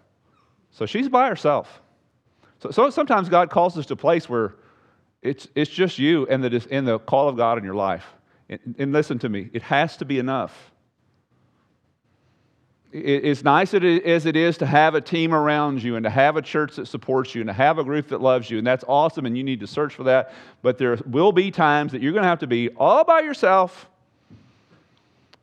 So 0.71 0.85
she's 0.85 1.07
by 1.07 1.29
herself. 1.29 1.81
So, 2.59 2.71
so 2.71 2.89
sometimes 2.89 3.29
God 3.29 3.49
calls 3.49 3.77
us 3.77 3.85
to 3.87 3.93
a 3.93 3.97
place 3.97 4.27
where 4.27 4.55
it's, 5.21 5.47
it's 5.55 5.71
just 5.71 5.99
you 5.99 6.27
and 6.27 6.43
the, 6.43 6.67
and 6.71 6.87
the 6.87 6.99
call 6.99 7.29
of 7.29 7.37
God 7.37 7.57
in 7.57 7.63
your 7.63 7.75
life. 7.75 8.05
And, 8.49 8.75
and 8.77 8.91
listen 8.91 9.19
to 9.19 9.29
me, 9.29 9.49
it 9.53 9.61
has 9.63 9.97
to 9.97 10.05
be 10.05 10.19
enough. 10.19 10.71
It, 12.91 13.25
it's 13.25 13.43
nice 13.43 13.73
as 13.73 14.25
it 14.25 14.35
is 14.35 14.57
to 14.59 14.65
have 14.65 14.95
a 14.95 15.01
team 15.01 15.33
around 15.33 15.83
you 15.83 15.97
and 15.97 16.03
to 16.03 16.09
have 16.09 16.37
a 16.37 16.41
church 16.41 16.77
that 16.77 16.87
supports 16.87 17.35
you 17.35 17.41
and 17.41 17.47
to 17.49 17.53
have 17.53 17.77
a 17.77 17.83
group 17.83 18.07
that 18.07 18.21
loves 18.21 18.49
you, 18.49 18.57
and 18.57 18.65
that's 18.65 18.85
awesome, 18.87 19.25
and 19.25 19.37
you 19.37 19.43
need 19.43 19.59
to 19.59 19.67
search 19.67 19.93
for 19.93 20.03
that. 20.03 20.33
But 20.61 20.77
there 20.77 20.97
will 21.05 21.31
be 21.31 21.51
times 21.51 21.91
that 21.91 22.01
you're 22.01 22.13
going 22.13 22.23
to 22.23 22.29
have 22.29 22.39
to 22.39 22.47
be 22.47 22.69
all 22.69 23.03
by 23.03 23.21
yourself, 23.21 23.87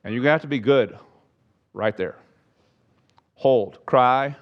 and 0.03 0.14
you're 0.14 0.22
going 0.22 0.31
to 0.31 0.35
have 0.35 0.42
to 0.42 0.48
be 0.48 0.61
good 0.61 0.98
right 1.74 1.96
there. 1.96 2.16
Hold, 3.35 3.85
cry, 3.85 4.37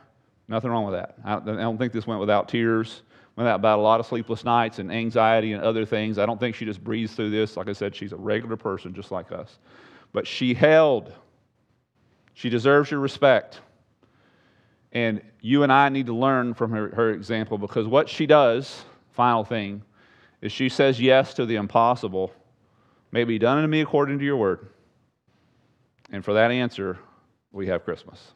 nothing 0.52 0.70
wrong 0.70 0.84
with 0.84 0.94
that. 0.94 1.16
I 1.24 1.40
don't 1.40 1.78
think 1.78 1.92
this 1.92 2.06
went 2.06 2.20
without 2.20 2.48
tears 2.48 3.02
went 3.36 3.48
about 3.48 3.78
a 3.78 3.82
lot 3.82 4.00
of 4.00 4.06
sleepless 4.06 4.44
nights 4.44 4.78
and 4.78 4.92
anxiety 4.92 5.52
and 5.52 5.62
other 5.62 5.86
things. 5.86 6.18
I 6.18 6.26
don't 6.26 6.38
think 6.38 6.54
she 6.54 6.64
just 6.64 6.82
breezed 6.82 7.16
through 7.16 7.30
this. 7.30 7.56
Like 7.56 7.68
I 7.68 7.72
said, 7.72 7.94
she's 7.94 8.12
a 8.12 8.16
regular 8.16 8.56
person 8.56 8.94
just 8.94 9.10
like 9.10 9.32
us. 9.32 9.58
But 10.12 10.26
she 10.26 10.52
held. 10.52 11.12
She 12.34 12.50
deserves 12.50 12.90
your 12.90 13.00
respect. 13.00 13.60
And 14.92 15.22
you 15.40 15.62
and 15.62 15.72
I 15.72 15.88
need 15.88 16.06
to 16.06 16.14
learn 16.14 16.52
from 16.52 16.70
her, 16.72 16.90
her 16.94 17.10
example 17.10 17.56
because 17.56 17.86
what 17.86 18.08
she 18.08 18.26
does, 18.26 18.84
final 19.12 19.44
thing, 19.44 19.82
is 20.42 20.52
she 20.52 20.68
says 20.68 21.00
yes 21.00 21.32
to 21.34 21.46
the 21.46 21.56
impossible. 21.56 22.32
May 23.10 23.24
be 23.24 23.38
done 23.38 23.58
unto 23.58 23.68
me 23.68 23.80
according 23.80 24.18
to 24.18 24.24
your 24.24 24.36
word. 24.36 24.68
And 26.10 26.22
for 26.22 26.34
that 26.34 26.50
answer, 26.50 26.98
we 27.52 27.68
have 27.68 27.84
Christmas. 27.84 28.32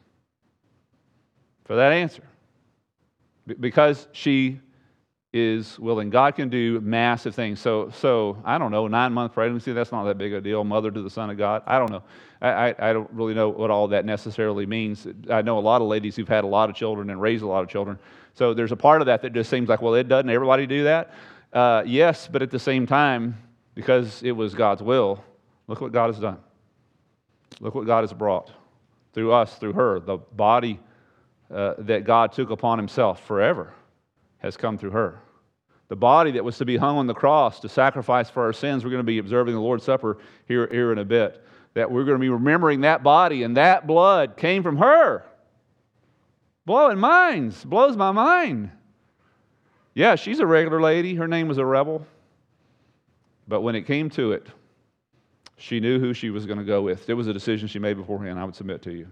For 1.67 1.75
that 1.75 1.91
answer. 1.91 2.23
Because 3.59 4.07
she 4.13 4.61
is 5.33 5.77
willing. 5.77 6.09
God 6.09 6.35
can 6.35 6.49
do 6.49 6.79
massive 6.79 7.35
things. 7.35 7.59
So, 7.59 7.91
so 7.91 8.37
I 8.45 8.57
don't 8.57 8.71
know, 8.71 8.87
nine 8.87 9.13
month 9.13 9.33
pregnancy, 9.33 9.73
that's 9.73 9.91
not 9.91 10.05
that 10.05 10.17
big 10.17 10.33
a 10.33 10.41
deal. 10.41 10.63
Mother 10.63 10.89
to 10.89 11.01
the 11.01 11.09
Son 11.09 11.29
of 11.29 11.37
God. 11.37 11.63
I 11.67 11.77
don't 11.77 11.91
know. 11.91 12.03
I, 12.41 12.49
I, 12.49 12.89
I, 12.89 12.93
don't 12.93 13.09
really 13.11 13.33
know 13.33 13.49
what 13.49 13.69
all 13.69 13.87
that 13.89 14.05
necessarily 14.05 14.65
means. 14.65 15.07
I 15.29 15.41
know 15.41 15.57
a 15.57 15.59
lot 15.59 15.81
of 15.81 15.87
ladies 15.87 16.15
who've 16.15 16.27
had 16.27 16.43
a 16.43 16.47
lot 16.47 16.69
of 16.69 16.75
children 16.75 17.09
and 17.09 17.21
raised 17.21 17.43
a 17.43 17.47
lot 17.47 17.63
of 17.63 17.69
children. 17.69 17.99
So 18.35 18.53
there's 18.53 18.71
a 18.71 18.77
part 18.77 19.01
of 19.01 19.07
that 19.07 19.21
that 19.23 19.33
just 19.33 19.49
seems 19.49 19.67
like, 19.67 19.81
well, 19.81 19.95
it 19.95 20.07
doesn't 20.07 20.29
everybody 20.29 20.65
do 20.65 20.85
that? 20.85 21.13
Uh, 21.51 21.83
yes, 21.85 22.27
but 22.31 22.41
at 22.41 22.51
the 22.51 22.59
same 22.59 22.85
time, 22.85 23.37
because 23.75 24.23
it 24.23 24.31
was 24.31 24.53
God's 24.53 24.81
will, 24.81 25.23
look 25.67 25.81
what 25.81 25.91
God 25.91 26.07
has 26.07 26.19
done. 26.19 26.37
Look 27.59 27.75
what 27.75 27.85
God 27.85 28.01
has 28.01 28.13
brought 28.13 28.51
through 29.13 29.33
us, 29.33 29.55
through 29.55 29.73
her. 29.73 29.99
The 29.99 30.17
body 30.17 30.79
uh, 31.53 31.75
that 31.79 32.03
God 32.03 32.31
took 32.31 32.49
upon 32.49 32.77
himself 32.77 33.25
forever 33.25 33.73
has 34.39 34.57
come 34.57 34.77
through 34.77 34.91
her 34.91 35.19
the 35.87 35.95
body 35.95 36.31
that 36.31 36.43
was 36.43 36.57
to 36.57 36.65
be 36.65 36.77
hung 36.77 36.97
on 36.97 37.07
the 37.07 37.13
cross 37.13 37.59
to 37.61 37.69
sacrifice 37.69 38.29
for 38.29 38.43
our 38.43 38.53
sins. 38.53 38.83
We're 38.83 38.91
going 38.91 38.99
to 38.99 39.05
be 39.05 39.19
observing 39.19 39.53
the 39.53 39.61
Lord's 39.61 39.85
Supper 39.85 40.17
here, 40.47 40.67
here 40.69 40.91
in 40.91 40.97
a 40.97 41.05
bit. 41.05 41.43
That 41.75 41.91
we're 41.91 42.03
going 42.03 42.17
to 42.17 42.21
be 42.21 42.29
remembering 42.29 42.81
that 42.81 43.03
body 43.03 43.43
and 43.43 43.55
that 43.55 43.87
blood 43.87 44.35
came 44.35 44.63
from 44.63 44.77
her. 44.77 45.23
Blowing 46.65 46.97
minds, 46.97 47.63
blows 47.63 47.95
my 47.95 48.11
mind. 48.11 48.71
Yeah, 49.93 50.15
she's 50.15 50.39
a 50.39 50.45
regular 50.45 50.81
lady. 50.81 51.15
Her 51.15 51.27
name 51.27 51.47
was 51.47 51.57
a 51.57 51.65
rebel. 51.65 52.05
But 53.47 53.61
when 53.61 53.75
it 53.75 53.83
came 53.83 54.09
to 54.11 54.33
it, 54.33 54.47
she 55.55 55.79
knew 55.79 55.99
who 55.99 56.13
she 56.13 56.29
was 56.29 56.45
going 56.45 56.59
to 56.59 56.65
go 56.65 56.81
with. 56.81 57.09
It 57.09 57.13
was 57.13 57.27
a 57.27 57.33
decision 57.33 57.67
she 57.67 57.79
made 57.79 57.95
beforehand, 57.95 58.37
I 58.37 58.43
would 58.43 58.55
submit 58.55 58.81
to 58.83 58.91
you. 58.91 59.07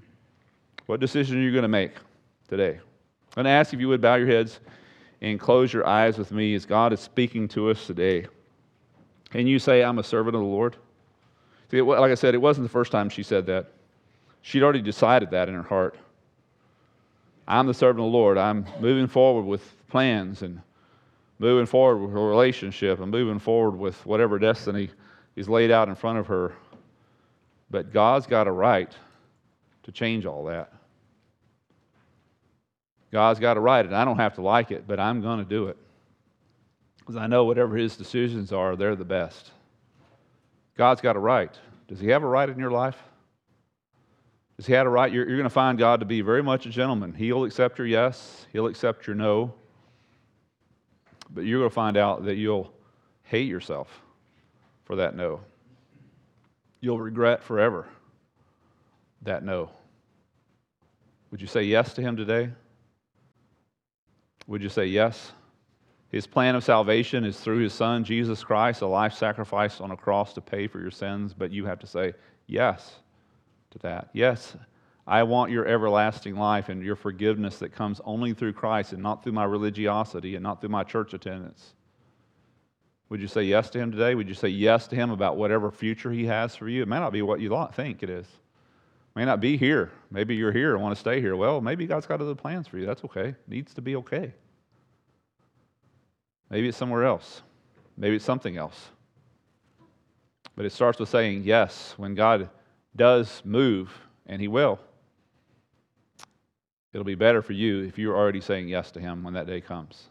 What 0.88 1.00
decision 1.00 1.38
are 1.38 1.41
you 1.41 1.52
going 1.52 1.63
to 1.63 1.67
make 1.69 1.93
today? 2.48 2.80
I'm 3.38 3.44
going 3.44 3.46
to 3.46 3.52
ask 3.52 3.74
if 3.74 3.80
you 3.80 3.88
would 3.90 4.02
bow 4.02 4.16
your 4.16 4.28
heads 4.28 4.60
and 5.22 5.40
close 5.40 5.74
your 5.74 5.86
eyes 5.86 6.18
with 6.18 6.32
me 6.32 6.56
as 6.56 6.66
God 6.66 6.94
is 6.94 7.00
speaking 7.00 7.48
to 7.50 7.70
us 7.70 7.86
today. 7.86 8.28
And 9.34 9.50
you 9.50 9.60
say, 9.60 9.84
I'm 9.84 10.00
a 10.00 10.04
servant 10.04 10.36
of 10.36 10.42
the 10.42 10.48
Lord? 10.48 10.78
See, 11.72 11.82
like 11.82 12.12
I 12.12 12.16
said, 12.16 12.36
it 12.36 12.42
wasn't 12.42 12.66
the 12.66 12.72
first 12.72 12.92
time 12.92 13.10
she 13.10 13.24
said 13.24 13.46
that. 13.48 13.72
She'd 14.42 14.64
already 14.64 14.82
decided 14.82 15.32
that 15.32 15.50
in 15.50 15.56
her 15.56 15.64
heart. 15.64 15.98
I'm 17.48 17.68
the 17.68 17.74
servant 17.74 18.00
of 18.00 18.12
the 18.12 18.18
Lord. 18.18 18.38
I'm 18.38 18.66
moving 18.80 19.08
forward 19.08 19.44
with 19.44 19.76
plans 19.88 20.42
and 20.42 20.62
moving 21.40 21.66
forward 21.66 21.98
with 21.98 22.16
a 22.16 22.20
relationship 22.20 23.00
and 23.00 23.12
moving 23.12 23.40
forward 23.40 23.78
with 23.78 24.06
whatever 24.06 24.40
destiny 24.40 24.90
is 25.36 25.50
laid 25.50 25.72
out 25.72 25.90
in 25.90 25.96
front 25.96 26.20
of 26.20 26.28
her. 26.28 26.54
But 27.70 27.92
God's 27.92 28.28
got 28.28 28.48
a 28.48 28.52
right 28.52 28.92
to 29.84 29.92
change 29.92 30.26
all 30.26 30.46
that. 30.46 30.72
God's 33.15 33.39
got 33.39 33.54
to 33.54 33.62
write 33.62 33.86
it. 33.86 33.93
I 33.93 34.04
don't 34.04 34.17
have 34.17 34.34
to 34.34 34.41
like 34.41 34.71
it, 34.71 34.86
but 34.86 34.99
I'm 34.99 35.21
going 35.21 35.39
to 35.39 35.45
do 35.45 35.67
it. 35.67 35.78
Because 36.99 37.15
I 37.15 37.28
know 37.28 37.45
whatever 37.45 37.78
his 37.78 37.95
decisions 37.95 38.51
are, 38.51 38.75
they're 38.75 38.97
the 38.97 39.06
best. 39.06 39.51
God's 40.78 40.99
got 40.99 41.15
a 41.15 41.19
right. 41.19 41.58
Does 41.88 42.01
he 42.01 42.10
have 42.10 42.23
a 42.23 42.28
right 42.28 42.49
in 42.49 42.60
your 42.60 42.71
life? 42.71 42.97
Does 44.58 44.65
he 44.65 44.73
have 44.73 44.86
a 44.86 44.89
right? 44.89 45.13
You're, 45.13 45.25
you're 45.25 45.38
going 45.38 45.45
to 45.45 45.49
find 45.49 45.78
God 45.78 46.01
to 46.01 46.06
be 46.06 46.19
very 46.19 46.43
much 46.43 46.65
a 46.65 46.69
gentleman. 46.69 47.13
He'll 47.13 47.45
accept 47.45 47.78
your 47.78 47.88
yes, 47.88 48.47
he'll 48.51 48.67
accept 48.67 49.08
your 49.08 49.15
no. 49.15 49.54
But 51.30 51.45
you're 51.45 51.60
going 51.60 51.69
to 51.69 51.73
find 51.73 51.95
out 51.95 52.25
that 52.25 52.36
you'll 52.36 52.73
hate 53.23 53.47
yourself 53.47 53.88
for 54.84 54.97
that 54.97 55.15
no. 55.15 55.39
You'll 56.82 56.99
regret 56.99 57.41
forever 57.43 57.88
that 59.21 59.41
no. 59.41 59.69
Would 61.32 61.39
you 61.39 61.47
say 61.47 61.63
yes 61.63 61.93
to 61.93 62.01
him 62.01 62.17
today? 62.17 62.51
Would 64.48 64.62
you 64.62 64.70
say 64.70 64.86
yes? 64.86 65.32
His 66.10 66.28
plan 66.28 66.56
of 66.56 66.64
salvation 66.64 67.26
is 67.26 67.40
through 67.40 67.60
his 67.60 67.74
son, 67.74 68.04
Jesus 68.04 68.44
Christ, 68.44 68.82
a 68.82 68.88
life 68.88 69.14
sacrifice 69.14 69.82
on 69.82 69.92
a 69.92 69.98
cross 69.98 70.34
to 70.34 70.42
pay 70.42 70.68
for 70.68 70.80
your 70.80 70.92
sins, 70.92 71.34
but 71.34 71.52
you 71.52 71.66
have 71.66 71.80
to 71.80 71.88
say 71.88 72.14
yes 72.48 73.00
to 73.72 73.80
that. 73.80 74.10
Yes, 74.14 74.56
I 75.08 75.24
want 75.24 75.52
your 75.52 75.68
everlasting 75.68 76.36
life 76.36 76.70
and 76.70 76.84
your 76.84 76.96
forgiveness 76.96 77.58
that 77.60 77.74
comes 77.74 78.02
only 78.06 78.34
through 78.34 78.54
Christ 78.54 78.93
and 78.93 79.04
not 79.04 79.24
through 79.24 79.34
my 79.34 79.43
religiosity 79.43 80.36
and 80.36 80.43
not 80.43 80.62
through 80.62 80.70
my 80.70 80.84
church 80.84 81.14
attendance. 81.14 81.74
Would 83.10 83.22
you 83.22 83.28
say 83.28 83.43
yes 83.43 83.70
to 83.72 83.80
him 83.80 83.91
today? 83.91 84.16
Would 84.16 84.28
you 84.28 84.34
say 84.34 84.48
yes 84.48 84.88
to 84.88 84.96
him 84.96 85.12
about 85.12 85.38
whatever 85.38 85.70
future 85.70 86.12
he 86.12 86.26
has 86.26 86.56
for 86.56 86.68
you? 86.68 86.82
It 86.82 86.88
may 86.88 87.00
not 87.00 87.14
be 87.14 87.22
what 87.22 87.39
you 87.39 87.68
think 87.74 88.02
it 88.02 88.10
is. 88.10 88.28
May 89.16 89.24
not 89.24 89.39
be 89.39 89.55
here. 89.55 89.91
Maybe 90.11 90.36
you're 90.36 90.51
here 90.51 90.74
and 90.74 90.84
want 90.84 90.93
to 90.93 90.99
stay 90.99 91.22
here. 91.22 91.38
Well, 91.38 91.61
maybe 91.61 91.88
God's 91.88 92.05
got 92.05 92.22
other 92.22 92.36
plans 92.36 92.68
for 92.68 92.78
you. 92.78 92.86
That's 92.86 93.03
okay. 93.05 93.34
Needs 93.47 93.74
to 93.76 93.82
be 93.82 93.95
okay. 93.95 94.34
Maybe 96.49 96.68
it's 96.68 96.78
somewhere 96.78 97.05
else. 97.05 97.41
Maybe 97.97 98.18
it's 98.18 98.26
something 98.26 98.57
else. 98.57 98.89
But 100.55 100.66
it 100.66 100.74
starts 100.74 100.99
with 100.99 101.09
saying 101.09 101.43
yes 101.43 101.93
when 101.97 102.13
God 102.13 102.49
does 102.95 103.41
move, 103.45 103.89
and 104.26 104.41
He 104.41 104.47
will. 104.47 104.80
It'll 106.93 107.05
be 107.05 107.16
better 107.16 107.41
for 107.41 107.53
you 107.53 107.84
if 107.84 107.97
you're 107.97 108.16
already 108.16 108.41
saying 108.41 108.68
yes 108.68 108.91
to 108.91 108.99
Him 108.99 109.24
when 109.24 109.34
that 109.34 109.47
day 109.47 109.61
comes. 109.61 110.09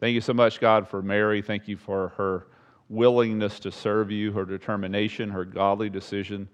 Thank 0.00 0.14
you 0.14 0.20
so 0.20 0.34
much, 0.34 0.60
God, 0.60 0.88
for 0.88 1.02
Mary. 1.02 1.40
Thank 1.40 1.68
you 1.68 1.76
for 1.76 2.08
her 2.16 2.46
willingness 2.88 3.60
to 3.60 3.70
serve 3.70 4.10
you, 4.10 4.32
her 4.32 4.44
determination, 4.44 5.30
her 5.30 5.44
godly 5.44 5.88
decision 5.88 6.48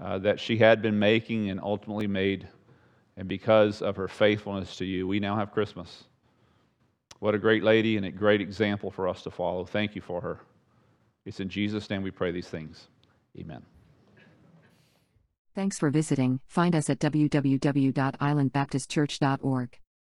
uh, 0.00 0.18
that 0.18 0.40
she 0.40 0.56
had 0.56 0.82
been 0.82 0.98
making 0.98 1.50
and 1.50 1.60
ultimately 1.60 2.06
made. 2.06 2.48
And 3.16 3.28
because 3.28 3.82
of 3.82 3.96
her 3.96 4.08
faithfulness 4.08 4.76
to 4.76 4.84
you, 4.84 5.06
we 5.06 5.20
now 5.20 5.36
have 5.36 5.52
Christmas. 5.52 6.04
What 7.18 7.34
a 7.34 7.38
great 7.38 7.62
lady 7.62 7.98
and 7.98 8.06
a 8.06 8.10
great 8.10 8.40
example 8.40 8.90
for 8.90 9.06
us 9.06 9.22
to 9.24 9.30
follow. 9.30 9.66
Thank 9.66 9.94
you 9.94 10.00
for 10.00 10.22
her. 10.22 10.40
It's 11.26 11.40
in 11.40 11.50
Jesus' 11.50 11.90
name 11.90 12.02
we 12.02 12.10
pray 12.10 12.32
these 12.32 12.48
things. 12.48 12.88
Amen. 13.38 13.62
Thanks 15.54 15.78
for 15.78 15.90
visiting. 15.90 16.40
Find 16.46 16.74
us 16.74 16.88
at 16.88 16.98
www.islandbaptistchurch.org. 17.00 19.79